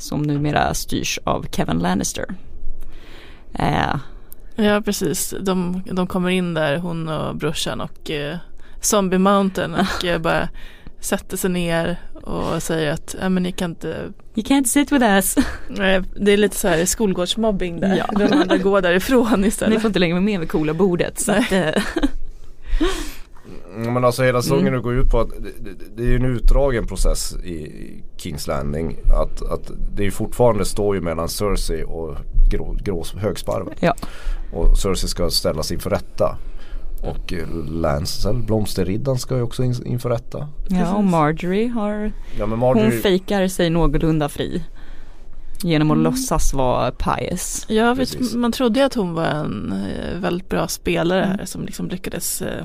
Som 0.00 0.22
numera 0.22 0.74
styrs 0.74 1.18
av 1.24 1.46
Kevin 1.50 1.78
Lannister. 1.78 2.24
Uh, 3.60 3.96
ja 4.54 4.82
precis, 4.84 5.34
de, 5.40 5.82
de 5.92 6.06
kommer 6.06 6.30
in 6.30 6.54
där 6.54 6.76
hon 6.76 7.08
och 7.08 7.36
brorsan 7.36 7.80
och 7.80 8.10
uh, 8.10 8.36
Zombie 8.80 9.18
Mountain 9.18 9.74
och 9.74 10.04
uh, 10.04 10.18
bara 10.22 10.48
sätter 11.00 11.36
sig 11.36 11.50
ner 11.50 11.96
och 12.22 12.62
säger 12.62 12.92
att 12.92 13.14
äh, 13.14 13.28
men 13.28 13.42
ni 13.42 13.52
kan 13.52 13.70
inte 13.70 14.12
You 14.34 14.46
can't 14.46 14.64
sit 14.64 14.92
with 14.92 15.04
us. 15.04 15.34
Det 16.16 16.32
är 16.32 16.36
lite 16.36 16.56
så 16.56 16.68
här 16.68 16.84
skolgårdsmobbing 16.84 17.80
där. 17.80 17.96
Ja. 17.96 18.26
De 18.26 18.32
andra 18.32 18.56
går 18.56 18.80
därifrån 18.80 19.44
istället. 19.44 19.74
Ni 19.74 19.80
får 19.80 19.88
inte 19.88 19.98
längre 19.98 20.14
vara 20.14 20.24
med 20.24 20.40
vid 20.40 20.50
coola 20.50 20.74
bordet. 20.74 21.20
Så 21.20 21.32
att, 21.32 21.52
eh. 21.52 21.70
Men 23.76 24.04
alltså 24.04 24.22
hela 24.22 24.42
säsongen 24.42 24.66
mm. 24.66 24.82
går 24.82 24.94
ut 24.94 25.10
på 25.10 25.20
att 25.20 25.28
det, 25.60 25.72
det, 25.96 26.12
är 26.12 26.16
en 26.16 26.24
utdragen 26.24 26.86
process 26.86 27.32
i 27.32 27.94
Kings 28.16 28.46
Landing. 28.46 28.96
Att, 29.04 29.42
att 29.42 29.70
det 29.94 30.06
är 30.06 30.10
fortfarande 30.10 30.64
står 30.64 30.94
ju 30.94 31.00
mellan 31.00 31.28
Cersei 31.28 31.84
och 31.84 32.16
grå, 32.50 32.76
grå 32.84 33.04
högsparven. 33.16 33.74
Ja. 33.80 33.94
Och 34.52 34.78
Cersei 34.78 35.08
ska 35.08 35.30
ställas 35.30 35.72
inför 35.72 35.90
rätta. 35.90 36.36
Och 37.02 37.32
Lancel, 37.68 38.42
blomsterriddaren 38.42 39.18
ska 39.18 39.36
ju 39.36 39.42
också 39.42 39.64
in, 39.64 39.86
inför 39.86 40.10
rätta. 40.10 40.48
Ja 40.68 40.94
och 40.94 41.04
Marjorie 41.04 41.68
har, 41.68 42.12
ja, 42.38 42.46
Marjorie... 42.46 42.82
hon 42.82 42.92
fejkar 42.92 43.48
sig 43.48 43.70
någorlunda 43.70 44.28
fri. 44.28 44.64
Genom 45.62 45.90
att 45.90 45.94
mm. 45.94 46.04
låtsas 46.04 46.54
vara 46.54 46.90
pious. 46.90 47.66
Ja, 47.68 47.94
vet, 47.94 48.34
man 48.34 48.52
trodde 48.52 48.80
ju 48.80 48.86
att 48.86 48.94
hon 48.94 49.14
var 49.14 49.24
en 49.24 49.72
eh, 49.72 50.20
väldigt 50.20 50.48
bra 50.48 50.68
spelare 50.68 51.24
här 51.24 51.34
mm. 51.34 51.46
som 51.46 51.64
liksom 51.64 51.88
lyckades 51.88 52.42
eh, 52.42 52.64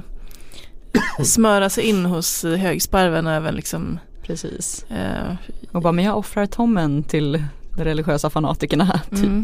smöra 1.24 1.70
sig 1.70 1.84
in 1.84 2.06
hos 2.06 2.44
högsparven 2.44 3.28
och 3.28 3.34
även 3.34 3.56
liksom 3.56 4.00
Precis. 4.26 4.86
Eh, 4.90 5.36
och 5.72 5.82
bara, 5.82 5.94
men 5.94 6.06
jag 6.06 6.18
offrar 6.18 6.46
Tommen 6.46 7.04
till 7.04 7.44
de 7.78 7.84
religiösa 7.84 8.30
fanatikerna 8.30 9.02
typ. 9.10 9.24
Mm. 9.24 9.44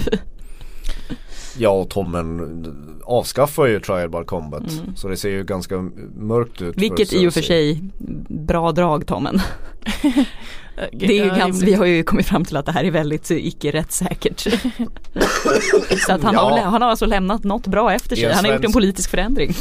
Ja 1.58 1.70
och 1.70 1.90
Tommen 1.90 3.02
avskaffar 3.04 3.66
ju 3.66 3.80
Trial 3.80 4.10
by 4.10 4.24
Combat. 4.26 4.72
Mm. 4.72 4.96
Så 4.96 5.08
det 5.08 5.18
ser 5.18 5.30
ju 5.30 5.44
ganska 5.44 5.90
mörkt 6.16 6.62
ut. 6.62 6.78
Vilket 6.78 7.14
i 7.14 7.28
och 7.28 7.34
för 7.34 7.42
sig 7.42 7.82
bra 8.30 8.72
drag 8.72 9.08
Tommen. 9.08 9.42
det 10.92 11.06
är 11.06 11.24
ju 11.24 11.28
ja, 11.28 11.36
ganska, 11.36 11.66
vi 11.66 11.74
har 11.74 11.86
ju 11.86 12.04
kommit 12.04 12.28
fram 12.28 12.46
till 12.46 12.58
att 12.58 12.66
det 12.66 12.72
här 12.72 12.84
är 12.84 12.92
väldigt 12.92 13.32
icke 13.32 13.72
rättssäkert. 13.72 14.40
så 16.08 16.14
att 16.14 16.24
han, 16.24 16.34
ja. 16.34 16.40
har, 16.40 16.60
han 16.60 16.82
har 16.82 16.90
alltså 16.90 17.06
lämnat 17.06 17.44
något 17.44 17.68
bra 17.68 17.94
efter 17.94 18.16
sig. 18.16 18.34
Han 18.34 18.46
har 18.46 18.54
gjort 18.54 18.66
en 18.66 18.72
politisk 18.72 19.10
förändring. 19.10 19.54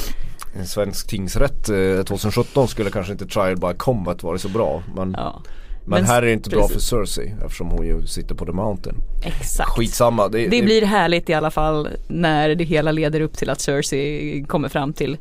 En 0.52 0.66
svensk 0.66 1.08
tingsrätt 1.08 1.68
eh, 1.68 2.02
2017 2.04 2.68
skulle 2.68 2.90
kanske 2.90 3.12
inte 3.12 3.26
Trial 3.26 3.56
by 3.56 3.74
Combat 3.76 4.22
varit 4.22 4.40
så 4.40 4.48
bra. 4.48 4.82
Men 4.94 5.14
ja. 5.18 5.42
Men, 5.84 6.04
här 6.04 6.22
är 6.22 6.26
det 6.26 6.32
inte 6.32 6.50
precis. 6.50 6.68
bra 6.68 6.68
för 6.68 7.06
Cersei 7.06 7.34
eftersom 7.44 7.70
hon 7.70 7.86
ju 7.86 8.06
sitter 8.06 8.34
på 8.34 8.46
The 8.46 8.52
Mountain. 8.52 8.96
Exakt. 9.24 9.70
Skitsamma. 9.70 10.28
Det, 10.28 10.38
det, 10.38 10.48
det 10.48 10.62
blir 10.62 10.82
härligt 10.82 11.30
i 11.30 11.34
alla 11.34 11.50
fall 11.50 11.88
när 12.08 12.54
det 12.54 12.64
hela 12.64 12.92
leder 12.92 13.20
upp 13.20 13.36
till 13.36 13.50
att 13.50 13.60
Cersei 13.60 14.44
kommer 14.48 14.68
fram 14.68 14.92
till 14.92 15.18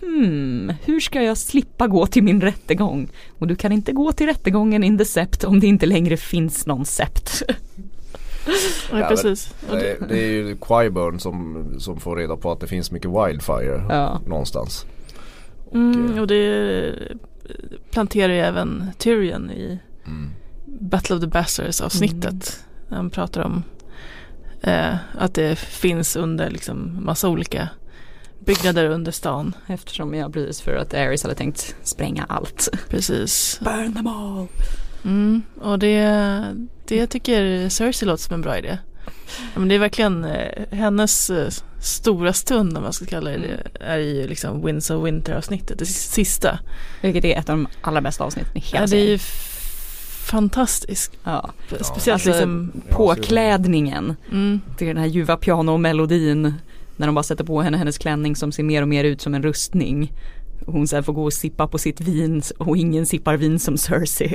Hmm, 0.00 0.72
hur 0.84 1.00
ska 1.00 1.22
jag 1.22 1.38
slippa 1.38 1.86
gå 1.86 2.06
till 2.06 2.22
min 2.22 2.40
rättegång? 2.40 3.08
Och 3.38 3.46
du 3.46 3.56
kan 3.56 3.72
inte 3.72 3.92
gå 3.92 4.12
till 4.12 4.26
rättegången 4.26 4.84
in 4.84 4.98
the 4.98 5.04
sept 5.04 5.44
om 5.44 5.60
det 5.60 5.66
inte 5.66 5.86
längre 5.86 6.16
finns 6.16 6.66
någon 6.66 6.84
sept. 6.84 7.42
ja, 8.92 9.08
precis. 9.08 9.54
Det, 9.70 10.08
det, 10.08 10.18
är 10.18 10.28
ju 10.28 10.56
Qyburn 10.56 11.20
som, 11.20 11.66
som 11.78 12.00
får 12.00 12.16
reda 12.16 12.36
på 12.36 12.52
att 12.52 12.60
det 12.60 12.66
finns 12.66 12.90
mycket 12.90 13.10
wildfire 13.10 13.84
ja. 13.88 14.20
någonstans. 14.26 14.86
Och, 15.66 15.76
mm, 15.76 16.18
och 16.18 16.26
det 16.26 16.94
planterar 17.90 18.32
ju 18.32 18.40
även 18.40 18.90
Tyrion 18.98 19.50
i 19.50 19.78
Mm. 20.06 20.30
Battle 20.64 21.16
of 21.16 21.20
the 21.20 21.26
Bastards 21.26 21.80
avsnittet. 21.80 22.60
Mm. 22.88 22.96
Han 22.96 23.10
pratar 23.10 23.42
om 23.42 23.62
eh, 24.62 24.94
att 25.18 25.34
det 25.34 25.58
finns 25.58 26.16
under 26.16 26.50
liksom 26.50 26.98
massa 27.04 27.28
olika 27.28 27.68
byggnader 28.38 28.88
under 28.88 29.12
stan. 29.12 29.54
Eftersom 29.66 30.14
jag 30.14 30.32
precis 30.32 30.60
för 30.60 30.76
att 30.76 30.94
Ares 30.94 31.22
hade 31.22 31.34
tänkt 31.34 31.76
spränga 31.82 32.24
allt. 32.28 32.68
Precis. 32.88 33.60
Burn 33.64 33.94
them 33.94 34.06
all. 34.06 34.48
Mm, 35.04 35.42
och 35.60 35.78
det, 35.78 36.56
det 36.84 37.06
tycker 37.06 37.68
Cersei 37.68 38.08
låter 38.08 38.22
som 38.22 38.34
en 38.34 38.40
bra 38.40 38.58
idé. 38.58 38.78
men 39.54 39.68
det 39.68 39.74
är 39.74 39.78
verkligen 39.78 40.24
eh, 40.24 40.64
hennes 40.70 41.30
eh, 41.30 41.48
stora 41.80 42.32
stund 42.32 42.76
om 42.76 42.82
man 42.82 42.92
ska 42.92 43.06
kalla 43.06 43.30
det 43.30 43.36
mm. 43.36 43.58
är 43.80 43.98
i 43.98 44.28
liksom 44.28 44.66
Winds 44.66 44.90
of 44.90 45.06
Winter 45.06 45.34
avsnittet, 45.34 45.78
det 45.78 45.86
sista. 45.86 46.58
Vilket 47.02 47.24
är 47.24 47.38
ett 47.38 47.48
av 47.48 47.56
de 47.56 47.68
allra 47.80 48.00
bästa 48.00 48.24
avsnitten 48.24 48.56
i 48.56 48.60
hela 48.60 48.80
ja, 48.80 48.86
det 48.86 49.12
är 49.12 49.18
fantastisk. 50.30 51.12
Ja. 51.24 51.50
Speciellt 51.80 52.08
alltså, 52.08 52.28
liksom 52.28 52.72
påklädningen 52.88 54.16
mm. 54.32 54.60
till 54.78 54.86
den 54.86 54.96
här 54.96 55.06
ljuva 55.06 55.36
pianomelodin. 55.36 56.54
När 56.96 57.06
de 57.06 57.14
bara 57.14 57.22
sätter 57.22 57.44
på 57.44 57.62
henne 57.62 57.76
hennes 57.76 57.98
klänning 57.98 58.36
som 58.36 58.52
ser 58.52 58.62
mer 58.62 58.82
och 58.82 58.88
mer 58.88 59.04
ut 59.04 59.20
som 59.20 59.34
en 59.34 59.42
rustning. 59.42 60.12
Hon 60.66 60.88
sen 60.88 61.04
får 61.04 61.12
gå 61.12 61.24
och 61.24 61.32
sippa 61.32 61.66
på 61.66 61.78
sitt 61.78 62.00
vin 62.00 62.42
och 62.58 62.76
ingen 62.76 63.06
sippar 63.06 63.36
vin 63.36 63.58
som 63.58 63.78
Cersei. 63.78 64.34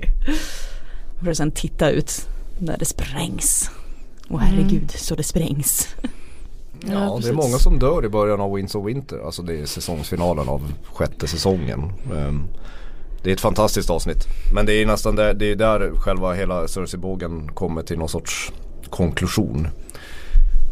För 1.24 1.32
att 1.32 1.38
sen 1.38 1.52
titta 1.52 1.90
ut 1.90 2.28
när 2.60 2.78
det 2.78 2.86
sprängs. 2.86 3.72
Och 4.30 4.40
herregud 4.40 4.74
mm. 4.74 4.90
så 4.90 5.16
det 5.16 5.24
sprängs. 5.24 5.96
Ja, 6.82 6.94
ja 6.94 7.20
det 7.22 7.30
är 7.30 7.34
många 7.34 7.58
som 7.58 7.80
dör 7.80 8.06
i 8.06 8.10
början 8.10 8.42
av 8.42 8.54
Winds 8.54 8.76
of 8.76 8.86
Winter. 8.86 9.26
Alltså 9.26 9.42
det 9.42 9.60
är 9.60 9.66
säsongsfinalen 9.66 10.50
av 10.50 10.74
sjätte 10.84 11.28
säsongen. 11.28 11.92
Um, 12.12 12.48
det 13.24 13.30
är 13.30 13.34
ett 13.34 13.42
fantastiskt 13.42 13.90
avsnitt. 13.90 14.28
Men 14.54 14.66
det 14.66 14.74
är 14.74 14.86
nästan 14.86 15.16
där, 15.16 15.34
det 15.34 15.52
är 15.52 15.56
där 15.56 15.92
själva 15.96 16.34
hela 16.34 16.68
Cersei-bågen 16.68 17.52
kommer 17.54 17.82
till 17.82 17.98
någon 17.98 18.10
sorts 18.10 18.52
konklusion. 18.90 19.68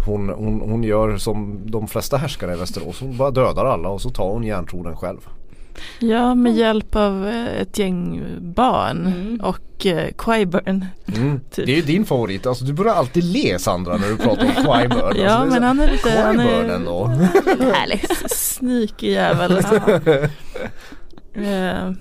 Hon, 0.06 0.30
hon, 0.30 0.62
hon 0.62 0.84
gör 0.84 1.18
som 1.18 1.62
de 1.66 1.88
flesta 1.88 2.18
härskare 2.18 2.54
i 2.54 2.56
Västerås. 2.56 3.00
Hon 3.00 3.18
bara 3.18 3.32
dödar 3.32 3.66
alla 3.66 3.90
och 3.90 4.02
så 4.02 4.10
tar 4.10 4.30
hon 4.30 4.44
järntronen 4.44 4.98
själv. 4.98 5.28
Ja, 6.00 6.36
med 6.36 6.56
hjälp 6.56 6.96
av 6.96 7.28
eh, 7.28 7.62
ett 7.62 7.78
gäng 7.78 8.24
barn 8.40 9.06
mm. 9.06 9.42
och 9.42 9.86
eh, 9.86 10.08
Qyburn. 10.18 10.86
Mm. 11.16 11.40
Typ. 11.52 11.66
Det 11.66 11.72
är 11.72 11.76
ju 11.76 11.82
din 11.82 12.06
favorit, 12.06 12.46
alltså 12.46 12.66
du 12.66 12.74
börjar 12.74 12.94
alltid 12.94 13.24
le 13.24 13.60
Sandra 13.60 13.98
när 13.98 14.10
du 14.10 14.18
pratar 14.18 14.46
om 14.46 14.52
Qyburn. 14.52 15.18
ja 15.18 15.30
alltså, 15.30 15.54
men 15.54 15.64
han 15.64 15.80
är 15.80 15.92
lite, 15.92 16.12
han 16.12 16.40
är 16.40 16.64
ändå. 16.64 17.06
härligt. 17.74 18.32
Sneaky 18.32 19.12
jävel. 19.12 19.52
uh, 21.38 21.92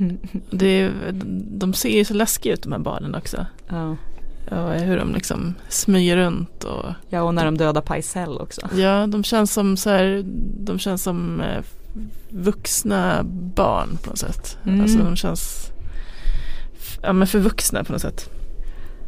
det 0.50 0.90
de 1.32 1.74
ser 1.74 1.98
ju 1.98 2.04
så 2.04 2.14
läskiga 2.14 2.52
ut 2.52 2.62
de 2.62 2.72
här 2.72 2.78
barnen 2.78 3.14
också. 3.14 3.46
Ja. 3.68 3.96
Och 4.50 4.72
hur 4.72 4.96
de 4.98 5.14
liksom 5.14 5.54
smyger 5.68 6.16
runt 6.16 6.64
och 6.64 6.86
Ja 7.08 7.22
och 7.22 7.34
när 7.34 7.44
de 7.44 7.58
dödar 7.58 7.80
Pajsell 7.80 8.38
också. 8.38 8.60
Ja 8.76 9.06
de 9.06 9.24
känns 9.24 9.52
som 9.52 9.76
så 9.76 9.90
här, 9.90 10.22
de 10.64 10.78
känns 10.78 11.02
som 11.02 11.40
eh, 11.40 11.62
vuxna 12.28 13.22
barn 13.54 13.98
på 14.02 14.10
något 14.10 14.18
sätt. 14.18 14.58
Mm. 14.66 14.80
Alltså 14.80 14.98
de 14.98 15.16
känns 15.16 15.70
ja 17.02 17.12
men 17.12 17.28
för 17.28 17.38
vuxna 17.38 17.84
på 17.84 17.92
något 17.92 18.02
sätt. 18.02 18.30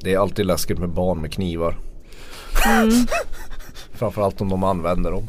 Det 0.01 0.15
är 0.15 0.19
alltid 0.19 0.47
läskigt 0.47 0.79
med 0.79 0.89
barn 0.89 1.21
med 1.21 1.33
knivar. 1.33 1.79
Mm. 2.67 3.07
Framförallt 3.93 4.41
om 4.41 4.49
de 4.49 4.65
använder 4.65 5.11
dem. 5.11 5.29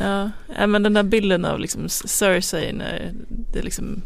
Ja, 0.00 0.30
ja 0.58 0.66
men 0.66 0.82
den 0.82 0.94
där 0.94 1.02
bilden 1.02 1.44
av 1.44 1.60
liksom 1.60 1.88
Cersei 1.88 2.72
när 2.72 3.12
det 3.28 3.62
liksom 3.62 4.02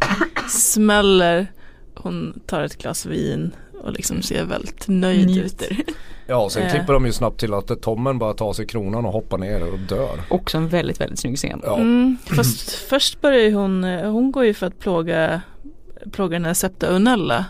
smäller. 0.49 1.53
Hon 1.95 2.41
tar 2.47 2.63
ett 2.63 2.79
glas 2.79 3.07
vin 3.07 3.53
och 3.81 3.93
liksom 3.93 4.23
ser 4.23 4.45
väldigt 4.45 4.89
nöjd 4.89 5.27
Njuter. 5.27 5.73
ut. 5.73 5.97
Ja, 6.27 6.49
sen 6.51 6.71
klipper 6.71 6.93
de 6.93 7.07
ju 7.07 7.13
snabbt 7.13 7.41
till 7.41 7.55
att 7.55 7.83
Tommen 7.83 8.19
bara 8.19 8.35
tar 8.35 8.53
sig 8.53 8.67
kronan 8.67 9.07
och 9.07 9.13
hoppar 9.13 9.39
ner 9.39 9.73
och 9.73 9.79
dör. 9.79 10.21
Också 10.29 10.57
en 10.57 10.69
väldigt, 10.69 11.01
väldigt 11.01 11.19
snygg 11.19 11.37
scen. 11.37 11.61
Ja. 11.65 11.77
Mm, 11.77 12.17
fast 12.25 12.71
först 12.71 13.21
börjar 13.21 13.41
ju 13.41 13.55
hon, 13.55 13.85
hon 13.85 14.33
går 14.33 14.45
ju 14.45 14.55
för 14.55 14.67
att 14.67 14.79
plåga, 14.79 15.41
plåga 16.13 16.35
den 16.35 16.45
här 16.45 16.55
Septa 16.55 16.87
Unella. 16.87 17.45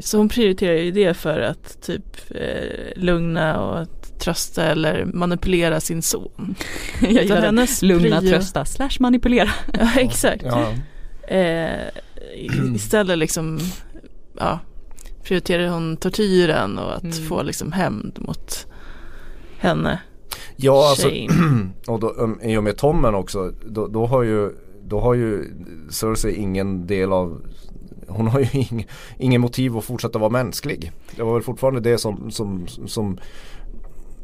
Så 0.00 0.18
hon 0.18 0.28
prioriterar 0.28 0.76
ju 0.76 0.90
det 0.90 1.14
för 1.14 1.40
att 1.40 1.82
typ 1.82 2.16
eh, 2.30 3.02
lugna 3.02 3.60
och 3.60 3.86
trösta 4.18 4.64
eller 4.64 5.04
manipulera 5.04 5.80
sin 5.80 6.02
son. 6.02 6.54
Jag 7.00 7.12
gillar 7.12 7.42
hennes 7.42 7.82
lugna, 7.82 8.20
prio... 8.20 8.30
trösta, 8.30 8.64
slash 8.64 8.96
manipulera. 9.00 9.50
ja, 9.72 9.90
exakt. 9.96 10.44
Ja. 10.46 10.72
Eh, 11.34 11.88
istället 12.74 13.18
liksom, 13.18 13.58
ja, 14.38 14.58
prioriterar 15.22 15.68
hon 15.68 15.96
tortyren 15.96 16.78
och 16.78 16.96
att 16.96 17.02
mm. 17.02 17.28
få 17.28 17.42
liksom 17.42 17.72
hämnd 17.72 18.18
mot 18.20 18.66
henne. 19.58 20.00
Ja, 20.56 20.88
alltså, 20.90 21.10
och 21.86 22.00
då, 22.00 22.08
um, 22.08 22.40
i 22.42 22.56
och 22.56 22.64
med 22.64 22.76
Tommen 22.76 23.14
också, 23.14 23.52
då, 23.66 23.86
då 23.86 24.06
har 24.06 24.22
ju 24.22 24.52
då 24.82 25.00
har 25.00 25.14
ju 25.14 25.44
Cersei 25.90 26.34
ingen 26.34 26.86
del 26.86 27.12
av 27.12 27.42
hon 28.08 28.26
har 28.26 28.40
ju 28.40 28.46
ing, 28.52 28.86
ingen 29.18 29.40
motiv 29.40 29.76
att 29.76 29.84
fortsätta 29.84 30.18
vara 30.18 30.30
mänsklig. 30.30 30.92
Det 31.16 31.22
var 31.22 31.34
väl 31.34 31.42
fortfarande 31.42 31.80
det 31.80 31.98
som, 31.98 32.30
som, 32.30 32.66
som 32.66 33.18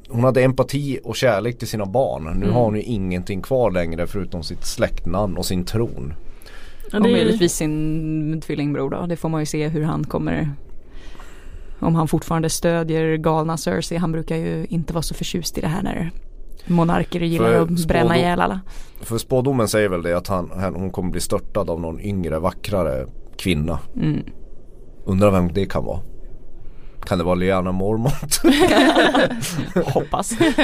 hon 0.09 0.25
hade 0.25 0.43
empati 0.43 0.99
och 1.05 1.17
kärlek 1.17 1.59
till 1.59 1.69
sina 1.69 1.87
barn. 1.87 2.25
Nu 2.25 2.31
mm. 2.31 2.53
har 2.53 2.65
hon 2.65 2.77
ju 2.77 2.83
ingenting 2.83 3.43
kvar 3.43 3.71
längre 3.71 4.07
förutom 4.07 4.43
sitt 4.43 4.67
släktnamn 4.67 5.37
och 5.37 5.47
sin 5.47 5.65
tron. 5.65 6.15
Ja, 6.93 6.99
och 6.99 7.03
möjligtvis 7.03 7.53
sin 7.53 8.41
tvillingbror 8.47 8.91
då. 8.91 9.07
Det 9.07 9.17
får 9.17 9.29
man 9.29 9.43
ju 9.43 9.47
se 9.47 9.69
hur 9.69 9.83
han 9.83 10.05
kommer 10.05 10.53
om 11.81 11.95
han 11.95 12.09
fortfarande 12.09 12.51
stödjer 12.51 13.17
galna 13.17 13.57
Cersei. 13.57 13.99
Han 13.99 14.13
brukar 14.13 14.37
ju 14.37 14.67
inte 14.69 14.93
vara 14.93 15.03
så 15.03 15.15
förtjust 15.15 15.59
i 15.59 15.61
det 15.61 15.69
här 15.69 15.83
när 15.83 16.11
monarker 16.67 17.21
gillar 17.21 17.53
för 17.53 17.63
att 17.63 17.87
bränna 17.87 18.19
ihjäl 18.19 18.41
alla. 18.41 18.61
För 19.01 19.19
spådomen 19.19 19.69
säger 19.69 19.89
väl 19.89 20.03
det 20.03 20.17
att 20.17 20.29
han, 20.29 20.75
hon 20.75 20.91
kommer 20.91 21.11
bli 21.11 21.21
störtad 21.21 21.71
av 21.71 21.81
någon 21.81 22.01
yngre 22.01 22.39
vackrare 22.39 23.07
kvinna. 23.39 23.79
Mm. 23.97 24.23
Undrar 25.05 25.31
vem 25.31 25.53
det 25.53 25.67
kan 25.67 25.85
vara. 25.85 26.01
Kan 27.07 27.19
det 27.19 27.25
vara 27.25 27.35
Liana 27.35 27.73
Mormont? 27.73 28.41
Hoppas. 29.95 30.33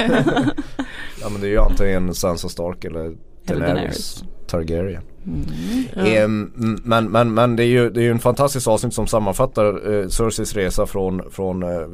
ja 1.21 1.29
men 1.31 1.41
det 1.41 1.47
är 1.47 1.51
ju 1.51 1.59
antingen 1.59 2.13
Sansa 2.13 2.49
Stark 2.49 2.85
eller 2.85 3.15
Daenerys 3.45 4.23
Targaryen. 4.47 5.03
Mm. 5.25 6.51
Mm, 6.57 6.81
men, 6.83 7.11
men, 7.11 7.33
men 7.33 7.55
det 7.55 7.63
är 7.63 7.67
ju, 7.67 7.89
det 7.89 7.99
är 7.99 8.03
ju 8.03 8.11
en 8.11 8.19
fantastisk 8.19 8.67
avsnitt 8.67 8.93
som 8.93 9.07
sammanfattar 9.07 9.93
eh, 9.93 10.07
Cerseis 10.07 10.53
resa 10.53 10.85
från, 10.85 11.31
från, 11.31 11.63
eh, 11.63 11.87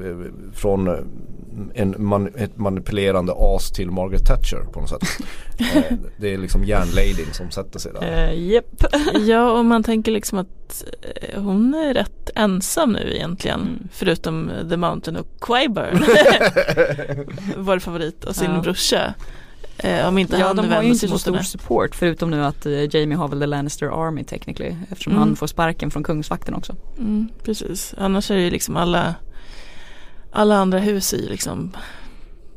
från 0.54 0.88
eh, 0.88 0.94
en 1.74 1.96
man, 1.98 2.28
ett 2.36 2.58
manipulerande 2.58 3.34
as 3.38 3.72
till 3.72 3.92
Margaret 3.92 4.26
Thatcher 4.26 4.66
på 4.74 4.80
något 4.80 4.90
sätt. 4.90 5.04
eh, 5.76 5.98
det 6.18 6.34
är 6.34 6.38
liksom 6.38 6.64
järnladyn 6.64 7.34
som 7.34 7.52
sätter 7.52 7.80
sig 7.80 7.92
där. 7.94 8.30
Uh, 8.30 8.40
yep. 8.40 8.84
ja 9.28 9.52
och 9.52 9.66
man 9.66 9.84
tänker 9.84 10.12
liksom 10.12 10.40
att 10.40 10.84
eh, 11.22 11.42
hon 11.42 11.74
är 11.74 11.94
rätt 11.94 12.30
ensam 12.36 12.92
nu 12.92 13.16
egentligen. 13.16 13.62
Mm. 13.62 13.88
Förutom 13.92 14.52
The 14.70 14.78
Mountain 14.78 15.18
och 15.18 15.28
Quayburn. 15.42 15.98
Vår 17.58 17.80
favorit 17.80 18.24
och 18.24 18.36
sin 18.36 18.52
ja. 18.52 18.62
brorsa. 18.62 19.14
Eh, 19.84 20.08
om 20.08 20.18
inte 20.18 20.38
ja, 20.38 20.48
han 20.48 20.56
de 20.56 20.70
har 20.70 20.84
ju 20.84 20.90
inte 20.90 21.08
så 21.08 21.20
stor 21.20 21.38
support 21.38 21.96
förutom 21.96 22.32
nu 22.32 22.46
att 22.46 22.66
eh, 22.66 22.96
Jamie 22.96 23.18
har 23.18 23.28
väl 23.28 23.40
the 23.40 23.46
Lannister 23.46 24.08
Army 24.08 24.24
technically 24.24 24.76
eftersom 24.90 25.14
mm. 25.14 25.24
han 25.24 25.36
får 25.36 25.48
sparken 25.48 25.92
från 25.92 26.04
kungsvakten 26.04 26.54
också. 26.54 26.76
Mm, 26.98 27.30
precis, 27.44 27.94
annars 27.98 28.32
är 28.32 28.36
det 28.36 28.42
ju 28.42 28.50
liksom 28.50 28.78
alla 28.78 29.16
alla 30.32 30.56
andra 30.56 30.80
hus 30.80 31.14
ju 31.14 31.30
liksom 31.30 31.72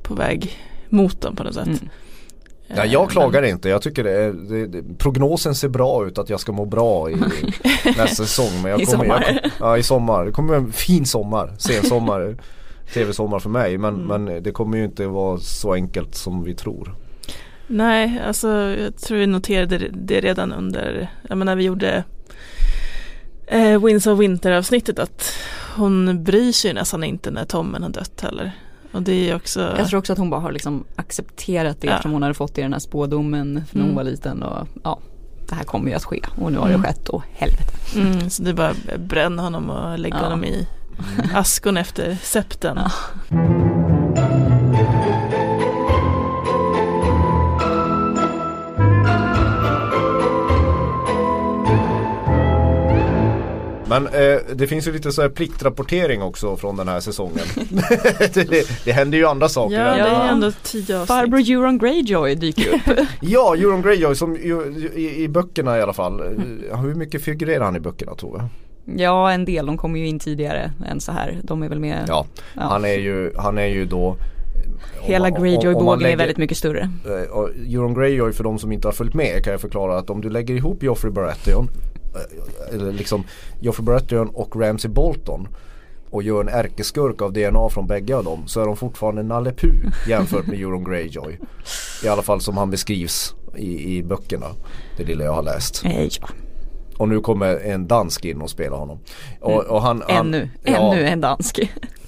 på 0.02 0.14
väg 0.14 0.58
mot 0.88 1.20
dem 1.20 1.36
på 1.36 1.42
något 1.42 1.54
sätt. 1.54 1.66
Mm. 1.66 1.88
Ja, 2.76 2.84
jag 2.84 3.10
klagar 3.10 3.42
inte. 3.42 3.68
Jag 3.68 3.82
tycker 3.82 4.04
det, 4.04 4.10
är, 4.10 4.32
det, 4.32 4.66
det, 4.66 4.98
prognosen 4.98 5.54
ser 5.54 5.68
bra 5.68 6.06
ut 6.06 6.18
att 6.18 6.30
jag 6.30 6.40
ska 6.40 6.52
må 6.52 6.64
bra 6.64 7.10
i 7.10 7.14
nästa 7.84 8.06
säsong. 8.06 8.62
Men 8.62 8.70
jag 8.70 8.80
I 8.80 8.86
kommer, 8.86 9.04
sommar. 9.04 9.40
Jag, 9.42 9.50
ja 9.60 9.78
i 9.78 9.82
sommar. 9.82 10.24
Det 10.24 10.32
kommer 10.32 10.54
en 10.54 10.72
fin 10.72 11.06
sommar. 11.06 11.54
Sen 11.58 11.84
sommar. 11.84 12.36
Tv-sommar 12.94 13.38
för 13.38 13.50
mig. 13.50 13.78
Men, 13.78 13.94
mm. 13.94 14.24
men 14.24 14.42
det 14.42 14.50
kommer 14.50 14.78
ju 14.78 14.84
inte 14.84 15.06
vara 15.06 15.38
så 15.38 15.72
enkelt 15.72 16.14
som 16.14 16.44
vi 16.44 16.54
tror. 16.54 16.94
Nej, 17.72 18.22
alltså 18.26 18.48
jag 18.78 18.96
tror 18.96 19.18
vi 19.18 19.26
noterade 19.26 19.78
det 19.92 20.20
redan 20.20 20.52
under, 20.52 21.10
jag 21.28 21.38
menar 21.38 21.56
vi 21.56 21.64
gjorde 21.64 22.04
eh, 23.46 23.84
Winds 23.84 24.06
of 24.06 24.20
Winter 24.20 24.52
avsnittet 24.52 24.98
att 24.98 25.32
hon 25.76 26.24
bryr 26.24 26.52
sig 26.52 26.74
nästan 26.74 27.04
inte 27.04 27.30
när 27.30 27.44
Tommen 27.44 27.82
har 27.82 27.90
dött 27.90 28.20
heller. 28.20 28.52
Och 28.92 29.02
det 29.02 29.30
är 29.30 29.36
också 29.36 29.74
Jag 29.78 29.88
tror 29.88 29.98
också 29.98 30.12
att 30.12 30.18
hon 30.18 30.30
bara 30.30 30.40
har 30.40 30.52
liksom 30.52 30.84
accepterat 30.96 31.80
det 31.80 31.86
ja. 31.86 31.92
eftersom 31.92 32.12
hon 32.12 32.22
hade 32.22 32.34
fått 32.34 32.58
i 32.58 32.62
den 32.62 32.72
här 32.72 32.80
spådomen 32.80 33.54
när 33.54 33.62
hon 33.72 33.82
mm. 33.82 33.94
var 33.94 34.04
liten 34.04 34.42
och 34.42 34.68
ja 34.84 34.98
det 35.48 35.54
här 35.54 35.64
kommer 35.64 35.90
ju 35.90 35.96
att 35.96 36.04
ske 36.04 36.20
och 36.40 36.52
nu 36.52 36.58
har 36.58 36.68
det 36.68 36.74
mm. 36.74 36.86
skett 36.86 37.08
och 37.08 37.22
helvete. 37.32 37.72
Mm, 37.96 38.30
så 38.30 38.42
det 38.42 38.50
är 38.50 38.54
bara 38.54 38.74
bränna 38.98 39.42
honom 39.42 39.70
och 39.70 39.98
lägga 39.98 40.16
ja. 40.16 40.22
honom 40.22 40.44
i 40.44 40.68
askon 41.34 41.76
efter 41.76 42.16
septen. 42.22 42.78
Ja. 42.78 43.61
Men 53.92 54.06
eh, 54.06 54.38
det 54.54 54.66
finns 54.66 54.88
ju 54.88 54.92
lite 54.92 55.12
så 55.12 55.22
här 55.22 55.28
pliktrapportering 55.28 56.22
också 56.22 56.56
från 56.56 56.76
den 56.76 56.88
här 56.88 57.00
säsongen. 57.00 57.44
det, 58.34 58.84
det, 58.84 58.92
händer 58.92 59.18
ju 59.18 59.26
andra 59.26 59.48
saker. 59.48 59.76
Ja, 59.76 59.94
det 59.94 60.10
är 60.10 60.28
ändå 60.28 60.52
tio 60.62 60.96
avsnitt. 60.96 61.08
Farbror 61.08 61.50
Euron 61.50 61.78
Greyjoy 61.78 62.34
dyker 62.34 62.74
upp. 62.74 62.98
ja, 63.20 63.56
Euron 63.56 63.82
Greyjoy 63.82 64.14
som 64.14 64.36
ju, 64.36 64.88
i, 64.94 65.22
i, 65.22 65.28
böckerna 65.28 65.78
i 65.78 65.82
alla 65.82 65.92
fall. 65.92 66.20
Mm. 66.20 66.62
Hur 66.82 66.94
mycket 66.94 67.24
figurerar 67.24 67.64
han 67.64 67.76
i 67.76 67.80
böckerna 67.80 68.14
tror 68.14 68.38
jag? 68.38 68.48
Ja, 69.00 69.32
en 69.32 69.44
del. 69.44 69.66
De 69.66 69.76
kommer 69.76 69.98
ju 69.98 70.06
in 70.06 70.18
tidigare 70.18 70.72
än 70.86 71.00
så 71.00 71.12
här. 71.12 71.40
De 71.42 71.62
är 71.62 71.68
väl 71.68 71.80
med. 71.80 72.04
Ja, 72.08 72.26
ja. 72.54 72.62
Han, 72.62 72.84
är 72.84 72.98
ju, 72.98 73.32
han 73.36 73.58
är 73.58 73.66
ju 73.66 73.84
då 73.84 74.16
Hela 75.00 75.30
Greyjoy-bågen 75.30 76.12
är 76.12 76.16
väldigt 76.16 76.38
mycket 76.38 76.56
större. 76.56 76.90
Uh, 77.06 77.74
Euron 77.74 77.94
Greyjoy 77.94 78.32
för 78.32 78.44
de 78.44 78.58
som 78.58 78.72
inte 78.72 78.88
har 78.88 78.92
följt 78.92 79.14
med 79.14 79.44
kan 79.44 79.50
jag 79.50 79.60
förklara 79.60 79.98
att 79.98 80.10
om 80.10 80.20
du 80.20 80.30
lägger 80.30 80.54
ihop 80.54 80.82
Joffrey 80.82 81.12
Baratheon 81.12 81.68
Eh, 81.68 81.91
eller 82.72 82.92
liksom 82.92 83.24
Joffrey 83.60 83.84
Baratheon 83.84 84.28
och 84.28 84.56
Ramsey 84.56 84.90
Bolton 84.90 85.48
och 86.10 86.22
gör 86.22 86.40
en 86.40 86.48
ärkeskurk 86.48 87.22
av 87.22 87.32
DNA 87.32 87.68
från 87.68 87.86
bägge 87.86 88.16
av 88.16 88.24
dem 88.24 88.46
så 88.46 88.60
är 88.60 88.66
de 88.66 88.76
fortfarande 88.76 89.22
Nalle 89.22 89.54
jämfört 90.08 90.46
med 90.46 90.60
Euron 90.60 90.84
Greyjoy. 90.84 91.38
I 92.04 92.08
alla 92.08 92.22
fall 92.22 92.40
som 92.40 92.56
han 92.56 92.70
beskrivs 92.70 93.34
i, 93.56 93.96
i 93.96 94.02
böckerna. 94.02 94.46
Det 94.96 95.04
lilla 95.04 95.24
jag 95.24 95.32
har 95.32 95.42
läst. 95.42 95.84
Ja. 95.84 96.28
Och 96.96 97.08
nu 97.08 97.20
kommer 97.20 97.56
en 97.56 97.88
dansk 97.88 98.24
in 98.24 98.42
och 98.42 98.50
spelar 98.50 98.76
honom. 98.76 98.98
Och, 99.40 99.64
och 99.64 99.82
han, 99.82 100.02
han, 100.08 100.26
ännu, 100.26 100.50
ja, 100.62 100.92
ännu 100.92 101.06
en 101.06 101.20
dansk. 101.20 101.60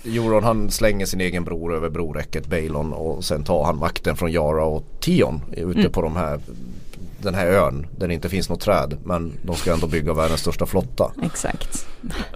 Euron 0.04 0.44
han 0.44 0.70
slänger 0.70 1.06
sin 1.06 1.20
egen 1.20 1.44
bror 1.44 1.74
över 1.74 1.90
broräcket 1.90 2.46
Balon 2.46 2.92
och 2.92 3.24
sen 3.24 3.44
tar 3.44 3.64
han 3.64 3.78
makten 3.78 4.16
från 4.16 4.32
Yara 4.32 4.64
och 4.64 4.84
Tion 5.00 5.40
ute 5.52 5.80
mm. 5.80 5.92
på 5.92 6.02
de 6.02 6.16
här 6.16 6.40
den 7.24 7.34
här 7.34 7.46
ön 7.46 7.86
där 7.98 8.08
det 8.08 8.14
inte 8.14 8.28
finns 8.28 8.48
något 8.48 8.60
träd 8.60 8.98
men 9.04 9.32
de 9.42 9.56
ska 9.56 9.72
ändå 9.72 9.86
bygga 9.86 10.12
världens 10.12 10.40
största 10.40 10.66
flotta. 10.66 11.12
Exakt. 11.22 11.86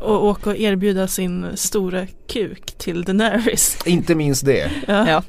Och 0.00 0.24
åka 0.24 0.50
och 0.50 0.56
erbjuda 0.56 1.08
sin 1.08 1.46
stora 1.54 2.06
kuk 2.28 2.74
till 2.78 3.02
Daenerys. 3.02 3.78
Inte 3.86 4.14
minst 4.14 4.44
det. 4.44 4.70
Ja. 4.86 5.08
ja. 5.08 5.22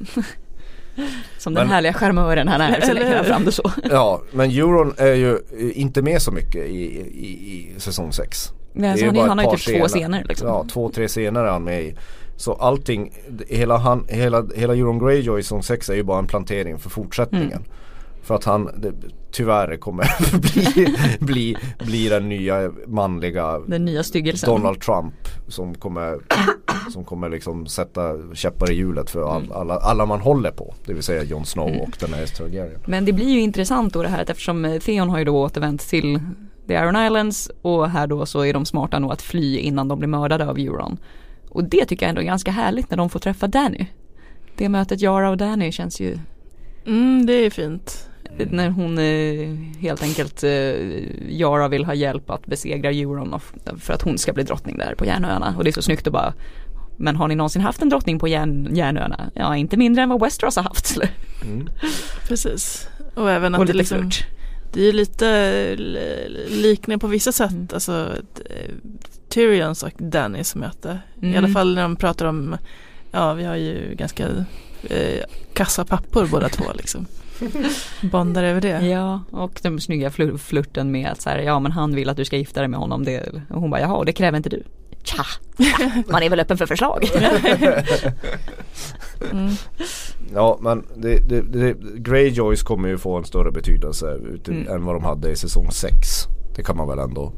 Som 1.38 1.54
den 1.54 1.66
men, 1.66 1.74
härliga 1.74 1.92
charmören 1.92 2.48
han 2.48 2.60
är 2.60 2.80
så 2.80 2.92
lägger 2.92 3.16
han 3.16 3.24
fram 3.24 3.44
det 3.44 3.52
så. 3.52 3.72
Ja 3.90 4.22
men 4.32 4.50
Euron 4.50 4.94
är 4.96 5.14
ju 5.14 5.38
inte 5.74 6.02
med 6.02 6.22
så 6.22 6.32
mycket 6.32 6.66
i, 6.66 6.84
i, 7.10 7.26
i 7.26 7.80
säsong 7.80 8.12
6. 8.12 8.52
Nej, 8.72 9.04
han, 9.04 9.16
han 9.16 9.38
har 9.38 9.44
ju 9.44 9.50
typ 9.50 9.60
scener. 9.60 9.78
två 9.78 9.88
scener 9.88 10.24
liksom. 10.24 10.48
Ja 10.48 10.66
två 10.72 10.90
tre 10.90 11.08
scener 11.08 11.44
är 11.44 11.50
han 11.50 11.64
med 11.64 11.82
i. 11.82 11.96
Så 12.36 12.52
allting, 12.52 13.12
hela, 13.48 13.76
han, 13.76 14.06
hela, 14.08 14.46
hela 14.54 14.74
Euron 14.74 14.98
Greyjoy 14.98 15.40
i 15.40 15.42
säsong 15.42 15.62
6 15.62 15.90
är 15.90 15.94
ju 15.94 16.02
bara 16.02 16.18
en 16.18 16.26
plantering 16.26 16.78
för 16.78 16.90
fortsättningen. 16.90 17.52
Mm. 17.52 17.64
För 18.22 18.34
att 18.34 18.44
han 18.44 18.70
det, 18.76 18.92
tyvärr 19.30 19.76
kommer 19.76 20.06
bli, 20.40 20.96
bli, 21.20 21.56
bli 21.78 22.08
den 22.08 22.28
nya 22.28 22.72
manliga 22.86 23.58
Den 23.58 23.84
nya 23.84 24.02
styggelsen. 24.02 24.50
Donald 24.50 24.80
Trump 24.80 25.14
som 25.48 25.74
kommer 25.74 26.18
Som 26.92 27.04
kommer 27.04 27.28
liksom 27.28 27.66
sätta 27.66 28.34
käppar 28.34 28.70
i 28.70 28.74
hjulet 28.74 29.10
för 29.10 29.34
all, 29.34 29.42
mm. 29.42 29.56
alla, 29.56 29.74
alla 29.74 30.06
man 30.06 30.20
håller 30.20 30.50
på. 30.50 30.74
Det 30.86 30.94
vill 30.94 31.02
säga 31.02 31.22
Jon 31.22 31.44
Snow 31.44 31.68
mm. 31.68 31.80
och 31.80 31.96
den 32.00 32.14
här 32.14 32.26
Targaryen. 32.26 32.80
Men 32.86 33.04
det 33.04 33.12
blir 33.12 33.28
ju 33.28 33.40
intressant 33.40 33.92
då 33.92 34.02
det 34.02 34.08
här 34.08 34.30
eftersom 34.30 34.78
Theon 34.84 35.10
har 35.10 35.18
ju 35.18 35.24
då 35.24 35.36
återvänt 35.36 35.88
till 35.88 36.20
The 36.66 36.74
Iron 36.74 37.06
Islands 37.06 37.50
och 37.62 37.90
här 37.90 38.06
då 38.06 38.26
så 38.26 38.44
är 38.44 38.52
de 38.52 38.66
smarta 38.66 38.98
nog 38.98 39.12
att 39.12 39.22
fly 39.22 39.58
innan 39.58 39.88
de 39.88 39.98
blir 39.98 40.08
mördade 40.08 40.48
av 40.48 40.58
Euron. 40.58 40.98
Och 41.48 41.64
det 41.64 41.84
tycker 41.84 42.06
jag 42.06 42.08
ändå 42.08 42.20
är 42.20 42.26
ganska 42.26 42.50
härligt 42.50 42.90
när 42.90 42.96
de 42.96 43.10
får 43.10 43.20
träffa 43.20 43.46
Danny. 43.46 43.86
Det 44.56 44.68
mötet 44.68 45.00
Yara 45.00 45.30
och 45.30 45.36
Danny 45.36 45.72
känns 45.72 46.00
ju 46.00 46.18
Mm, 46.86 47.26
det 47.26 47.32
är 47.32 47.50
fint 47.50 48.09
när 48.50 48.70
hon 48.70 48.98
eh, 48.98 49.80
helt 49.80 50.02
enkelt 50.02 50.44
eh, 50.44 50.50
Yara 51.28 51.68
vill 51.68 51.84
ha 51.84 51.94
hjälp 51.94 52.30
att 52.30 52.46
besegra 52.46 52.90
Euron 52.90 53.40
för 53.78 53.92
att 53.92 54.02
hon 54.02 54.18
ska 54.18 54.32
bli 54.32 54.42
drottning 54.42 54.78
där 54.78 54.94
på 54.94 55.04
Järnöarna 55.04 55.54
och 55.56 55.64
det 55.64 55.70
är 55.70 55.72
så 55.72 55.82
snyggt 55.82 56.06
att 56.06 56.12
bara 56.12 56.34
men 57.00 57.16
har 57.16 57.28
ni 57.28 57.34
någonsin 57.34 57.62
haft 57.62 57.82
en 57.82 57.88
drottning 57.88 58.18
på 58.18 58.28
järn, 58.28 58.76
Järnöarna? 58.76 59.30
Ja, 59.34 59.56
inte 59.56 59.76
mindre 59.76 60.02
än 60.02 60.08
vad 60.08 60.20
Westeros 60.20 60.56
har 60.56 60.62
haft. 60.62 60.96
Mm. 61.42 61.68
Precis. 62.28 62.88
Och 63.14 63.30
även 63.30 63.54
att 63.54 63.60
och 63.60 63.66
det, 63.66 63.72
liksom, 63.72 64.10
det 64.72 64.88
är 64.88 64.92
lite 64.92 65.76
liknande 66.48 66.98
på 66.98 67.06
vissa 67.06 67.32
sätt. 67.32 67.50
Mm. 67.50 67.68
Alltså 67.72 68.12
Tyrions 69.28 69.82
och 69.82 69.92
Dannys 69.98 70.54
möte. 70.54 70.98
Mm. 71.22 71.34
I 71.34 71.38
alla 71.38 71.48
fall 71.48 71.74
när 71.74 71.82
de 71.82 71.96
pratar 71.96 72.26
om, 72.26 72.56
ja 73.10 73.34
vi 73.34 73.44
har 73.44 73.56
ju 73.56 73.94
ganska 73.94 74.28
eh, 74.82 75.24
kassa 75.52 75.84
pappor 75.84 76.26
båda 76.30 76.48
två 76.48 76.64
liksom. 76.74 77.06
Bondar 78.00 78.42
över 78.44 78.60
det. 78.60 78.86
Ja, 78.86 79.20
och 79.30 79.60
den 79.62 79.80
snygga 79.80 80.10
fl 80.10 80.36
flirten 80.38 80.90
med 80.90 81.08
att 81.10 81.22
så 81.22 81.30
här, 81.30 81.38
ja 81.38 81.60
men 81.60 81.72
han 81.72 81.94
vill 81.94 82.08
att 82.08 82.16
du 82.16 82.24
ska 82.24 82.36
gifta 82.36 82.60
dig 82.60 82.68
med 82.68 82.80
honom. 82.80 83.04
Det, 83.04 83.32
och 83.50 83.60
hon 83.60 83.70
bara, 83.70 83.80
jaha, 83.80 83.96
och 83.96 84.06
det 84.06 84.12
kräver 84.12 84.36
inte 84.36 84.48
du. 84.48 84.62
Tja, 85.02 85.24
man 86.06 86.22
är 86.22 86.30
väl 86.30 86.40
öppen 86.40 86.58
för 86.58 86.66
förslag. 86.66 87.04
mm. 89.32 89.52
ja 90.34 90.58
men 90.60 90.84
det, 90.96 91.28
det, 91.28 91.40
det, 91.40 91.74
Greyjoys 91.94 92.62
kommer 92.62 92.88
ju 92.88 92.98
få 92.98 93.16
en 93.16 93.24
större 93.24 93.50
betydelse 93.50 94.18
ute, 94.34 94.50
mm. 94.52 94.68
än 94.68 94.84
vad 94.84 94.94
de 94.94 95.04
hade 95.04 95.30
i 95.30 95.36
säsong 95.36 95.70
6. 95.70 95.94
Det 96.56 96.62
kan 96.62 96.76
man 96.76 96.88
väl 96.88 96.98
ändå 96.98 97.32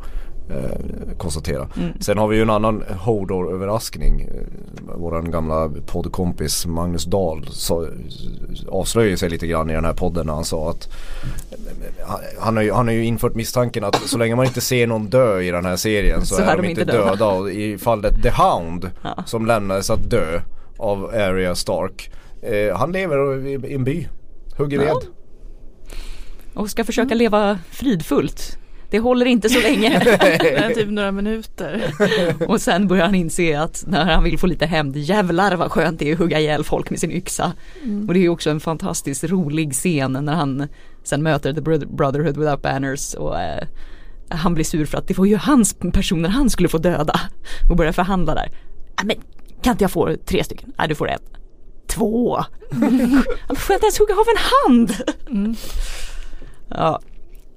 eh, 0.53 1.17
konstatera. 1.17 1.69
Mm. 1.77 1.93
Sen 2.01 2.19
har 2.19 2.29
vi 2.29 2.37
ju 2.37 2.43
en 2.43 2.51
annan 2.51 2.85
Hodor-överraskning. 3.05 4.29
Våran 4.97 5.31
gamla 5.31 5.71
poddkompis 5.87 6.67
Magnus 6.67 7.05
Dahl 7.05 7.47
sa, 7.51 7.87
avslöjade 8.69 9.17
sig 9.17 9.31
lite 9.31 9.47
grann 9.47 9.71
i 9.71 9.73
den 9.73 9.85
här 9.85 9.93
podden 9.93 10.27
när 10.27 10.35
han 10.35 10.45
sa 10.45 10.71
att 10.71 10.89
han 12.39 12.57
har, 12.57 12.65
ju, 12.65 12.73
han 12.73 12.87
har 12.87 12.95
ju 12.95 13.05
infört 13.05 13.35
misstanken 13.35 13.85
att 13.85 13.97
så 13.97 14.19
länge 14.19 14.37
man 14.37 14.47
inte 14.47 14.61
ser 14.61 14.87
någon 14.87 15.07
dö 15.07 15.41
i 15.41 15.51
den 15.51 15.65
här 15.65 15.77
serien 15.77 16.27
så, 16.27 16.35
så 16.35 16.43
är 16.43 16.57
de 16.57 16.69
inte 16.69 16.85
döda. 16.85 17.11
döda. 17.11 17.27
Och 17.27 17.51
I 17.51 17.79
fallet 17.79 18.23
The 18.23 18.31
Hound 18.31 18.91
ja. 19.03 19.25
som 19.27 19.47
lämnades 19.47 19.91
att 19.91 20.11
dö 20.11 20.41
av 20.77 21.05
Arya 21.05 21.55
Stark. 21.55 22.11
Eh, 22.43 22.77
han 22.77 22.93
lever 22.93 23.47
i 23.47 23.75
en 23.75 23.85
by, 23.85 24.09
hugger 24.57 24.79
ved. 24.79 24.97
Och 26.55 26.71
ska 26.71 26.85
försöka 26.85 27.15
leva 27.15 27.59
fridfullt 27.71 28.59
det 28.93 28.99
håller 28.99 29.27
inte 29.27 29.49
så 29.49 29.61
länge. 29.61 30.01
typ 30.75 30.89
några 30.89 31.13
minuter. 31.13 31.95
och 32.49 32.61
sen 32.61 32.89
börjar 32.89 33.05
han 33.05 33.15
inse 33.15 33.61
att 33.61 33.85
när 33.87 34.05
han 34.05 34.25
vill 34.25 34.39
få 34.39 34.47
lite 34.47 34.67
hämnd, 34.67 34.97
jävlar 34.97 35.57
vad 35.57 35.73
skönt 35.73 35.99
det 35.99 36.09
är 36.09 36.13
att 36.13 36.19
hugga 36.19 36.41
ihjäl 36.41 36.65
folk 36.65 36.91
med 36.91 37.01
sin 37.01 37.13
yxa. 37.13 37.53
Mm. 37.83 38.09
Och 38.09 38.15
det 38.15 38.25
är 38.25 38.29
också 38.29 38.51
en 38.51 38.61
fantastiskt 38.61 39.25
rolig 39.25 39.73
scen 39.73 40.13
när 40.13 40.33
han 40.33 40.69
sen 41.05 41.23
möter 41.23 41.53
The 41.53 41.61
Brotherhood 41.87 42.37
Without 42.37 42.63
Banners 42.63 43.15
och 43.15 43.41
eh, 43.41 43.65
han 44.29 44.55
blir 44.55 44.65
sur 44.65 44.87
för 44.87 44.99
att 44.99 45.09
det 45.09 45.19
var 45.19 45.25
ju 45.25 45.37
hans 45.37 45.75
personer 45.93 46.29
han 46.29 46.51
skulle 46.51 46.69
få 46.69 46.79
döda 46.79 47.21
och 47.71 47.77
börjar 47.77 47.93
förhandla 47.93 48.35
där. 48.35 48.51
Men 49.05 49.17
kan 49.63 49.71
inte 49.71 49.85
jag 49.85 49.91
få 49.91 50.17
tre 50.27 50.45
stycken? 50.45 50.73
Nej 50.79 50.89
du 50.89 50.95
får 50.95 51.11
en. 51.11 51.21
Två! 51.87 52.45
Han 53.49 53.57
får 53.57 53.75
inte 53.75 53.87
ens 53.87 53.99
hugga 53.99 54.15
av 54.15 54.27
en 54.37 54.43
hand! 54.53 54.95
Mm. 55.31 55.57
Ja, 56.69 57.01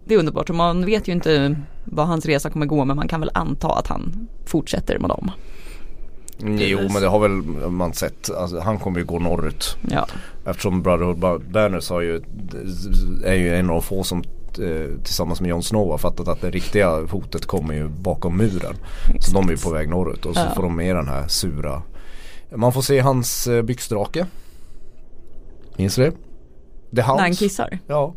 det 0.05 0.13
är 0.13 0.19
underbart 0.19 0.49
och 0.49 0.55
man 0.55 0.85
vet 0.85 1.07
ju 1.07 1.11
inte 1.11 1.55
vad 1.83 2.07
hans 2.07 2.25
resa 2.25 2.49
kommer 2.49 2.65
gå 2.65 2.85
men 2.85 2.95
man 2.95 3.07
kan 3.07 3.19
väl 3.19 3.31
anta 3.33 3.67
att 3.67 3.87
han 3.87 4.27
fortsätter 4.45 4.99
med 4.99 5.09
dem. 5.09 5.31
Jo 6.37 6.79
men 6.93 7.01
det 7.01 7.07
har 7.07 7.19
väl 7.19 7.31
man 7.69 7.93
sett. 7.93 8.29
Alltså, 8.29 8.59
han 8.59 8.79
kommer 8.79 8.99
ju 8.99 9.05
gå 9.05 9.19
norrut. 9.19 9.77
Ja. 9.89 10.07
Eftersom 10.45 10.81
Brotherhood 10.81 11.43
Banners 11.51 11.89
har 11.89 12.01
ju, 12.01 12.21
är 13.25 13.33
ju 13.33 13.55
en 13.55 13.69
av 13.69 13.81
få 13.81 14.03
som 14.03 14.23
eh, 14.59 15.03
tillsammans 15.03 15.41
med 15.41 15.49
Jon 15.49 15.63
Snow 15.63 15.91
har 15.91 15.97
fattat 15.97 16.27
att 16.27 16.41
det 16.41 16.49
riktiga 16.49 17.05
hotet 17.05 17.45
kommer 17.45 17.73
ju 17.73 17.87
bakom 17.87 18.37
muren. 18.37 18.75
Exakt. 19.05 19.23
Så 19.25 19.33
de 19.33 19.47
är 19.47 19.51
ju 19.51 19.57
på 19.57 19.69
väg 19.69 19.89
norrut 19.89 20.25
och 20.25 20.35
så 20.35 20.41
ja. 20.41 20.55
får 20.55 20.63
de 20.63 20.75
med 20.75 20.95
den 20.95 21.07
här 21.07 21.27
sura. 21.27 21.81
Man 22.55 22.73
får 22.73 22.81
se 22.81 22.99
hans 22.99 23.47
eh, 23.47 23.61
byxdrake. 23.61 24.25
Minns 25.77 25.95
du 25.95 26.03
det? 26.03 26.11
The 26.95 27.01
House. 27.01 27.15
När 27.15 27.21
han 27.21 27.33
kissar? 27.33 27.79
Ja. 27.87 28.13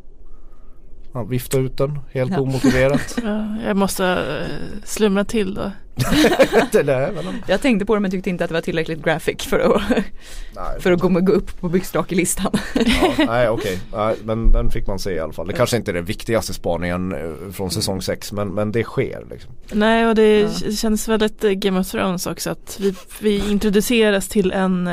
Han 1.19 1.29
viftar 1.29 1.61
ut 1.61 1.77
den 1.77 1.99
helt 2.13 2.33
ja. 2.33 2.41
omotiverat. 2.41 3.19
Ja, 3.25 3.57
jag 3.67 3.77
måste 3.77 4.05
uh, 4.05 4.83
slumra 4.85 5.25
till 5.25 5.55
då. 5.55 5.71
det 6.73 6.83
där, 6.83 7.13
jag 7.47 7.61
tänkte 7.61 7.87
på 7.87 7.95
det 7.95 8.01
men 8.01 8.11
tyckte 8.11 8.31
inte 8.31 8.45
att 8.45 8.49
det 8.49 8.55
var 8.55 8.61
tillräckligt 8.61 9.05
graphic 9.05 9.43
för 9.43 9.59
att, 9.59 9.83
nej, 9.91 10.81
för 10.81 10.93
att 10.93 11.01
gå, 11.01 11.09
gå 11.09 11.33
upp 11.33 11.61
på 11.61 11.69
byxdrakelistan. 11.69 12.53
ja, 12.75 13.15
nej 13.27 13.49
okej, 13.49 13.81
okay. 13.93 14.15
men 14.25 14.53
den 14.53 14.71
fick 14.71 14.87
man 14.87 14.99
se 14.99 15.11
i 15.11 15.19
alla 15.19 15.33
fall. 15.33 15.47
Det 15.47 15.53
kanske 15.53 15.77
inte 15.77 15.91
är 15.91 15.93
den 15.93 16.05
viktigaste 16.05 16.55
spaningen 16.55 17.13
eh, 17.13 17.53
från 17.53 17.71
säsong 17.71 18.03
6 18.03 18.33
men, 18.33 18.49
men 18.49 18.73
det 18.73 18.85
sker. 18.85 19.27
Liksom. 19.31 19.53
Nej 19.73 20.07
och 20.07 20.15
det 20.15 20.41
ja. 20.41 20.71
känns 20.71 21.09
väldigt 21.09 21.45
eh, 21.45 21.51
Game 21.51 21.81
of 21.81 21.91
Thrones 21.91 22.27
också 22.27 22.51
att 22.51 22.81
vi, 22.81 22.95
vi 23.21 23.51
introduceras 23.51 24.29
till 24.29 24.53
en 24.53 24.91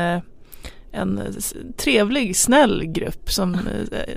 en 0.92 1.22
trevlig, 1.78 2.36
snäll 2.36 2.84
grupp 2.86 3.32
som 3.32 3.58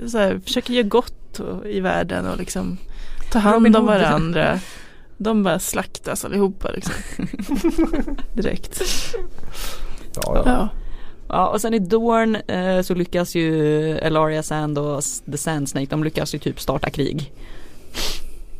så 0.07 0.17
här, 0.17 0.39
försöker 0.45 0.73
göra 0.73 0.87
gott 0.87 1.18
i 1.65 1.79
världen 1.79 2.27
och 2.27 2.37
liksom 2.37 2.77
ta 3.31 3.39
hand 3.39 3.75
om 3.75 3.85
varandra. 3.85 4.59
De 5.17 5.43
bara 5.43 5.59
slaktas 5.59 6.25
allihopa 6.25 6.71
liksom. 6.71 6.93
Direkt. 8.33 8.81
Ja, 10.15 10.21
ja. 10.35 10.43
ja. 10.45 10.69
Ja 11.29 11.47
och 11.47 11.61
sen 11.61 11.73
i 11.73 11.79
Dorn 11.79 12.35
eh, 12.35 12.81
så 12.81 12.93
lyckas 12.93 13.35
ju 13.35 13.97
Elaria 13.97 14.43
Sand 14.43 14.77
och 14.77 15.03
The 15.31 15.37
Sand 15.37 15.69
Snake 15.69 15.87
de 15.89 16.03
lyckas 16.03 16.35
ju 16.35 16.39
typ 16.39 16.59
starta 16.59 16.89
krig. 16.89 17.33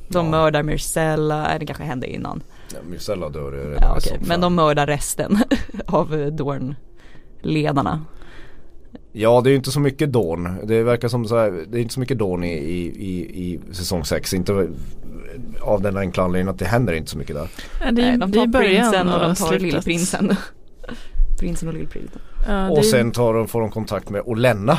De 0.07 0.25
ja. 0.25 0.31
mördar 0.31 0.63
Myrcella, 0.63 1.57
det 1.59 1.65
kanske 1.65 1.83
hände 1.83 2.07
innan. 2.07 2.43
Ja, 2.73 2.79
Myrcella 2.89 3.29
dör 3.29 3.51
redan 3.51 3.77
ja, 3.81 3.97
okay. 3.97 4.17
Men 4.21 4.41
de 4.41 4.55
mördar 4.55 4.87
resten 4.87 5.37
av 5.85 6.31
Dorn-ledarna. 6.31 8.05
Ja 9.11 9.41
det 9.41 9.49
är 9.49 9.51
ju 9.51 9.57
inte 9.57 9.71
så 9.71 9.79
mycket 9.79 10.11
Dawn. 10.11 10.57
Det 10.63 10.83
verkar 10.83 11.07
som 11.07 11.25
så 11.25 11.37
här, 11.37 11.65
det 11.67 11.77
är 11.77 11.81
inte 11.81 11.93
så 11.93 11.99
mycket 11.99 12.19
Dawn 12.19 12.43
i, 12.43 12.53
i, 12.53 12.85
i, 12.85 13.43
i 13.43 13.59
säsong 13.71 14.05
6. 14.05 14.33
Inte 14.33 14.67
av 15.61 15.81
den 15.81 15.97
enkla 15.97 16.23
anledningen 16.23 16.53
att 16.53 16.59
det 16.59 16.65
händer 16.65 16.93
inte 16.93 17.11
så 17.11 17.17
mycket 17.17 17.35
där. 17.35 17.47
Ja, 17.85 17.91
det, 17.91 18.01
är, 18.01 18.17
Nej, 18.17 18.17
de 18.17 18.31
tar 18.31 18.59
prinsen 18.59 19.09
och 19.09 19.19
de 19.19 19.35
tar 19.35 19.59
lillprinsen. 19.59 20.35
prinsen 21.39 21.67
och 21.67 21.73
lillprinsen. 21.73 22.21
Ja, 22.47 22.69
och 22.69 22.85
sen 22.85 23.11
tar 23.11 23.33
de, 23.33 23.47
får 23.47 23.61
de 23.61 23.71
kontakt 23.71 24.09
med 24.09 24.21
Olenna. 24.25 24.77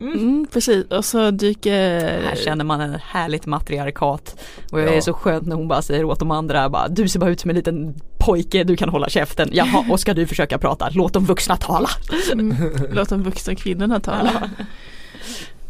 Mm. 0.00 0.18
Mm, 0.18 0.46
precis 0.52 0.86
och 0.90 1.04
så 1.04 1.30
dyker 1.30 2.00
Här 2.00 2.36
känner 2.36 2.64
man 2.64 2.80
en 2.80 2.94
härligt 2.94 3.46
matriarkat 3.46 4.40
Och 4.72 4.78
det 4.78 4.96
är 4.96 5.00
så 5.00 5.12
skönt 5.12 5.46
när 5.46 5.56
hon 5.56 5.68
bara 5.68 5.82
säger 5.82 6.04
åt 6.04 6.18
de 6.18 6.30
andra 6.30 6.68
bara, 6.68 6.88
Du 6.88 7.08
ser 7.08 7.20
bara 7.20 7.30
ut 7.30 7.40
som 7.40 7.50
en 7.50 7.56
liten 7.56 7.94
pojke, 8.20 8.64
du 8.64 8.76
kan 8.76 8.88
hålla 8.88 9.08
käften 9.08 9.48
Jaha, 9.52 9.84
och 9.90 10.00
ska 10.00 10.14
du 10.14 10.26
försöka 10.26 10.58
prata? 10.58 10.90
Låt 10.92 11.12
de 11.12 11.24
vuxna 11.24 11.56
tala 11.56 11.88
mm. 12.32 12.56
Låt 12.90 13.08
de 13.08 13.22
vuxna 13.22 13.54
kvinnorna 13.54 14.00
tala 14.00 14.50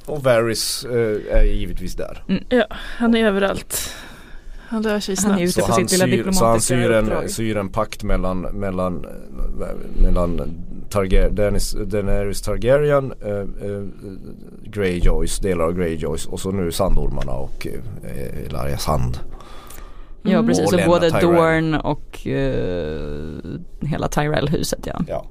Och 0.07 0.23
Varys 0.23 0.85
äh, 0.85 1.37
är 1.39 1.43
givetvis 1.43 1.95
där 1.95 2.23
mm. 2.29 2.45
Ja, 2.49 2.65
han 2.71 3.15
är 3.15 3.27
överallt 3.27 3.95
han 4.71 4.83
rör 4.83 5.01
sig 5.01 5.17
snabbt. 5.17 5.33
Han 5.33 5.41
är 5.41 5.47
ute 5.47 5.61
på 5.61 5.73
sitt 5.73 5.93
lilla 5.93 6.07
diplomatiska 6.07 6.39
Så 6.39 6.45
han 6.45 6.61
syr 6.61 6.91
en, 6.91 7.29
syr 7.29 7.57
en 7.57 7.69
pakt 7.69 8.03
mellan, 8.03 8.41
mellan, 8.41 9.07
mellan 10.03 10.41
Targar 10.91 11.31
Daenerys, 11.31 11.73
Daenerys 11.73 12.43
Targaryen, 12.43 13.13
äh, 13.21 13.31
äh, 13.31 13.87
Greyjoys, 14.65 15.39
delar 15.39 15.65
av 15.65 15.73
Greyjoys 15.73 16.27
och 16.27 16.41
så 16.41 16.51
nu 16.51 16.73
Sandormarna 16.73 17.33
och 17.33 17.67
äh, 17.67 18.47
Elaria 18.47 18.79
Ja 20.23 20.31
mm. 20.31 20.47
precis, 20.47 20.71
så 20.71 20.81
både 20.87 21.11
Tyrell. 21.11 21.35
Dorn 21.35 21.75
och 21.75 22.27
uh, 22.27 23.89
hela 23.89 24.09
Tyrell-huset 24.09 24.87
ja. 24.87 25.01
ja. 25.09 25.25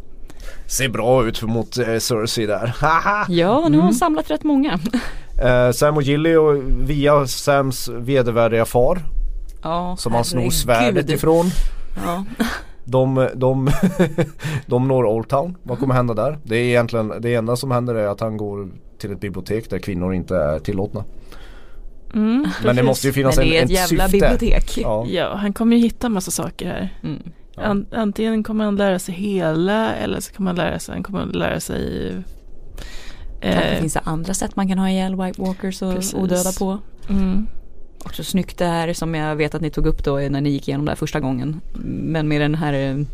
Ser 0.68 0.90
bra 0.90 1.28
ut 1.28 1.42
mot 1.44 1.78
uh, 1.78 1.98
Cersei 1.98 2.46
där. 2.46 2.76
ja, 2.82 3.26
nu 3.30 3.44
har 3.44 3.62
hon 3.62 3.74
mm. 3.74 3.94
samlat 3.94 4.32
rätt 4.32 4.44
många. 4.44 4.80
uh, 5.44 5.72
Sam 5.74 5.96
och 5.96 6.04
Gilly 6.04 6.36
och 6.36 6.56
via 6.90 7.28
Sams 7.28 7.90
vedervärdiga 7.90 8.66
far. 8.66 9.00
Ja, 9.62 9.96
som 9.98 10.14
han 10.14 10.26
snor 10.26 10.50
svärdet 10.50 11.10
ifrån. 11.10 11.46
Ja. 12.06 12.26
De, 12.84 13.30
de, 13.36 13.72
de 14.66 14.88
når 14.88 15.06
Old 15.06 15.28
Town. 15.30 15.58
Vad 15.64 15.80
kommer 15.80 15.96
hända 15.96 16.14
där? 16.14 16.38
Det 16.44 16.56
är 16.56 16.64
egentligen 16.64 17.14
det 17.20 17.36
enda 17.36 17.56
som 17.56 17.72
händer 17.72 17.96
är 17.96 18.08
att 18.08 18.20
han 18.20 18.38
går 18.38 18.68
till 18.98 19.12
ett 19.12 19.20
bibliotek 19.20 19.70
där 19.70 19.80
kvinnor 19.80 20.14
inte 20.14 20.36
är 20.36 20.60
tillåtna. 20.60 21.04
Mm, 22.14 22.48
men 22.64 22.76
det 22.76 22.84
måste 22.84 23.08
ju 23.08 23.14
finnas 23.14 23.38
Men 23.38 23.48
det 23.48 23.58
är 23.58 23.64
ett, 23.64 23.66
ett 23.66 23.72
jävla 23.72 24.10
syfte. 24.10 24.30
bibliotek. 24.30 24.78
Ja. 24.78 25.06
ja. 25.10 25.36
han 25.36 25.54
kommer 25.54 25.76
ju 25.76 25.82
hitta 25.82 26.10
massa 26.10 26.32
saker 26.32 26.68
här. 26.68 26.98
Mm. 27.04 27.20
Ja. 27.56 27.76
antingen 27.92 28.44
kommer 28.44 28.66
han 28.66 28.76
lära 28.76 29.00
sig 29.00 29.16
hela 29.16 29.96
eller 29.96 30.20
så 30.20 30.34
kommer 30.34 30.50
han 30.50 30.56
lära 30.56 30.80
sig, 30.80 30.94
han 30.94 31.04
kommer 31.04 31.26
lära 31.26 31.60
sig 31.60 32.14
Kanske 33.42 33.62
eh, 33.62 33.80
finns 33.80 33.94
det 33.94 34.02
andra 34.04 34.34
sätt 34.34 34.56
man 34.56 34.68
kan 34.68 34.78
ha 34.78 34.90
ihjäl 34.90 35.16
White 35.16 35.42
Walkers 35.42 35.82
och 35.82 35.96
precis. 35.96 36.14
odöda 36.14 36.52
på. 36.60 36.80
Mm. 37.10 37.48
Också 38.06 38.24
snyggt 38.24 38.58
det 38.58 38.66
här 38.66 38.94
som 38.94 39.16
jag 39.16 39.36
vet 39.36 39.56
att 39.56 39.62
ni 39.62 39.70
tog 39.70 39.86
upp 39.86 40.04
då 40.04 40.16
när 40.16 40.42
ni 40.42 40.50
gick 40.50 40.68
igenom 40.68 40.86
det 40.86 40.92
här 40.92 40.96
första 40.96 41.20
gången. 41.20 41.62
Men 41.84 42.28
med 42.28 42.42
den 42.42 42.56
här 42.56 42.74
eh, 42.74 43.06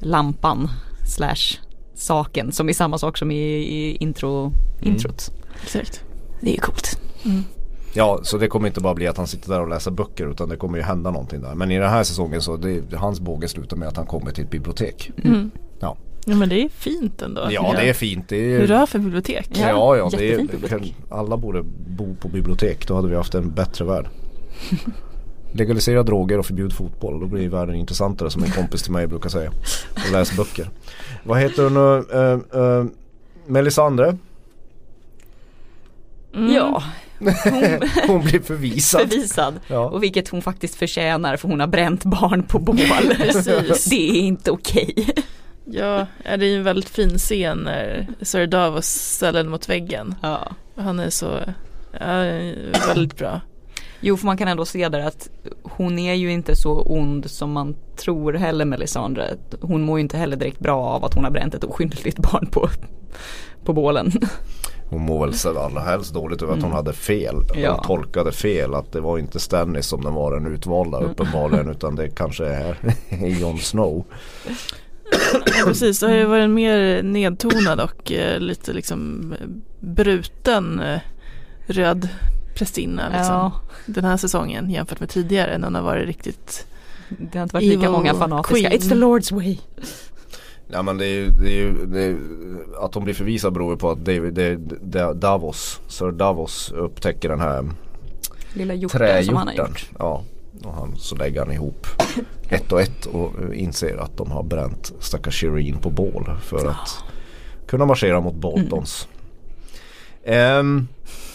lampan 0.00 0.68
slash 1.06 1.58
saken 1.94 2.52
som 2.52 2.68
är 2.68 2.72
samma 2.72 2.98
sak 2.98 3.18
som 3.18 3.30
i, 3.30 3.36
i 3.36 3.96
intro, 3.96 4.46
mm. 4.46 4.94
introt. 4.94 5.30
Exakt. 5.62 6.04
Det 6.40 6.50
är 6.50 6.54
ju 6.54 6.60
coolt. 6.60 7.00
Mm. 7.24 7.44
Ja, 7.92 8.20
så 8.22 8.38
det 8.38 8.48
kommer 8.48 8.68
inte 8.68 8.80
bara 8.80 8.94
bli 8.94 9.06
att 9.06 9.16
han 9.16 9.26
sitter 9.26 9.48
där 9.50 9.60
och 9.60 9.68
läser 9.68 9.90
böcker 9.90 10.30
utan 10.30 10.48
det 10.48 10.56
kommer 10.56 10.78
ju 10.78 10.84
hända 10.84 11.10
någonting 11.10 11.42
där. 11.42 11.54
Men 11.54 11.70
i 11.70 11.78
den 11.78 11.90
här 11.90 12.02
säsongen 12.02 12.42
så 12.42 12.56
det, 12.56 12.96
hans 12.96 13.20
båge 13.20 13.48
slutar 13.48 13.76
med 13.76 13.88
att 13.88 13.96
han 13.96 14.06
kommer 14.06 14.30
till 14.30 14.44
ett 14.44 14.50
bibliotek. 14.50 15.10
Mm. 15.24 15.50
Ja. 15.80 15.96
Ja 16.24 16.36
men 16.36 16.48
det 16.48 16.64
är 16.64 16.68
fint 16.68 17.22
ändå. 17.22 17.48
Ja 17.50 17.74
det 17.76 17.88
är 17.88 17.92
fint. 17.92 18.28
Det 18.28 18.54
är... 18.54 18.60
Hurra 18.60 18.86
för 18.86 18.98
bibliotek. 18.98 19.48
Ja 19.52 19.68
ja, 19.68 19.96
ja 19.96 20.10
det 20.18 20.32
är, 20.32 20.48
alla 21.08 21.36
borde 21.36 21.62
bo 21.86 22.14
på 22.14 22.28
bibliotek. 22.28 22.88
Då 22.88 22.94
hade 22.94 23.08
vi 23.08 23.16
haft 23.16 23.34
en 23.34 23.50
bättre 23.50 23.84
värld. 23.84 24.08
Legalisera 25.52 26.02
droger 26.02 26.38
och 26.38 26.46
förbjud 26.46 26.72
fotboll. 26.72 27.20
Då 27.20 27.26
blir 27.26 27.48
världen 27.48 27.74
intressantare 27.74 28.30
som 28.30 28.42
en 28.42 28.50
kompis 28.50 28.82
till 28.82 28.92
mig 28.92 29.06
brukar 29.06 29.28
säga. 29.28 29.50
Och 30.06 30.12
läs 30.12 30.36
böcker. 30.36 30.70
Vad 31.24 31.40
heter 31.40 31.64
hon 31.64 31.74
nu? 31.74 32.04
Uh, 32.18 32.62
uh, 32.62 32.86
Melisandre? 33.46 34.16
Mm. 36.34 36.52
Ja. 36.54 36.82
Hon, 37.20 37.88
hon 38.06 38.24
blir 38.24 38.40
förvisad. 38.40 39.00
förvisad. 39.00 39.60
Ja. 39.66 39.88
Och 39.88 40.02
vilket 40.02 40.28
hon 40.28 40.42
faktiskt 40.42 40.74
förtjänar 40.74 41.36
för 41.36 41.48
hon 41.48 41.60
har 41.60 41.66
bränt 41.66 42.04
barn 42.04 42.42
på 42.42 42.58
bål. 42.58 42.76
det 43.90 44.10
är 44.10 44.20
inte 44.20 44.50
okej. 44.50 45.14
Ja, 45.64 46.06
det 46.22 46.46
är 46.46 46.56
en 46.56 46.64
väldigt 46.64 46.88
fin 46.88 47.18
scen 47.18 47.58
när 47.58 48.06
Sir 48.22 48.46
Davos 48.46 48.86
ställer 48.86 49.44
mot 49.44 49.68
väggen. 49.68 50.14
Ja. 50.22 50.52
Han 50.76 50.98
är 50.98 51.10
så, 51.10 51.38
ja, 52.00 52.22
väldigt 52.86 53.16
bra. 53.16 53.40
Jo 54.00 54.16
för 54.16 54.26
man 54.26 54.36
kan 54.36 54.48
ändå 54.48 54.64
se 54.64 54.88
där 54.88 55.00
att 55.00 55.28
hon 55.62 55.98
är 55.98 56.14
ju 56.14 56.32
inte 56.32 56.56
så 56.56 56.82
ond 56.82 57.30
som 57.30 57.52
man 57.52 57.76
tror 57.96 58.32
heller 58.32 58.64
Melisandre. 58.64 59.36
Hon 59.60 59.82
mår 59.82 59.98
ju 59.98 60.02
inte 60.02 60.16
heller 60.16 60.36
direkt 60.36 60.60
bra 60.60 60.84
av 60.84 61.04
att 61.04 61.14
hon 61.14 61.24
har 61.24 61.30
bränt 61.30 61.54
ett 61.54 61.64
oskyldigt 61.64 62.18
barn 62.18 62.46
på, 62.46 62.68
på 63.64 63.72
bålen. 63.72 64.12
Hon 64.90 65.00
mår 65.00 65.26
väl 65.26 65.56
allra 65.56 65.80
helst 65.80 66.14
dåligt 66.14 66.42
över 66.42 66.52
att 66.52 66.62
hon 66.62 66.70
mm. 66.70 66.76
hade 66.76 66.92
fel. 66.92 67.36
Ja. 67.54 67.72
Hon 67.72 67.82
tolkade 67.82 68.32
fel 68.32 68.74
att 68.74 68.92
det 68.92 69.00
var 69.00 69.18
inte 69.18 69.40
Stannis 69.40 69.86
som 69.86 70.04
den 70.04 70.14
var 70.14 70.34
den 70.34 70.46
utvalda 70.46 70.98
mm. 70.98 71.10
uppenbarligen 71.10 71.70
utan 71.70 71.96
det 71.96 72.08
kanske 72.08 72.46
är 72.46 72.76
Jon 73.40 73.58
Snow. 73.58 74.04
Ja, 75.46 75.64
precis, 75.66 76.00
det 76.00 76.06
har 76.06 76.14
ju 76.14 76.24
varit 76.24 76.44
en 76.44 76.54
mer 76.54 77.02
nedtonad 77.02 77.80
och 77.80 78.12
eh, 78.12 78.40
lite 78.40 78.72
liksom 78.72 79.34
bruten 79.80 80.80
eh, 80.80 81.00
röd 81.66 82.08
prästinna 82.54 83.08
liksom, 83.08 83.34
ja. 83.34 83.52
den 83.86 84.04
här 84.04 84.16
säsongen 84.16 84.70
jämfört 84.70 85.00
med 85.00 85.08
tidigare 85.08 85.58
när 85.58 85.66
hon 85.66 85.74
har 85.74 85.82
varit 85.82 86.06
riktigt 86.06 86.66
Det 87.08 87.38
har 87.38 87.42
inte 87.42 87.54
varit 87.54 87.68
lika 87.68 87.90
många 87.90 88.14
fanatiska, 88.14 88.68
Queen. 88.68 88.80
it's 88.80 88.88
the 88.88 88.94
Lord's 88.94 89.34
way. 89.34 89.58
Ja 90.72 90.82
men 90.82 90.98
det 90.98 91.06
är 91.06 91.14
ju, 91.14 91.30
det 91.30 91.48
är 91.48 91.56
ju 91.56 91.86
det 91.86 92.02
är, 92.02 92.16
att 92.84 92.92
de 92.92 93.04
blir 93.04 93.14
förvisade 93.14 93.52
beror 93.52 93.76
på 93.76 93.90
att 93.90 93.98
David, 93.98 94.34
det, 94.34 94.56
det, 94.82 95.14
Davos, 95.14 95.80
Sir 95.88 96.12
Davos 96.12 96.72
upptäcker 96.72 97.28
den 97.28 97.40
här 97.40 97.70
Lilla 98.52 98.74
hjorten 98.74 99.24
som 99.24 99.36
han 99.36 99.48
har 99.48 99.54
gjort. 99.54 99.90
Ja, 99.98 100.24
och 100.64 100.74
han, 100.74 100.96
så 100.96 101.16
lägger 101.16 101.40
han 101.40 101.52
ihop 101.52 101.86
ett 102.50 102.72
och 102.72 102.80
ett 102.80 103.06
och 103.06 103.54
inser 103.54 103.96
att 103.96 104.16
de 104.16 104.30
har 104.30 104.42
bränt 104.42 104.92
stackars 105.00 105.40
Shireen 105.40 105.78
på 105.78 105.90
bål 105.90 106.30
för 106.42 106.66
att 106.66 106.98
kunna 107.66 107.86
marschera 107.86 108.20
mot 108.20 108.34
Boltons. 108.34 109.08
Mm. 110.24 110.58
Um, 110.58 110.88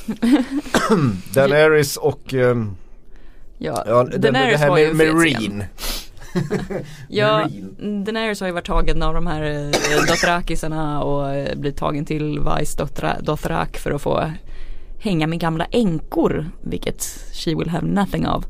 Daenerys 1.33 1.97
och 1.97 2.33
um, 2.33 2.75
Ja, 3.57 3.83
ja 3.87 4.03
Daenerys 4.03 4.51
det, 4.51 4.57
här 4.57 4.77
ju 4.77 4.93
Marine. 4.93 5.67
ja, 7.09 7.49
Daenerys 7.79 8.39
har 8.39 8.47
ju 8.47 8.53
varit 8.53 8.65
tagen 8.65 9.03
av 9.03 9.13
de 9.13 9.27
här 9.27 9.41
äh, 9.43 10.05
Dothrakisarna 10.07 11.03
och 11.03 11.33
äh, 11.33 11.55
blivit 11.57 11.77
tagen 11.77 12.05
till 12.05 12.39
Vice 12.39 12.87
Dothrak 13.21 13.77
för 13.77 13.91
att 13.91 14.01
få 14.01 14.31
hänga 14.99 15.27
med 15.27 15.39
gamla 15.39 15.65
änkor, 15.65 16.49
vilket 16.61 17.03
she 17.33 17.55
will 17.55 17.69
have 17.69 17.87
nothing 17.87 18.27
of. 18.27 18.45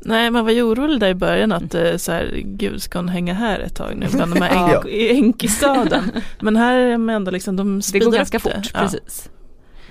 Nej 0.00 0.30
man 0.30 0.44
var 0.44 0.52
ju 0.52 0.62
orolig 0.62 1.00
där 1.00 1.08
i 1.08 1.14
början 1.14 1.52
att 1.52 1.74
eh, 1.74 1.96
så 1.96 2.12
här, 2.12 2.40
gud 2.44 2.82
ska 2.82 2.98
hon 2.98 3.08
hänga 3.08 3.34
här 3.34 3.60
ett 3.60 3.76
tag 3.76 3.96
nu 3.96 4.06
bland 4.12 4.34
de 4.34 4.40
här 4.42 4.82
änkestaden. 5.10 6.10
Men 6.40 6.56
här 6.56 6.76
är 6.76 6.92
de 6.92 7.08
ändå 7.08 7.30
liksom, 7.30 7.56
de 7.56 7.80
Det 7.92 7.98
går 7.98 8.12
ganska 8.12 8.40
fort, 8.40 8.52
det. 8.52 8.78
precis. 8.78 9.30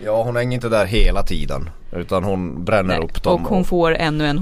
Ja 0.04 0.24
hon 0.24 0.36
hänger 0.36 0.56
inte 0.56 0.70
där 0.70 0.86
hela 0.86 1.24
tiden 1.24 1.70
utan 1.96 2.24
hon 2.24 2.66
bränner 2.66 2.98
Nej, 2.98 3.04
upp 3.04 3.24
dem. 3.24 3.42
Och 3.42 3.50
hon 3.50 3.66
får 3.66 3.96
ännu 3.96 4.28
en 4.28 4.38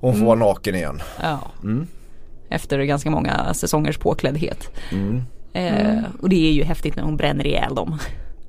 Hon 0.00 0.12
får 0.12 0.18
mm. 0.18 0.26
vara 0.26 0.38
naken 0.38 0.74
igen. 0.74 1.02
Ja. 1.22 1.40
Mm. 1.62 1.86
Efter 2.48 2.82
ganska 2.82 3.10
många 3.10 3.54
säsongers 3.54 3.98
påkläddhet. 3.98 4.70
Mm. 4.92 5.22
Eh, 5.52 6.04
och 6.22 6.28
det 6.28 6.48
är 6.48 6.52
ju 6.52 6.62
häftigt 6.64 6.96
när 6.96 7.02
hon 7.02 7.16
bränner 7.16 7.46
ihjäl 7.46 7.74
dem. 7.74 7.98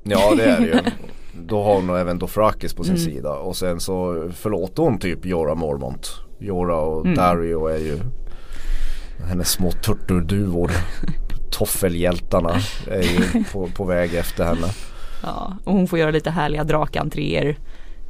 Ja 0.02 0.34
det 0.36 0.44
är 0.44 0.60
det 0.60 0.66
ju. 0.66 0.78
Då 1.46 1.62
har 1.62 1.74
hon 1.74 1.90
även 1.90 2.18
Dofrakis 2.18 2.74
på 2.74 2.84
sin 2.84 2.96
mm. 2.96 3.04
sida 3.04 3.32
och 3.32 3.56
sen 3.56 3.80
så 3.80 4.28
förlåter 4.34 4.82
hon 4.82 4.98
typ 4.98 5.26
Jorah 5.26 5.54
Mormont. 5.54 6.10
Jorah 6.38 6.78
och 6.78 7.04
mm. 7.04 7.16
Dario 7.16 7.66
är 7.66 7.78
ju 7.78 7.98
hennes 9.28 9.50
små 9.50 9.70
turturduvor. 9.70 10.70
Toffelhjältarna 11.50 12.54
är 12.90 13.02
ju 13.02 13.44
på, 13.52 13.66
på 13.66 13.84
väg 13.84 14.14
efter 14.14 14.44
henne. 14.44 14.66
Ja, 15.22 15.56
och 15.64 15.72
hon 15.72 15.88
får 15.88 15.98
göra 15.98 16.10
lite 16.10 16.30
härliga 16.30 16.64
drakentréer. 16.64 17.56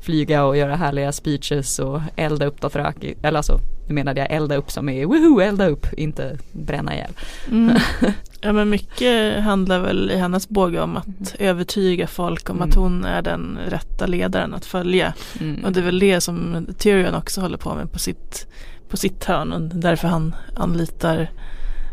Flyga 0.02 0.44
och 0.44 0.56
göra 0.56 0.76
härliga 0.76 1.12
speeches 1.12 1.78
och 1.78 2.00
elda 2.16 2.46
upp 2.46 2.60
Dothraki. 2.60 3.14
Eller 3.22 3.36
alltså, 3.36 3.60
nu 3.88 3.94
menade 3.94 4.20
jag 4.20 4.30
elda 4.30 4.56
upp 4.56 4.70
som 4.70 4.88
är 4.88 5.06
woho, 5.06 5.40
elda 5.40 5.66
upp, 5.66 5.86
inte 5.96 6.38
bränna 6.52 6.94
ihjäl. 6.94 7.12
Mm. 7.50 7.76
Ja 8.44 8.52
men 8.52 8.70
mycket 8.70 9.42
handlar 9.42 9.80
väl 9.80 10.10
i 10.10 10.16
hennes 10.16 10.48
båge 10.48 10.80
om 10.80 10.96
att 10.96 11.34
övertyga 11.38 12.06
folk 12.06 12.50
om 12.50 12.56
mm. 12.56 12.68
att 12.68 12.74
hon 12.74 13.04
är 13.04 13.22
den 13.22 13.58
rätta 13.68 14.06
ledaren 14.06 14.54
att 14.54 14.64
följa. 14.64 15.14
Mm. 15.40 15.64
Och 15.64 15.72
det 15.72 15.80
är 15.80 15.84
väl 15.84 15.98
det 15.98 16.20
som 16.20 16.66
Tyrion 16.78 17.14
också 17.14 17.40
håller 17.40 17.58
på 17.58 17.74
med 17.74 17.92
på 17.92 17.98
sitt, 17.98 18.46
på 18.88 18.96
sitt 18.96 19.24
hörn 19.24 19.52
och 19.52 19.60
därför 19.60 20.08
han 20.08 20.34
anlitar 20.56 21.30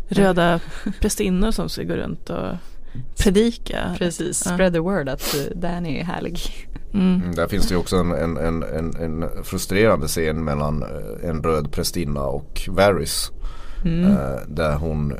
röda 0.08 0.60
prästinnor 1.00 1.50
som 1.50 1.68
ska 1.68 1.82
gå 1.82 1.94
runt 1.94 2.30
och 2.30 2.48
predika. 3.18 3.94
Precis, 3.98 4.42
ja. 4.46 4.52
spread 4.52 4.72
the 4.72 4.78
word 4.78 5.08
att 5.08 5.34
eh, 5.34 5.56
Danny 5.56 5.98
är 5.98 6.04
härlig. 6.04 6.40
Mm. 6.94 7.14
mm. 7.14 7.34
Där 7.34 7.48
finns 7.48 7.68
det 7.68 7.74
ju 7.74 7.80
också 7.80 7.96
en, 7.96 8.12
en, 8.12 8.62
en, 8.62 8.96
en, 8.96 9.44
frustrerande 9.44 10.08
scen 10.08 10.44
mellan 10.44 10.82
eh, 10.82 11.28
en 11.30 11.42
röd 11.42 11.72
prästinna 11.72 12.22
och 12.22 12.68
Varys. 12.68 13.30
Mm. 13.84 14.12
Eh, 14.12 14.40
där 14.48 14.76
hon 14.76 15.14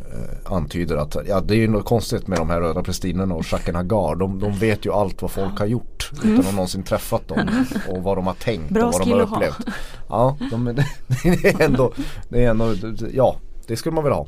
antyder 0.44 0.96
att 0.96 1.16
ja, 1.28 1.40
det 1.40 1.54
är 1.54 1.58
ju 1.58 1.68
något 1.68 1.84
konstigt 1.84 2.26
med 2.26 2.38
de 2.38 2.50
här 2.50 2.60
röda 2.60 2.82
prästinnorna 2.82 3.34
och 3.34 3.44
Jacques 3.52 3.74
Hagar. 3.74 4.14
De, 4.14 4.38
de 4.38 4.58
vet 4.58 4.86
ju 4.86 4.92
allt 4.92 5.22
vad 5.22 5.30
folk 5.30 5.58
har 5.58 5.66
gjort 5.66 6.10
utan 6.22 6.38
att 6.40 6.54
någonsin 6.54 6.82
träffat 6.82 7.28
dem 7.28 7.64
och 7.88 8.02
vad 8.02 8.18
de 8.18 8.26
har 8.26 8.34
tänkt 8.34 8.70
Bra 8.70 8.86
och 8.86 8.92
vad 8.92 9.00
de 9.00 9.12
har 9.12 9.20
upplevt. 9.20 9.68
Ha. 10.08 10.36
Ja, 10.40 10.46
de, 10.50 10.64
det, 10.74 10.84
det, 11.22 11.44
är 11.44 11.62
ändå, 11.62 11.92
det 12.28 12.44
är 12.44 12.50
ändå, 12.50 12.74
ja 13.12 13.36
det 13.70 13.76
skulle 13.76 13.94
man 13.94 14.04
väl 14.04 14.12
ha. 14.12 14.26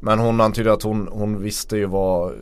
Men 0.00 0.18
hon 0.18 0.40
antyder 0.40 0.70
att 0.70 0.82
hon, 0.82 1.08
hon 1.12 1.42
visste 1.42 1.76
ju 1.76 1.86
vad 1.86 2.32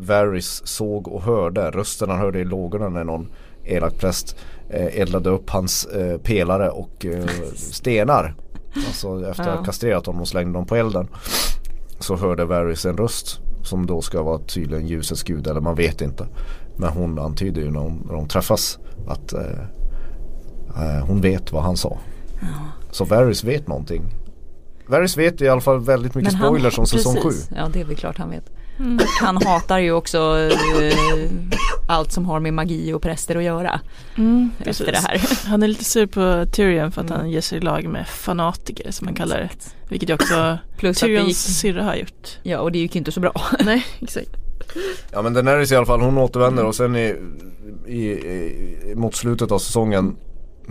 Varys 0.00 0.66
såg 0.66 1.08
och 1.08 1.22
hörde. 1.22 1.70
Rösten 1.70 2.10
han 2.10 2.18
hörde 2.18 2.38
i 2.38 2.44
lågorna 2.44 2.88
när 2.88 3.04
någon 3.04 3.28
elak 3.64 3.98
präst 3.98 4.36
eh, 4.70 5.00
eldade 5.00 5.30
upp 5.30 5.50
hans 5.50 5.84
eh, 5.84 6.18
pelare 6.18 6.70
och 6.70 7.06
eh, 7.06 7.26
stenar. 7.56 8.34
Alltså 8.86 9.30
efter 9.30 9.48
att 9.48 9.56
ha 9.56 9.64
kastrerat 9.64 10.06
honom 10.06 10.20
och 10.20 10.28
slängde 10.28 10.58
dem 10.58 10.66
på 10.66 10.76
elden. 10.76 11.08
Så 11.98 12.16
hörde 12.16 12.44
Varys 12.44 12.86
en 12.86 12.96
röst 12.96 13.40
som 13.62 13.86
då 13.86 14.00
ska 14.00 14.22
vara 14.22 14.38
tydligen 14.38 14.86
ljusets 14.86 15.22
gud 15.22 15.46
eller 15.46 15.60
man 15.60 15.74
vet 15.74 16.00
inte. 16.00 16.26
Men 16.76 16.88
hon 16.88 17.18
antyder 17.18 17.62
ju 17.62 17.70
när 17.70 17.80
de, 17.80 18.02
när 18.06 18.14
de 18.14 18.28
träffas 18.28 18.78
att 19.08 19.32
eh, 19.32 21.06
hon 21.06 21.20
vet 21.20 21.52
vad 21.52 21.62
han 21.62 21.76
sa. 21.76 21.98
Ja. 22.40 22.46
Så 22.90 23.04
Varys 23.04 23.44
vet 23.44 23.68
någonting. 23.68 24.02
Varys 24.86 25.16
vet 25.16 25.40
i 25.40 25.48
alla 25.48 25.60
fall 25.60 25.80
väldigt 25.80 26.14
mycket 26.14 26.32
han, 26.32 26.46
spoilers 26.46 26.78
om 26.78 26.86
säsong 26.86 27.16
7. 27.22 27.30
Ja 27.56 27.68
det 27.72 27.80
är 27.80 27.84
väl 27.84 27.96
klart 27.96 28.18
han 28.18 28.30
vet. 28.30 28.50
Mm. 28.80 28.98
Han 29.20 29.36
hatar 29.36 29.78
ju 29.78 29.92
också 29.92 30.38
eh, 30.38 31.30
allt 31.88 32.12
som 32.12 32.24
har 32.26 32.40
med 32.40 32.54
magi 32.54 32.92
och 32.92 33.02
präster 33.02 33.36
att 33.36 33.42
göra. 33.42 33.80
Mm, 34.16 34.50
efter 34.58 34.92
det 34.92 34.98
här. 34.98 35.20
Han 35.46 35.62
är 35.62 35.68
lite 35.68 35.84
sur 35.84 36.06
på 36.06 36.46
Tyrion 36.52 36.92
för 36.92 37.00
att 37.00 37.10
mm. 37.10 37.20
han 37.20 37.30
ger 37.30 37.40
sig 37.40 37.58
i 37.58 37.60
lag 37.60 37.84
med 37.84 38.08
fanatiker 38.08 38.90
som 38.90 39.04
man 39.04 39.14
kallar 39.14 39.38
det. 39.38 39.74
Vilket 39.88 40.10
ju 40.10 40.14
också 40.14 40.58
Plus 40.76 41.00
Tyrions 41.00 41.28
gick... 41.28 41.56
syrra 41.56 41.84
har 41.84 41.94
gjort. 41.94 42.38
Ja 42.42 42.58
och 42.58 42.72
det 42.72 42.78
gick 42.78 42.94
ju 42.94 42.98
inte 42.98 43.12
så 43.12 43.20
bra. 43.20 43.32
Nej 43.64 43.86
exakt. 44.00 44.30
Ja 45.12 45.22
men 45.22 45.34
Daenerys 45.34 45.72
i 45.72 45.76
alla 45.76 45.86
fall, 45.86 46.00
hon 46.00 46.18
återvänder 46.18 46.64
och 46.64 46.74
sen 46.74 46.96
i, 46.96 47.16
i, 47.86 48.00
i, 48.00 48.94
mot 48.96 49.14
slutet 49.14 49.52
av 49.52 49.58
säsongen 49.58 50.16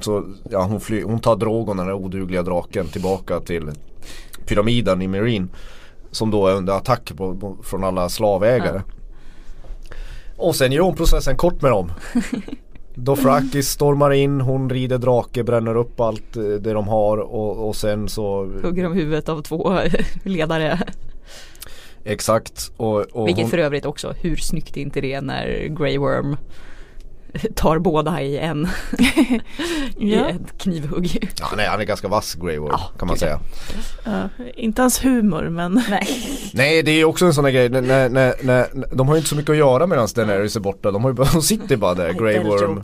så 0.01 0.25
ja, 0.49 0.63
hon, 0.63 0.81
fly, 0.81 1.03
hon 1.03 1.19
tar 1.19 1.35
Drogon, 1.35 1.77
den 1.77 1.85
där 1.85 1.93
odugliga 1.93 2.43
draken 2.43 2.87
tillbaka 2.87 3.39
till 3.39 3.71
pyramiden 4.45 5.01
i 5.01 5.07
Marine. 5.07 5.47
Som 6.11 6.31
då 6.31 6.47
är 6.47 6.55
under 6.55 6.73
attack 6.73 7.11
på, 7.17 7.35
på, 7.35 7.57
från 7.63 7.83
alla 7.83 8.09
slavägare. 8.09 8.81
Ja. 8.87 8.93
Och 10.37 10.55
sen 10.55 10.71
gör 10.71 10.83
hon 10.83 10.95
processen 10.95 11.37
kort 11.37 11.61
med 11.61 11.71
dem. 11.71 11.91
Dofrakis 12.95 13.69
stormar 13.69 14.11
in, 14.11 14.41
hon 14.41 14.69
rider 14.69 14.97
drake, 14.97 15.43
bränner 15.43 15.77
upp 15.77 15.99
allt 15.99 16.35
eh, 16.35 16.43
det 16.43 16.73
de 16.73 16.87
har 16.87 17.17
och, 17.17 17.67
och 17.67 17.75
sen 17.75 18.09
så 18.09 18.45
Hugger 18.63 18.83
de 18.83 18.93
huvudet 18.93 19.29
av 19.29 19.41
två 19.41 19.79
ledare. 20.23 20.79
Exakt. 22.03 22.71
Och, 22.77 23.01
och 23.01 23.27
Vilket 23.27 23.43
hon... 23.43 23.51
för 23.51 23.57
övrigt 23.57 23.85
också, 23.85 24.13
hur 24.21 24.35
snyggt 24.35 24.77
är 24.77 24.81
inte 24.81 25.01
det 25.01 25.21
när 25.21 25.67
Grey 25.67 25.97
Worm 25.97 26.37
tar 27.55 27.79
båda 27.79 28.21
i 28.21 28.37
en 28.37 28.67
i 29.97 30.15
ja. 30.15 30.29
ett 30.29 30.57
knivhugg. 30.57 31.29
Ja, 31.39 31.45
nej, 31.57 31.67
han 31.67 31.79
är 31.79 31.83
ganska 31.83 32.07
vass 32.07 32.35
Grey 32.35 32.57
Worm 32.57 32.69
ja, 32.71 32.91
kan 32.99 33.07
man 33.07 33.17
säga. 33.17 33.39
Ja, 34.05 34.29
inte 34.55 34.81
hans 34.81 35.05
humor 35.05 35.49
men 35.49 35.83
Nej, 35.89 36.07
nej 36.53 36.83
det 36.83 36.91
är 36.91 37.05
också 37.05 37.25
en 37.25 37.33
sån 37.33 37.45
här 37.45 37.51
grej, 37.51 37.69
när, 37.69 38.09
när, 38.09 38.33
när, 38.43 38.95
de 38.95 39.07
har 39.07 39.15
ju 39.15 39.19
inte 39.19 39.29
så 39.29 39.35
mycket 39.35 39.49
att 39.49 39.57
göra 39.57 39.87
medan 39.87 40.07
Daenerys 40.15 40.55
är 40.55 40.59
borta. 40.59 40.91
De, 40.91 41.03
har 41.03 41.11
ju 41.11 41.15
bara, 41.15 41.27
de 41.33 41.41
sitter 41.41 41.77
bara 41.77 41.93
där, 41.93 42.13
Grey 42.13 42.39
Worm, 42.39 42.81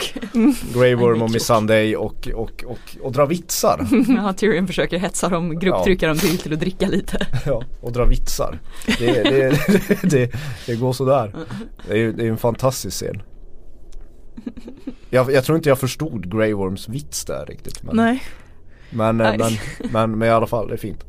Grey 0.74 0.94
Worm 0.94 1.22
och 1.22 1.30
Miss 1.30 1.46
Sunday 1.46 1.96
och, 1.96 2.28
och, 2.34 2.64
och, 2.66 2.96
och 3.02 3.12
drar 3.12 3.26
vitsar. 3.26 3.86
Ja, 4.08 4.32
Tyrion 4.32 4.66
försöker 4.66 4.98
hetsa 4.98 5.28
dem, 5.28 5.58
grupptrycka 5.58 6.08
dem 6.08 6.18
till, 6.18 6.38
till 6.38 6.52
att 6.52 6.60
dricka 6.60 6.88
lite. 6.88 7.26
Ja, 7.46 7.62
och 7.80 7.92
dra 7.92 8.04
vitsar. 8.04 8.58
Det, 8.98 9.22
det, 9.22 9.30
det, 9.30 10.02
det, 10.02 10.32
det 10.66 10.74
går 10.74 10.92
sådär. 10.92 11.34
Det 11.88 12.02
är, 12.02 12.12
det 12.12 12.24
är 12.24 12.30
en 12.30 12.38
fantastisk 12.38 12.96
scen. 12.96 13.22
Jag, 15.10 15.32
jag, 15.32 15.44
tror 15.44 15.56
inte 15.56 15.68
jag 15.68 15.78
förstod 15.78 16.32
Grey 16.32 16.52
Worms 16.52 16.88
vits 16.88 17.24
där 17.24 17.46
riktigt. 17.46 17.82
Men... 17.82 17.96
Nej. 17.96 18.22
Men, 18.90 19.20
eh, 19.20 19.34
men, 19.38 19.52
men, 19.92 20.18
men 20.18 20.28
i 20.28 20.30
alla 20.30 20.46
fall 20.46 20.68
det 20.68 20.74
är 20.74 20.78
fint. 20.78 21.04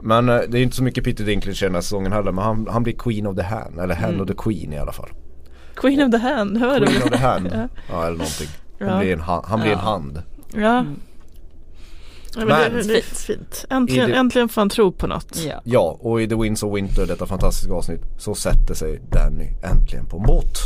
Men 0.00 0.28
eh, 0.28 0.40
det 0.48 0.58
är 0.58 0.62
inte 0.62 0.76
så 0.76 0.82
mycket 0.82 1.04
Peter 1.04 1.24
Dinklage 1.24 1.62
i 1.62 1.66
den 1.66 1.74
här 1.74 1.82
säsongen 1.82 2.12
heller 2.12 2.32
men 2.32 2.44
han, 2.44 2.66
han 2.70 2.82
blir 2.82 2.94
Queen 2.94 3.26
of 3.26 3.36
the 3.36 3.42
Hand 3.42 3.80
eller 3.80 3.94
Hand 3.94 4.14
mm. 4.14 4.20
of 4.20 4.28
the 4.28 4.34
Queen 4.34 4.72
i 4.72 4.78
alla 4.78 4.92
fall. 4.92 5.08
Queen 5.74 6.02
of 6.02 6.10
the 6.10 6.18
Hand, 6.18 6.58
hör 6.58 6.80
du? 6.80 6.86
Queen 6.86 7.02
of 7.02 7.10
the 7.10 7.16
Hand, 7.16 7.48
ja. 7.52 7.68
ja 7.88 8.06
eller 8.06 8.16
någonting. 8.16 8.48
Han 8.78 8.88
ja. 8.88 8.98
blir, 8.98 9.12
en, 9.12 9.20
han 9.20 9.60
blir 9.60 9.70
ja. 9.70 9.78
en 9.78 9.84
hand. 9.84 10.22
Ja. 10.54 10.78
Mm. 10.78 11.00
Men, 12.36 12.46
men 12.46 12.72
det, 12.72 12.82
det, 12.82 12.98
är 12.98 13.02
fint. 13.02 13.64
Äntligen, 13.70 14.10
det, 14.10 14.16
äntligen 14.16 14.48
får 14.48 14.60
han 14.60 14.68
tro 14.68 14.92
på 14.92 15.06
något. 15.06 15.44
Ja. 15.46 15.60
ja, 15.64 15.98
och 16.00 16.22
i 16.22 16.28
The 16.28 16.34
Winds 16.34 16.62
of 16.62 16.76
Winter, 16.76 17.06
detta 17.06 17.26
fantastiska 17.26 17.74
avsnitt, 17.74 18.00
så 18.18 18.34
sätter 18.34 18.74
sig 18.74 19.00
Danny 19.10 19.48
äntligen 19.62 20.06
på 20.06 20.18
båt. 20.18 20.58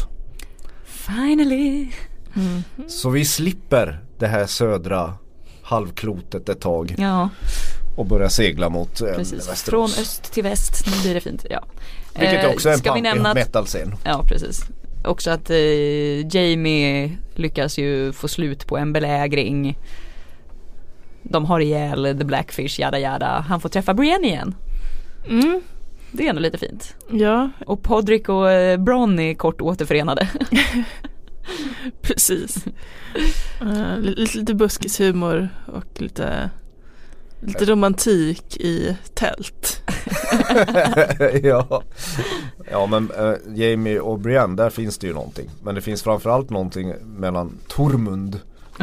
Finally. 1.17 1.89
Mm. 2.37 2.63
Så 2.89 3.11
vi 3.11 3.25
slipper 3.25 4.01
det 4.19 4.27
här 4.27 4.47
södra 4.47 5.15
halvklotet 5.63 6.49
ett 6.49 6.61
tag. 6.61 6.95
Ja. 6.99 7.29
Och 7.97 8.07
börja 8.07 8.31
segla 8.31 8.69
mot 8.69 9.01
eh, 9.01 9.07
Västerås. 9.07 9.63
Från 9.63 9.85
öst 9.85 10.33
till 10.33 10.43
väst, 10.43 10.87
nu 10.87 11.03
blir 11.03 11.15
det 11.15 11.21
fint. 11.21 11.47
Ja. 11.51 11.65
Vilket 12.19 12.45
eh, 12.45 12.51
också 12.51 12.69
är 12.69 12.73
en 12.73 12.79
Ska 12.79 12.93
punk 12.93 13.35
metal-scen. 13.35 13.95
Ja 14.05 14.25
precis. 14.27 14.65
Också 15.05 15.31
att 15.31 15.51
eh, 15.51 16.37
Jamie 16.37 17.17
lyckas 17.35 17.79
ju 17.79 18.13
få 18.13 18.29
slut 18.29 18.67
på 18.67 18.79
en 18.79 18.93
belägring. 18.93 19.79
De 21.23 21.45
har 21.45 21.61
ihjäl 21.61 22.17
The 22.19 22.25
Blackfish, 22.25 22.79
jada 22.79 22.99
jada. 22.99 23.45
Han 23.49 23.61
får 23.61 23.69
träffa 23.69 23.95
Brienne 23.95 24.27
igen. 24.27 24.55
Mm. 25.29 25.61
Det 26.13 26.27
är 26.27 26.31
ändå 26.31 26.41
lite 26.41 26.59
fint. 26.59 26.95
Ja. 27.11 27.51
Och 27.67 27.83
Podrick 27.83 28.29
och 28.29 28.51
eh, 28.51 28.79
Bron 28.79 29.19
är 29.19 29.35
kort 29.35 29.61
återförenade. 29.61 30.29
Precis. 32.03 32.65
Uh, 33.63 33.99
lite, 33.99 34.39
lite 34.39 34.55
buskishumor 34.55 35.49
och 35.67 36.01
lite 36.01 36.51
Lite 37.43 37.65
romantik 37.65 38.57
i 38.57 38.97
tält. 39.15 39.83
ja. 41.43 41.83
ja 42.71 42.87
men 42.87 43.11
äh, 43.11 43.35
Jamie 43.55 44.01
och 44.01 44.19
Brienne 44.19 44.57
där 44.57 44.71
finns 44.71 44.99
det 44.99 45.07
ju 45.07 45.13
någonting. 45.13 45.51
Men 45.63 45.75
det 45.75 45.81
finns 45.81 46.03
framförallt 46.03 46.51
någonting 46.51 46.95
mellan 47.03 47.59
Tormund 47.69 48.41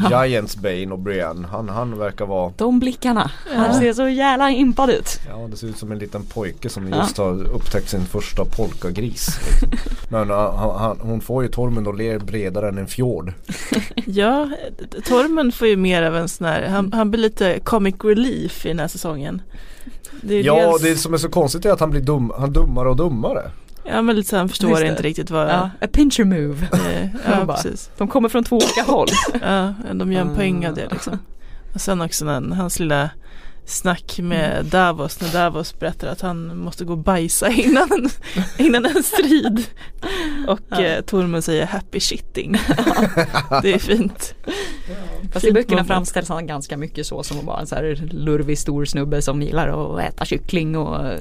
Giants 0.09 0.57
Bane 0.57 0.87
och 0.91 0.99
Brienne, 0.99 1.47
han, 1.47 1.69
han 1.69 1.97
verkar 1.97 2.25
vara 2.25 2.53
De 2.57 2.79
blickarna, 2.79 3.31
ja. 3.53 3.57
han 3.57 3.73
ser 3.73 3.93
så 3.93 4.09
jävla 4.09 4.49
impad 4.49 4.89
ut. 4.89 5.19
Ja 5.29 5.47
det 5.51 5.57
ser 5.57 5.67
ut 5.67 5.77
som 5.77 5.91
en 5.91 5.99
liten 5.99 6.25
pojke 6.25 6.69
som 6.69 6.89
just 6.89 7.17
har 7.17 7.43
upptäckt 7.43 7.89
sin 7.89 8.05
första 8.05 8.45
polkagris 8.45 9.39
liksom. 9.51 9.69
Men 10.09 10.31
uh, 10.31 10.77
han, 10.77 10.99
hon 11.01 11.21
får 11.21 11.43
ju 11.43 11.49
Tormund 11.49 11.87
att 11.87 11.97
le 11.97 12.19
bredare 12.19 12.69
än 12.69 12.77
en 12.77 12.87
fjord. 12.87 13.33
Ja, 14.05 14.49
Tormund 15.05 15.53
får 15.53 15.67
ju 15.67 15.77
mer 15.77 16.03
av 16.03 16.15
en 16.15 16.29
sån 16.29 16.47
här, 16.47 16.67
han, 16.67 16.93
han 16.93 17.11
blir 17.11 17.21
lite 17.21 17.59
comic 17.59 17.95
relief 18.03 18.65
i 18.65 18.69
den 18.69 18.79
här 18.79 18.87
säsongen. 18.87 19.41
Det 20.21 20.41
Ja, 20.41 20.71
dels... 20.71 20.81
det 20.81 20.95
som 20.95 21.13
är 21.13 21.17
så 21.17 21.29
konstigt 21.29 21.65
är 21.65 21.71
att 21.71 21.79
han 21.79 21.89
blir 21.89 22.01
dum, 22.01 22.31
han 22.37 22.53
dummare 22.53 22.89
och 22.89 22.95
dummare 22.95 23.51
Ja 23.87 24.01
men 24.01 24.15
lite 24.15 24.29
så 24.29 24.37
han 24.37 24.49
förstår 24.49 24.83
inte 24.85 25.03
riktigt 25.03 25.29
vad 25.29 25.49
Ja, 25.49 25.69
a 25.81 25.87
pincher 25.91 26.23
move. 26.23 26.67
Ja, 26.71 27.09
ja 27.47 27.55
precis. 27.55 27.89
De 27.97 28.07
kommer 28.07 28.29
från 28.29 28.43
två 28.43 28.55
olika 28.55 28.83
håll. 28.83 29.07
Ja, 29.41 29.73
de 29.93 30.13
gör 30.13 30.21
en 30.21 30.35
poäng 30.35 30.67
av 30.67 30.75
det 30.75 30.87
liksom. 30.91 31.19
Och 31.73 31.81
sen 31.81 32.01
också 32.01 32.25
när 32.25 32.55
hans 32.55 32.79
lilla 32.79 33.09
snack 33.67 34.19
med 34.19 34.65
Davos 34.65 35.21
när 35.21 35.33
Davos 35.33 35.79
berättar 35.79 36.07
att 36.07 36.21
han 36.21 36.57
måste 36.57 36.85
gå 36.85 36.93
och 36.93 36.99
bajsa 36.99 37.49
innan 37.51 37.91
en, 37.91 38.09
innan 38.65 38.85
en 38.85 39.03
strid. 39.03 39.63
Och 40.47 40.59
ja. 40.69 40.81
eh, 40.81 41.01
Tormund 41.01 41.43
säger 41.43 41.65
happy 41.65 41.99
shitting. 41.99 42.51
det 43.61 43.73
är 43.73 43.79
fint. 43.79 44.35
Fast 45.31 45.45
i 45.45 45.51
böckerna 45.51 45.85
framställs 45.85 46.29
han 46.29 46.47
ganska 46.47 46.77
mycket 46.77 47.07
så 47.07 47.23
som 47.23 47.45
bara 47.45 47.59
en 47.59 47.67
så 47.67 47.75
här 47.75 48.09
lurvig 48.11 48.59
stor 48.59 48.85
snubbe 48.85 49.21
som 49.21 49.41
gillar 49.41 49.95
att 49.97 50.13
äta 50.13 50.25
kyckling 50.25 50.77
och 50.77 51.19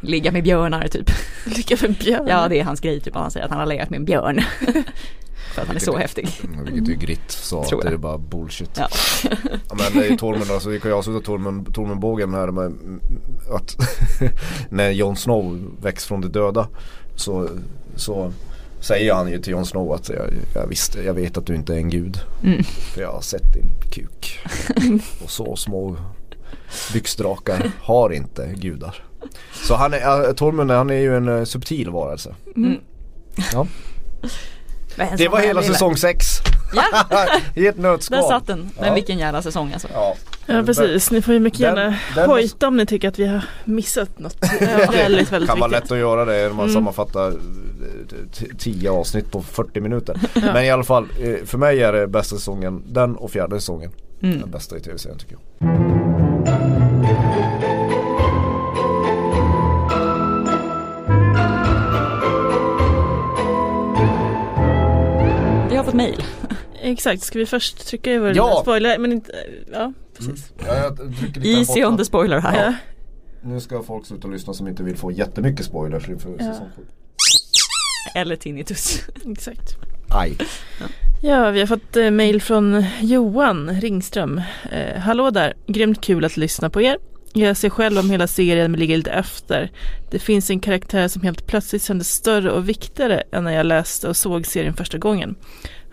ligga 0.00 0.32
med 0.32 0.42
björnar 0.42 0.88
typ. 0.88 1.10
Ligga 1.56 1.76
med 1.80 1.94
björnar? 1.94 2.28
Ja 2.28 2.48
det 2.48 2.60
är 2.60 2.64
hans 2.64 2.80
grej 2.80 3.00
typ. 3.00 3.14
Han 3.14 3.30
säger 3.30 3.44
att 3.46 3.50
han 3.50 3.60
har 3.60 3.66
legat 3.66 3.90
med 3.90 3.96
en 3.98 4.04
björn. 4.04 4.40
För 5.58 5.62
att 5.62 5.68
han 5.68 5.76
är 5.76 5.80
så 5.80 5.96
häftig. 5.96 6.28
Vilket 6.64 6.88
är 6.88 7.00
Gritt 7.06 7.30
sa 7.30 7.62
att 7.62 7.82
det 7.82 7.88
är 7.88 7.96
bara 7.96 8.18
bullshit. 8.18 8.70
Ja. 8.74 8.88
ja 9.68 9.76
men 9.76 10.00
det 10.00 10.06
är 10.06 10.16
Tormund 10.16 10.50
alltså, 10.50 10.68
vi 10.68 10.80
kan 10.80 10.90
ju 10.90 10.96
avsluta 10.96 11.26
Tormund, 11.26 11.74
Tormundbågen 11.74 12.34
här 12.34 12.50
med 12.50 12.72
att 13.50 13.76
när 14.68 14.90
Jon 14.90 15.16
Snow 15.16 15.70
väcks 15.82 16.06
från 16.06 16.20
de 16.20 16.28
döda 16.28 16.68
så, 17.16 17.48
så 17.96 18.32
säger 18.80 19.14
han 19.14 19.30
ju 19.30 19.38
till 19.38 19.52
Jon 19.52 19.66
Snow 19.66 19.92
att 19.92 20.08
jag, 20.08 20.26
jag, 20.54 20.66
visste, 20.66 21.02
jag 21.02 21.14
vet 21.14 21.36
att 21.36 21.46
du 21.46 21.54
inte 21.54 21.74
är 21.74 21.78
en 21.78 21.90
gud. 21.90 22.20
Mm. 22.44 22.62
För 22.64 23.00
jag 23.00 23.12
har 23.12 23.20
sett 23.20 23.52
din 23.54 23.70
kuk. 23.92 24.40
Och 25.24 25.30
så 25.30 25.56
små 25.56 25.96
byxdrakar 26.92 27.70
har 27.80 28.12
inte 28.12 28.54
gudar. 28.56 29.04
Så 29.52 29.74
han 29.74 29.94
är, 29.94 30.32
Tormund 30.32 30.70
han 30.70 30.90
är 30.90 31.00
ju 31.00 31.16
en 31.16 31.28
uh, 31.28 31.44
subtil 31.44 31.90
varelse. 31.90 32.34
Mm. 32.56 32.80
Ja. 33.52 33.66
Det 35.16 35.28
var 35.28 35.40
hela 35.40 35.62
säsong 35.62 35.96
6. 35.96 36.26
Ja. 36.74 37.06
I 37.54 37.66
ett 37.66 37.78
nötskal. 37.78 38.20
Där 38.20 38.28
satt 38.28 38.46
den. 38.46 38.70
Men 38.78 38.88
ja. 38.88 38.94
vilken 38.94 39.18
jävla 39.18 39.42
säsong 39.42 39.72
alltså. 39.72 39.88
Ja, 39.92 40.14
ja 40.46 40.62
precis. 40.62 41.10
Ni 41.10 41.22
får 41.22 41.34
ju 41.34 41.40
mycket 41.40 41.60
gärna 41.60 41.98
den, 42.14 42.30
hojta 42.30 42.68
om 42.68 42.76
ni 42.76 42.86
tycker 42.86 43.08
att 43.08 43.18
vi 43.18 43.26
har 43.26 43.44
missat 43.64 44.18
något 44.18 44.36
väldigt, 44.60 44.92
väldigt 44.92 45.32
viktigt. 45.32 45.46
kan 45.46 45.60
vara 45.60 45.70
lätt 45.70 45.92
att 45.92 45.98
göra 45.98 46.24
det 46.24 46.42
när 46.42 46.48
man 46.48 46.60
mm. 46.60 46.74
sammanfattar 46.74 47.34
10 48.58 48.90
avsnitt 48.90 49.30
på 49.30 49.42
40 49.42 49.80
minuter. 49.80 50.16
Ja. 50.34 50.52
Men 50.52 50.64
i 50.64 50.70
alla 50.70 50.84
fall, 50.84 51.08
eh, 51.20 51.44
för 51.44 51.58
mig 51.58 51.82
är 51.82 51.92
det 51.92 52.06
bästa 52.06 52.36
säsongen 52.36 52.82
den 52.86 53.16
och 53.16 53.30
fjärde 53.30 53.60
säsongen. 53.60 53.90
Mm. 54.22 54.40
Den 54.40 54.50
bästa 54.50 54.76
i 54.76 54.80
tv-serien 54.80 55.18
tycker 55.18 55.36
jag. 55.58 55.68
Fått 65.90 65.96
mail. 65.96 66.24
Exakt, 66.82 67.22
ska 67.22 67.38
vi 67.38 67.46
först 67.46 67.86
trycka 67.86 68.12
över 68.12 68.34
ja. 68.34 68.58
spoiler? 68.62 68.98
Men 68.98 69.12
inte, 69.12 69.32
ja 69.72 69.92
precis. 70.18 70.52
Mm. 70.58 70.94
Ja, 71.42 71.48
Easy 71.58 71.84
on 71.84 71.96
the 71.96 72.04
spoiler 72.04 72.40
här. 72.40 72.64
Ja. 72.64 72.74
Nu 73.42 73.60
ska 73.60 73.82
folk 73.82 74.06
sluta 74.06 74.28
lyssna 74.28 74.54
som 74.54 74.68
inte 74.68 74.82
vill 74.82 74.96
få 74.96 75.12
jättemycket 75.12 75.66
spoilers 75.66 76.08
inför 76.08 76.30
ja. 76.30 76.52
säsong 76.52 76.68
7. 76.76 76.82
Eller 78.14 78.36
tinnitus. 78.36 79.00
Exakt. 79.30 79.76
Aj. 80.08 80.36
Ja. 80.80 80.86
ja, 81.22 81.50
vi 81.50 81.60
har 81.60 81.66
fått 81.66 81.96
eh, 81.96 82.10
mail 82.10 82.42
från 82.42 82.84
Johan 83.00 83.80
Ringström. 83.80 84.42
Eh, 84.72 84.98
hallå 85.00 85.30
där, 85.30 85.54
grymt 85.66 86.00
kul 86.00 86.24
att 86.24 86.36
lyssna 86.36 86.70
på 86.70 86.82
er. 86.82 86.98
Jag 87.32 87.56
ser 87.56 87.70
själv 87.70 87.98
om 87.98 88.10
hela 88.10 88.26
serien 88.26 88.70
men 88.70 88.80
ligger 88.80 88.96
lite 88.96 89.10
efter. 89.10 89.70
Det 90.10 90.18
finns 90.18 90.50
en 90.50 90.60
karaktär 90.60 91.08
som 91.08 91.22
helt 91.22 91.46
plötsligt 91.46 91.82
kändes 91.82 92.12
större 92.12 92.50
och 92.50 92.68
viktigare 92.68 93.22
än 93.32 93.44
när 93.44 93.52
jag 93.52 93.66
läste 93.66 94.08
och 94.08 94.16
såg 94.16 94.46
serien 94.46 94.74
första 94.74 94.98
gången. 94.98 95.36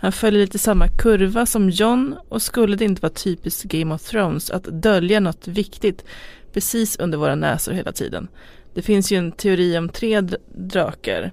Han 0.06 0.12
följer 0.12 0.41
lite 0.41 0.60
samma 0.60 0.88
kurva 0.88 1.45
som 1.45 1.70
John 1.70 2.16
och 2.30 2.41
skulle 2.41 2.76
det 2.76 2.86
inte 2.86 3.01
vara 3.01 3.14
typiskt 3.14 3.64
Game 3.64 3.95
of 3.95 4.01
Thrones 4.01 4.51
att 4.51 4.64
dölja 4.64 5.20
något 5.20 5.47
viktigt 5.47 6.06
precis 6.53 6.99
under 6.99 7.18
våra 7.18 7.36
näsor 7.36 7.72
hela 7.72 7.91
tiden. 7.91 8.28
Det 8.74 8.82
finns 8.82 9.12
ju 9.12 9.18
en 9.18 9.32
teori 9.32 9.78
om 9.78 9.89
tre 9.89 10.22
drakar. 10.56 11.32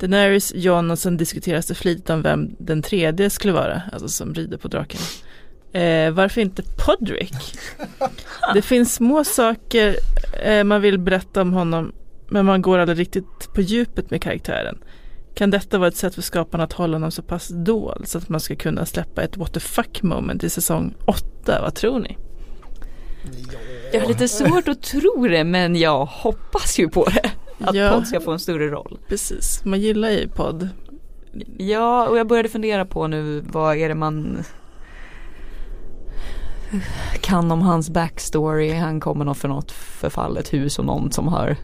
Daenerys, 0.00 0.52
John 0.54 0.90
och 0.90 0.98
sen 0.98 1.16
diskuteras 1.16 1.66
det 1.66 1.74
flitigt 1.74 2.10
om 2.10 2.22
vem 2.22 2.56
den 2.58 2.82
tredje 2.82 3.30
skulle 3.30 3.52
vara, 3.52 3.82
alltså 3.92 4.08
som 4.08 4.34
rider 4.34 4.56
på 4.56 4.68
draken. 4.68 5.00
Eh, 5.72 6.10
varför 6.10 6.40
inte 6.40 6.62
Podrick? 6.86 7.34
Det 8.54 8.62
finns 8.62 8.94
små 8.94 9.24
saker 9.24 9.96
eh, 10.42 10.64
man 10.64 10.80
vill 10.80 10.98
berätta 10.98 11.42
om 11.42 11.52
honom 11.52 11.92
men 12.28 12.46
man 12.46 12.62
går 12.62 12.78
aldrig 12.78 12.98
riktigt 12.98 13.54
på 13.54 13.60
djupet 13.60 14.10
med 14.10 14.22
karaktären. 14.22 14.78
Kan 15.38 15.50
detta 15.50 15.78
vara 15.78 15.88
ett 15.88 15.96
sätt 15.96 16.14
för 16.14 16.22
skaparna 16.22 16.64
att 16.64 16.72
hålla 16.72 16.94
honom 16.94 17.10
så 17.10 17.22
pass 17.22 17.48
dold 17.48 18.08
så 18.08 18.18
att 18.18 18.28
man 18.28 18.40
ska 18.40 18.56
kunna 18.56 18.86
släppa 18.86 19.22
ett 19.22 19.36
what 19.36 19.52
the 19.54 19.60
fuck 19.60 20.02
moment 20.02 20.44
i 20.44 20.50
säsong 20.50 20.94
8? 21.06 21.60
Vad 21.62 21.74
tror 21.74 22.00
ni? 22.00 22.16
Jag 23.92 24.00
har 24.00 24.08
lite 24.08 24.28
svårt 24.28 24.68
att 24.68 24.82
tro 24.82 25.28
det 25.28 25.44
men 25.44 25.76
jag 25.76 26.04
hoppas 26.04 26.78
ju 26.78 26.88
på 26.88 27.04
det. 27.04 27.30
Att 27.60 27.74
ja, 27.74 27.90
podd 27.90 28.06
ska 28.06 28.20
få 28.20 28.32
en 28.32 28.38
större 28.38 28.68
roll. 28.68 28.98
Precis, 29.08 29.64
man 29.64 29.80
gillar 29.80 30.10
ju 30.10 30.28
podd. 30.28 30.68
Ja, 31.58 32.08
och 32.08 32.18
jag 32.18 32.26
började 32.26 32.48
fundera 32.48 32.84
på 32.84 33.06
nu 33.06 33.40
vad 33.40 33.76
är 33.76 33.88
det 33.88 33.94
man 33.94 34.44
kan 37.20 37.52
om 37.52 37.62
hans 37.62 37.90
backstory. 37.90 38.72
Han 38.72 39.00
kommer 39.00 39.24
nog 39.24 39.36
för 39.36 39.48
något 39.48 39.70
förfallet 39.72 40.52
hus 40.52 40.78
och 40.78 40.84
någon 40.84 41.12
som 41.12 41.28
har 41.28 41.56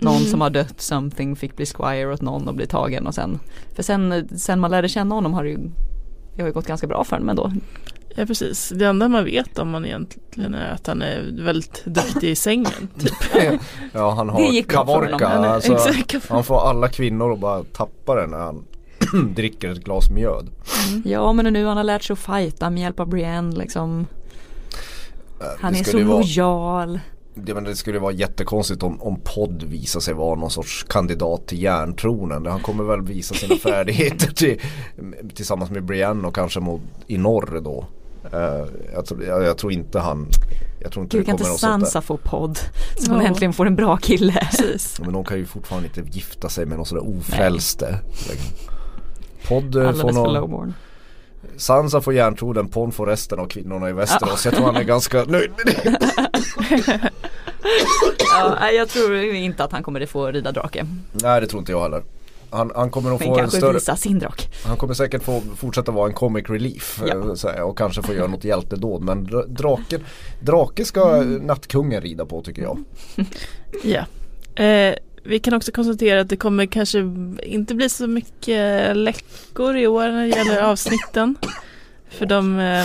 någon 0.00 0.16
mm. 0.16 0.28
som 0.28 0.40
har 0.40 0.50
dött 0.50 0.80
something 0.80 1.36
fick 1.36 1.56
bli 1.56 1.66
squire 1.66 2.12
åt 2.12 2.22
någon 2.22 2.48
och 2.48 2.54
bli 2.54 2.66
tagen 2.66 3.06
och 3.06 3.14
sen 3.14 3.38
för 3.74 3.82
sen, 3.82 4.28
sen 4.38 4.60
man 4.60 4.70
lärde 4.70 4.88
känna 4.88 5.14
honom 5.14 5.34
har 5.34 5.44
det 5.44 5.50
ju 5.50 5.58
det 6.36 6.42
har 6.42 6.48
ju 6.48 6.52
gått 6.52 6.66
ganska 6.66 6.86
bra 6.86 7.04
för 7.04 7.16
honom 7.16 7.28
ändå. 7.28 7.52
Ja 8.14 8.26
precis, 8.26 8.72
det 8.74 8.86
enda 8.86 9.08
man 9.08 9.24
vet 9.24 9.58
om 9.58 9.70
man 9.70 9.84
egentligen 9.84 10.54
är 10.54 10.72
att 10.72 10.86
han 10.86 11.02
är 11.02 11.44
väldigt 11.44 11.84
duktig 11.84 12.30
i 12.30 12.34
sängen. 12.34 12.88
Typ. 12.98 13.12
ja 13.92 14.10
han 14.10 14.28
har 14.28 14.62
kavorka, 14.62 15.28
alltså, 15.28 15.78
han 16.28 16.44
får 16.44 16.68
alla 16.68 16.88
kvinnor 16.88 17.32
att 17.32 17.38
bara 17.38 17.64
tappa 17.64 18.14
den 18.14 18.30
när 18.30 18.38
han 18.38 18.64
dricker 19.34 19.68
ett 19.68 19.84
glas 19.84 20.10
mjöd. 20.10 20.48
Mm. 20.88 21.02
Ja 21.04 21.32
men 21.32 21.52
nu 21.52 21.66
han 21.66 21.76
har 21.76 21.84
lärt 21.84 22.02
sig 22.02 22.14
att 22.14 22.18
fighta 22.18 22.70
med 22.70 22.82
hjälp 22.82 23.00
av 23.00 23.08
Brienne 23.08 23.56
liksom. 23.56 24.06
Han 25.60 25.74
är 25.74 25.84
så 25.84 25.98
lojal. 25.98 27.00
Det, 27.44 27.54
men 27.54 27.64
det 27.64 27.76
skulle 27.76 27.98
vara 27.98 28.12
jättekonstigt 28.12 28.82
om, 28.82 29.02
om 29.02 29.20
podd 29.24 29.62
visar 29.62 30.00
sig 30.00 30.14
vara 30.14 30.34
någon 30.34 30.50
sorts 30.50 30.86
kandidat 30.88 31.46
till 31.46 31.62
järntronen. 31.62 32.46
Han 32.46 32.60
kommer 32.60 32.84
väl 32.84 33.02
visa 33.02 33.34
sina 33.34 33.56
färdigheter 33.62 34.32
till, 34.32 34.60
tillsammans 35.34 35.70
med 35.70 35.84
Brienne 35.84 36.28
och 36.28 36.34
kanske 36.34 36.60
mot, 36.60 36.80
i 37.06 37.18
norr 37.18 37.60
då. 37.64 37.86
Uh, 38.34 38.66
jag, 38.94 39.06
tror, 39.06 39.24
jag, 39.24 39.42
jag, 39.42 39.58
tror 39.58 39.72
inte 39.72 39.98
han 39.98 40.26
jag 40.80 40.92
tror 40.92 41.04
inte 41.04 41.16
Gud, 41.16 41.26
kan 41.26 41.34
inte 41.34 41.44
Sansa 41.44 42.02
få 42.02 42.16
podd 42.16 42.58
så 42.98 43.12
hon 43.12 43.20
äntligen 43.20 43.52
får 43.52 43.66
en 43.66 43.76
bra 43.76 43.96
kille. 43.96 44.32
Precis. 44.50 45.00
men 45.00 45.12
de 45.12 45.24
kan 45.24 45.38
ju 45.38 45.46
fortfarande 45.46 45.88
inte 45.88 46.18
gifta 46.18 46.48
sig 46.48 46.66
med 46.66 46.76
någon 46.76 46.86
sådär 46.86 47.18
ofrälste. 47.18 47.98
Podd 49.48 49.76
eh, 49.76 49.80
Alldeles 49.80 50.00
får 50.00 50.12
någon, 50.12 50.34
lowborn. 50.34 50.74
Sansa 51.56 52.00
får 52.00 52.14
järntroden, 52.14 52.68
Pon 52.68 52.92
får 52.92 53.06
resten 53.06 53.38
av 53.38 53.46
kvinnorna 53.46 53.90
i 53.90 53.92
Västerås. 53.92 54.44
Ja. 54.44 54.50
Jag 54.50 54.56
tror 54.56 54.66
han 54.66 54.76
är 54.76 54.84
ganska 54.94 55.24
nöjd 55.24 55.50
med 55.50 55.74
det. 55.74 57.10
ja, 58.30 58.70
jag 58.70 58.88
tror 58.88 59.16
inte 59.16 59.64
att 59.64 59.72
han 59.72 59.82
kommer 59.82 60.00
att 60.00 60.10
få 60.10 60.26
rida 60.26 60.52
drake. 60.52 60.86
Nej 61.12 61.40
det 61.40 61.46
tror 61.46 61.60
inte 61.60 61.72
jag 61.72 61.82
heller. 61.82 62.02
Han, 62.50 62.72
han 62.74 62.90
kommer 62.90 63.14
att 63.14 63.22
få 63.22 63.38
en 63.38 63.50
större 63.50 63.72
visa 63.72 63.96
sin 63.96 64.18
drak. 64.18 64.48
Han 64.64 64.76
kommer 64.76 64.94
säkert 64.94 65.22
få 65.22 65.42
fortsätta 65.56 65.92
vara 65.92 66.08
en 66.08 66.14
comic 66.14 66.50
relief 66.50 67.00
ja. 67.06 67.36
Eh, 67.54 67.62
och 67.62 67.78
kanske 67.78 68.02
få 68.02 68.14
göra 68.14 68.26
något 68.26 68.44
hjältedåd 68.44 69.02
men 69.02 69.28
draken, 69.48 70.04
drake 70.40 70.84
ska 70.84 71.16
mm. 71.16 71.46
nattkungen 71.46 72.00
rida 72.00 72.26
på 72.26 72.42
tycker 72.42 72.62
jag. 72.62 72.84
ja. 73.84 74.04
Eh, 74.64 74.94
vi 75.22 75.38
kan 75.38 75.54
också 75.54 75.72
konstatera 75.72 76.20
att 76.20 76.28
det 76.28 76.36
kommer 76.36 76.66
kanske 76.66 76.98
inte 77.42 77.74
bli 77.74 77.88
så 77.88 78.06
mycket 78.06 78.96
läckor 78.96 79.76
i 79.76 79.86
år 79.86 80.08
när 80.08 80.22
det 80.22 80.36
gäller 80.36 80.62
avsnitten. 80.62 81.36
För 82.10 82.26
de 82.26 82.58
eh, 82.58 82.84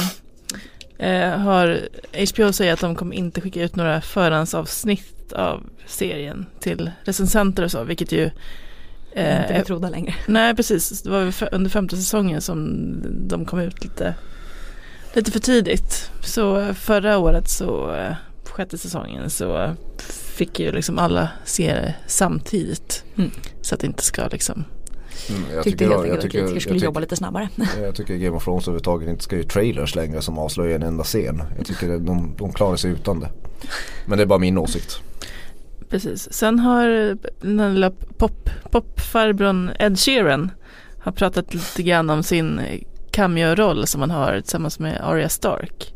eh 0.98 1.30
har, 1.30 1.88
HBO 2.34 2.54
säger 2.54 2.74
att 2.74 2.80
de 2.80 2.96
kommer 2.96 3.16
inte 3.16 3.42
skicka 3.42 3.64
ut 3.64 3.76
några 3.76 4.02
förhandsavsnitt 4.02 5.34
av 5.34 5.64
serien 5.86 6.46
till 6.60 6.92
recensenter 7.04 7.64
och 7.64 7.72
så, 7.72 7.84
vilket 7.84 8.12
ju 8.12 8.30
eh, 9.12 9.42
inte 9.42 9.54
betrodda 9.54 9.90
längre. 9.90 10.16
Nej 10.28 10.56
precis, 10.56 11.02
det 11.02 11.10
var 11.10 11.34
under 11.52 11.70
femte 11.70 11.98
säsongen 11.98 12.42
som 12.42 12.86
de 13.28 13.46
kom 13.46 13.60
ut 13.60 13.84
lite, 13.84 14.16
lite 15.14 15.32
för 15.32 15.40
tidigt. 15.40 16.12
Så 16.24 16.74
förra 16.74 17.18
året 17.18 17.50
så, 17.50 17.96
eh, 17.96 18.16
sjätte 18.44 18.78
säsongen 18.78 19.30
så 19.30 19.76
fick 20.36 20.60
ju 20.60 20.72
liksom 20.72 21.00
alla 21.00 21.30
se 21.46 21.74
det 21.74 21.96
samtidigt. 22.08 23.04
Mm. 23.18 23.32
Så 23.62 23.76
att 23.76 23.82
det 23.82 23.88
inte 23.88 24.04
ska 24.04 24.28
liksom 24.28 24.66
Mm, 25.30 25.44
jag 25.54 25.64
Tyckte 25.64 25.86
tycker, 25.86 25.92
helt 25.92 26.04
enkelt 26.04 26.26
att 26.26 26.32
kritiker 26.32 26.60
skulle 26.60 26.80
jobba 26.80 27.00
lite 27.00 27.16
snabbare. 27.16 27.50
Jag 27.82 27.96
tycker 27.96 28.16
Game 28.16 28.38
of 28.38 28.44
Thrones 28.44 28.64
överhuvudtaget 28.64 29.10
inte 29.10 29.24
ska 29.24 29.36
göra 29.36 29.48
trailers 29.48 29.96
längre 29.96 30.22
som 30.22 30.38
avslöjar 30.38 30.76
en 30.76 30.84
enda 30.84 31.04
scen. 31.04 31.44
Jag 31.58 31.66
tycker 31.66 31.88
de, 31.88 32.36
de 32.38 32.54
klarar 32.54 32.76
sig 32.76 32.92
utan 32.92 33.20
det. 33.20 33.30
Men 34.06 34.18
det 34.18 34.24
är 34.24 34.28
bara 34.28 34.40
min 34.40 34.58
åsikt. 34.58 35.00
Precis. 35.90 36.34
Sen 36.34 36.60
har 36.60 37.18
den 37.42 37.74
lilla 37.74 37.92
pop, 38.18 38.50
popfarbrorn 38.72 39.72
Ed 39.80 40.00
Sheeran 40.00 40.52
har 41.00 41.12
pratat 41.12 41.54
lite 41.54 41.84
grann 41.84 42.10
om 42.10 42.24
sin 42.24 42.62
cameo-roll 43.12 43.88
som 43.88 44.02
han 44.02 44.12
har 44.12 44.42
tillsammans 44.42 44.80
med 44.80 45.02
Arya 45.04 45.30
Stark. 45.30 45.94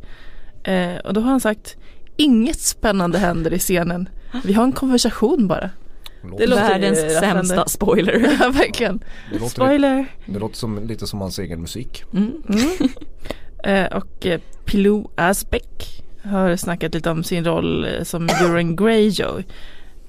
Eh, 0.63 0.97
och 0.97 1.13
då 1.13 1.22
har 1.22 1.30
han 1.30 1.39
sagt 1.39 1.78
Inget 2.20 2.59
spännande 2.59 3.17
händer 3.17 3.53
i 3.53 3.59
scenen. 3.59 4.09
Vi 4.43 4.53
har 4.53 4.63
en 4.63 4.72
konversation 4.72 5.47
bara. 5.47 5.70
Det 6.22 6.47
låter 6.47 6.70
Världens 6.70 7.20
sämsta 7.20 7.65
spoiler. 7.65 8.38
ja, 8.41 8.49
verkligen. 8.49 9.03
Det 9.32 9.39
låter, 9.39 9.49
spoiler. 9.49 10.05
Det 10.26 10.39
låter 10.39 10.55
som, 10.55 10.88
lite 10.88 11.07
som 11.07 11.22
hans 11.22 11.39
egen 11.39 11.61
musik. 11.61 12.03
Mm. 12.13 12.43
Mm. 12.49 12.89
eh, 13.63 13.97
och 13.97 14.26
eh, 14.26 14.39
Pilou 14.65 15.09
Asbeck 15.15 16.03
har 16.24 16.55
snackat 16.55 16.93
lite 16.93 17.09
om 17.09 17.24
sin 17.24 17.45
roll 17.45 17.86
eh, 17.86 18.03
som 18.03 18.30
Euron 18.30 18.76
Greyjoy. 18.76 19.45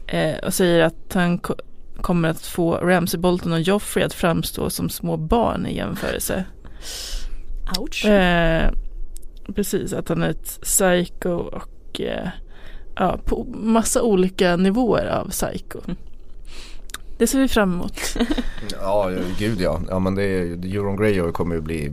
Eh, 0.06 0.38
och 0.46 0.54
säger 0.54 0.84
att 0.84 1.14
han 1.14 1.38
ko 1.38 1.54
kommer 2.00 2.28
att 2.28 2.46
få 2.46 2.74
Ramsey 2.74 3.20
Bolton 3.20 3.52
och 3.52 3.60
Joffrey 3.60 4.04
att 4.04 4.14
framstå 4.14 4.70
som 4.70 4.90
små 4.90 5.16
barn 5.16 5.66
i 5.66 5.76
jämförelse. 5.76 6.44
Ouch. 7.78 8.06
Eh, 8.06 8.70
precis, 9.54 9.92
att 9.92 10.08
han 10.08 10.22
är 10.22 10.30
ett 10.30 10.60
psycho 10.62 11.30
och 11.30 12.00
eh, 12.00 12.28
ja, 12.94 13.18
på 13.24 13.46
massa 13.54 14.02
olika 14.02 14.56
nivåer 14.56 15.06
av 15.06 15.30
psycho. 15.30 15.80
Mm. 15.84 15.96
Det 17.18 17.26
ser 17.26 17.38
vi 17.38 17.48
fram 17.48 17.72
emot. 17.72 18.00
ja, 18.80 19.10
gud 19.38 19.60
ja. 19.60 19.80
Ja 19.88 19.98
men 19.98 20.14
det 20.14 20.24
är, 20.24 20.74
Euron 20.76 20.96
Greyjoy 20.96 21.32
kommer 21.32 21.54
ju 21.54 21.60
bli 21.60 21.92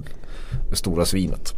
det 0.70 0.76
stora 0.76 1.06
svinet. 1.06 1.54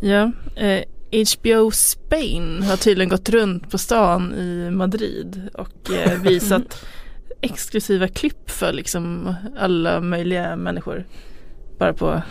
Ja, 0.00 0.32
eh, 0.56 0.84
HBO 1.14 1.70
Spain 1.70 2.62
har 2.62 2.76
tydligen 2.76 3.08
gått 3.08 3.28
runt 3.28 3.70
på 3.70 3.78
stan 3.78 4.34
i 4.34 4.70
Madrid 4.70 5.48
och 5.54 5.90
eh, 5.90 6.20
visat 6.22 6.84
exklusiva 7.40 8.08
klipp 8.08 8.50
för 8.50 8.72
liksom 8.72 9.34
alla 9.58 10.00
möjliga 10.00 10.56
människor. 10.56 11.04
Bara 11.78 11.92
på, 11.92 12.22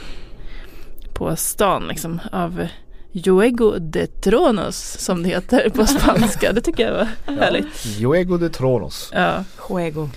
på 1.13 1.35
stan 1.35 1.87
liksom 1.87 2.19
av 2.31 2.67
Juego 3.15 3.79
de 3.79 4.07
Tronos 4.07 4.97
som 4.99 5.23
det 5.23 5.29
heter 5.29 5.69
på 5.69 5.85
spanska. 5.85 6.53
Det 6.53 6.61
tycker 6.61 6.85
jag 6.85 6.93
var 6.93 7.07
ja. 7.25 7.33
härligt. 7.33 7.85
Juego 7.85 8.37
de 8.37 8.49
Tronos. 8.49 9.11
Ja. 9.13 9.43
Juego. 9.69 10.09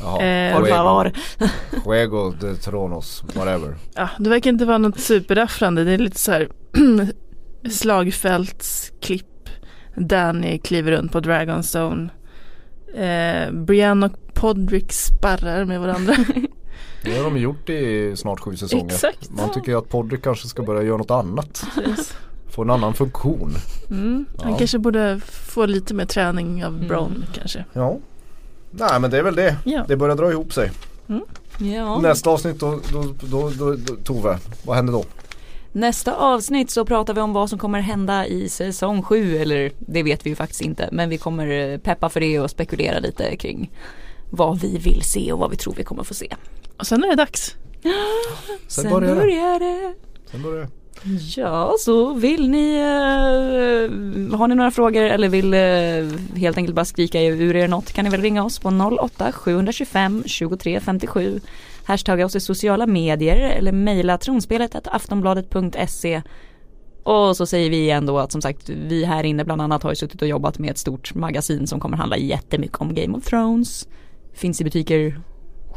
Jaha, 0.00 0.22
eh, 0.22 0.56
por 0.56 0.66
favor. 0.66 1.12
Juego 1.86 2.34
de 2.40 2.56
Tronos, 2.56 3.24
whatever. 3.34 3.76
Ja, 3.94 4.08
det 4.18 4.30
verkar 4.30 4.50
inte 4.50 4.64
vara 4.64 4.78
något 4.78 5.00
superrafflande. 5.00 5.84
Det 5.84 5.92
är 5.92 5.98
lite 5.98 6.18
så 6.18 6.32
här 6.32 6.48
slagfältsklipp. 7.70 9.26
Danny 9.96 10.58
kliver 10.58 10.92
runt 10.92 11.12
på 11.12 11.20
Dragonstone. 11.20 12.08
Eh, 12.94 13.52
Brienne 13.52 14.06
och 14.06 14.34
Podrick 14.34 14.92
sparrar 14.92 15.64
med 15.64 15.80
varandra. 15.80 16.14
Det 17.02 17.16
har 17.16 17.24
de 17.24 17.36
gjort 17.36 17.68
i 17.68 18.12
snart 18.16 18.40
sju 18.40 18.56
säsonger. 18.56 18.94
Exakt. 18.94 19.30
Man 19.30 19.52
tycker 19.52 19.78
att 19.78 19.88
Podrick 19.88 20.22
kanske 20.22 20.48
ska 20.48 20.62
börja 20.62 20.82
göra 20.82 20.96
något 20.96 21.10
annat. 21.10 21.64
Få 22.50 22.62
en 22.62 22.70
annan 22.70 22.94
funktion. 22.94 23.54
Mm, 23.90 24.26
han 24.38 24.52
ja. 24.52 24.58
kanske 24.58 24.78
borde 24.78 25.20
få 25.24 25.66
lite 25.66 25.94
mer 25.94 26.06
träning 26.06 26.64
av 26.64 26.74
mm. 26.74 26.88
Bron 26.88 27.10
mm. 27.10 27.22
kanske. 27.34 27.64
Ja. 27.72 27.98
Nej 28.70 29.00
men 29.00 29.10
det 29.10 29.18
är 29.18 29.22
väl 29.22 29.34
det. 29.34 29.56
Ja. 29.64 29.84
Det 29.88 29.96
börjar 29.96 30.16
dra 30.16 30.30
ihop 30.30 30.52
sig. 30.52 30.70
Mm. 31.08 31.22
Ja. 31.58 31.98
Nästa 31.98 32.30
avsnitt 32.30 32.60
då, 32.60 32.80
då, 32.92 33.14
då, 33.20 33.50
då, 33.50 33.76
Tove, 34.04 34.38
vad 34.64 34.76
händer 34.76 34.92
då? 34.92 35.04
Nästa 35.72 36.14
avsnitt 36.14 36.70
så 36.70 36.84
pratar 36.84 37.14
vi 37.14 37.20
om 37.20 37.32
vad 37.32 37.50
som 37.50 37.58
kommer 37.58 37.80
hända 37.80 38.26
i 38.26 38.48
säsong 38.48 39.02
7 39.02 39.36
eller 39.36 39.72
det 39.78 40.02
vet 40.02 40.26
vi 40.26 40.30
ju 40.30 40.36
faktiskt 40.36 40.60
inte 40.60 40.88
men 40.92 41.08
vi 41.08 41.18
kommer 41.18 41.46
eh, 41.46 41.78
peppa 41.78 42.08
för 42.08 42.20
det 42.20 42.40
och 42.40 42.50
spekulera 42.50 42.98
lite 42.98 43.36
kring 43.36 43.70
vad 44.30 44.60
vi 44.60 44.78
vill 44.78 45.02
se 45.02 45.32
och 45.32 45.38
vad 45.38 45.50
vi 45.50 45.56
tror 45.56 45.74
vi 45.74 45.84
kommer 45.84 46.04
få 46.04 46.14
se. 46.14 46.36
Och 46.76 46.86
sen 46.86 47.04
är 47.04 47.08
det 47.08 47.14
dags. 47.14 47.56
Sen, 47.82 47.92
sen 48.68 48.90
börjar, 48.90 49.14
börjar 49.14 49.58
det. 49.58 49.94
Sen 50.30 50.42
börjar 50.42 50.60
det. 50.60 50.79
Ja, 51.36 51.74
så 51.78 52.14
vill 52.14 52.50
ni, 52.50 52.74
eh, 52.74 54.38
har 54.38 54.48
ni 54.48 54.54
några 54.54 54.70
frågor 54.70 55.02
eller 55.02 55.28
vill 55.28 55.54
eh, 55.54 56.38
helt 56.40 56.56
enkelt 56.56 56.74
bara 56.74 56.84
skrika 56.84 57.22
ur 57.22 57.56
er 57.56 57.68
något 57.68 57.92
kan 57.92 58.04
ni 58.04 58.10
väl 58.10 58.20
ringa 58.20 58.44
oss 58.44 58.58
på 58.58 58.68
08 59.00 59.32
725 59.32 60.22
23 60.26 60.80
57 60.80 61.40
hashtagga 61.84 62.26
oss 62.26 62.36
i 62.36 62.40
sociala 62.40 62.86
medier 62.86 63.36
eller 63.36 63.72
mejla 63.72 64.18
tronspelet 64.18 64.86
aftonbladet.se 64.86 66.22
och 67.02 67.36
så 67.36 67.46
säger 67.46 67.70
vi 67.70 67.76
igen 67.76 68.06
då 68.06 68.18
att 68.18 68.32
som 68.32 68.42
sagt 68.42 68.68
vi 68.68 69.04
här 69.04 69.24
inne 69.24 69.44
bland 69.44 69.62
annat 69.62 69.82
har 69.82 69.90
ju 69.90 69.96
suttit 69.96 70.22
och 70.22 70.28
jobbat 70.28 70.58
med 70.58 70.70
ett 70.70 70.78
stort 70.78 71.14
magasin 71.14 71.66
som 71.66 71.80
kommer 71.80 71.96
handla 71.96 72.16
jättemycket 72.16 72.80
om 72.80 72.94
Game 72.94 73.16
of 73.16 73.24
Thrones. 73.24 73.88
Finns 74.32 74.60
i 74.60 74.64
butiker 74.64 75.20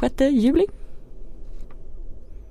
6 0.00 0.20
juli. 0.20 0.66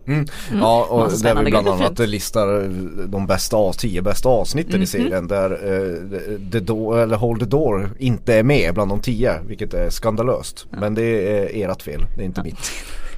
Mm. 0.08 0.26
Mm. 0.50 0.62
Ja 0.62 0.86
och 0.90 1.12
där 1.22 1.36
vi 1.44 1.52
bland 1.52 1.68
annat 1.68 2.00
listar 2.00 2.70
de 3.08 3.28
bästa, 3.28 3.74
tio 3.74 4.02
bästa 4.02 4.30
avsnitten 4.30 4.74
mm. 4.74 4.84
i 4.84 4.88
serien 4.88 5.28
där 5.28 5.52
uh, 5.52 6.50
the 6.52 6.60
door, 6.60 7.00
eller 7.00 7.16
Hold 7.16 7.40
the 7.40 7.46
Door 7.46 7.90
inte 8.00 8.36
är 8.36 8.44
med 8.44 8.74
bland 8.74 8.92
de 8.92 9.00
tio 9.00 9.40
vilket 9.48 9.74
är 9.74 9.90
skandalöst. 9.90 10.68
Ja. 10.70 10.78
Men 10.80 10.96
det 10.96 11.04
är 11.04 11.70
ert 11.70 11.82
fel, 11.82 12.06
det 12.16 12.22
är 12.22 12.26
inte 12.26 12.42
ja. 12.42 12.44
mitt. 12.44 12.72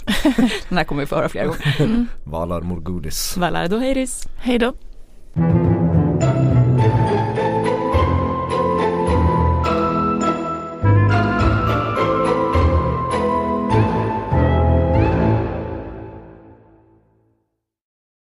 Den 0.70 0.78
här 0.78 0.86
kommer 0.86 1.02
vi 1.02 1.06
få 1.06 1.16
höra 1.16 1.30
flera 1.30 1.46
gånger. 1.46 1.76
Mm. 1.80 2.08
Valar 2.24 2.62
Morgudis. 2.62 3.38
Valar 3.38 3.68
Doheiris. 3.68 4.28
Hej 4.38 4.60
då. 4.60 4.74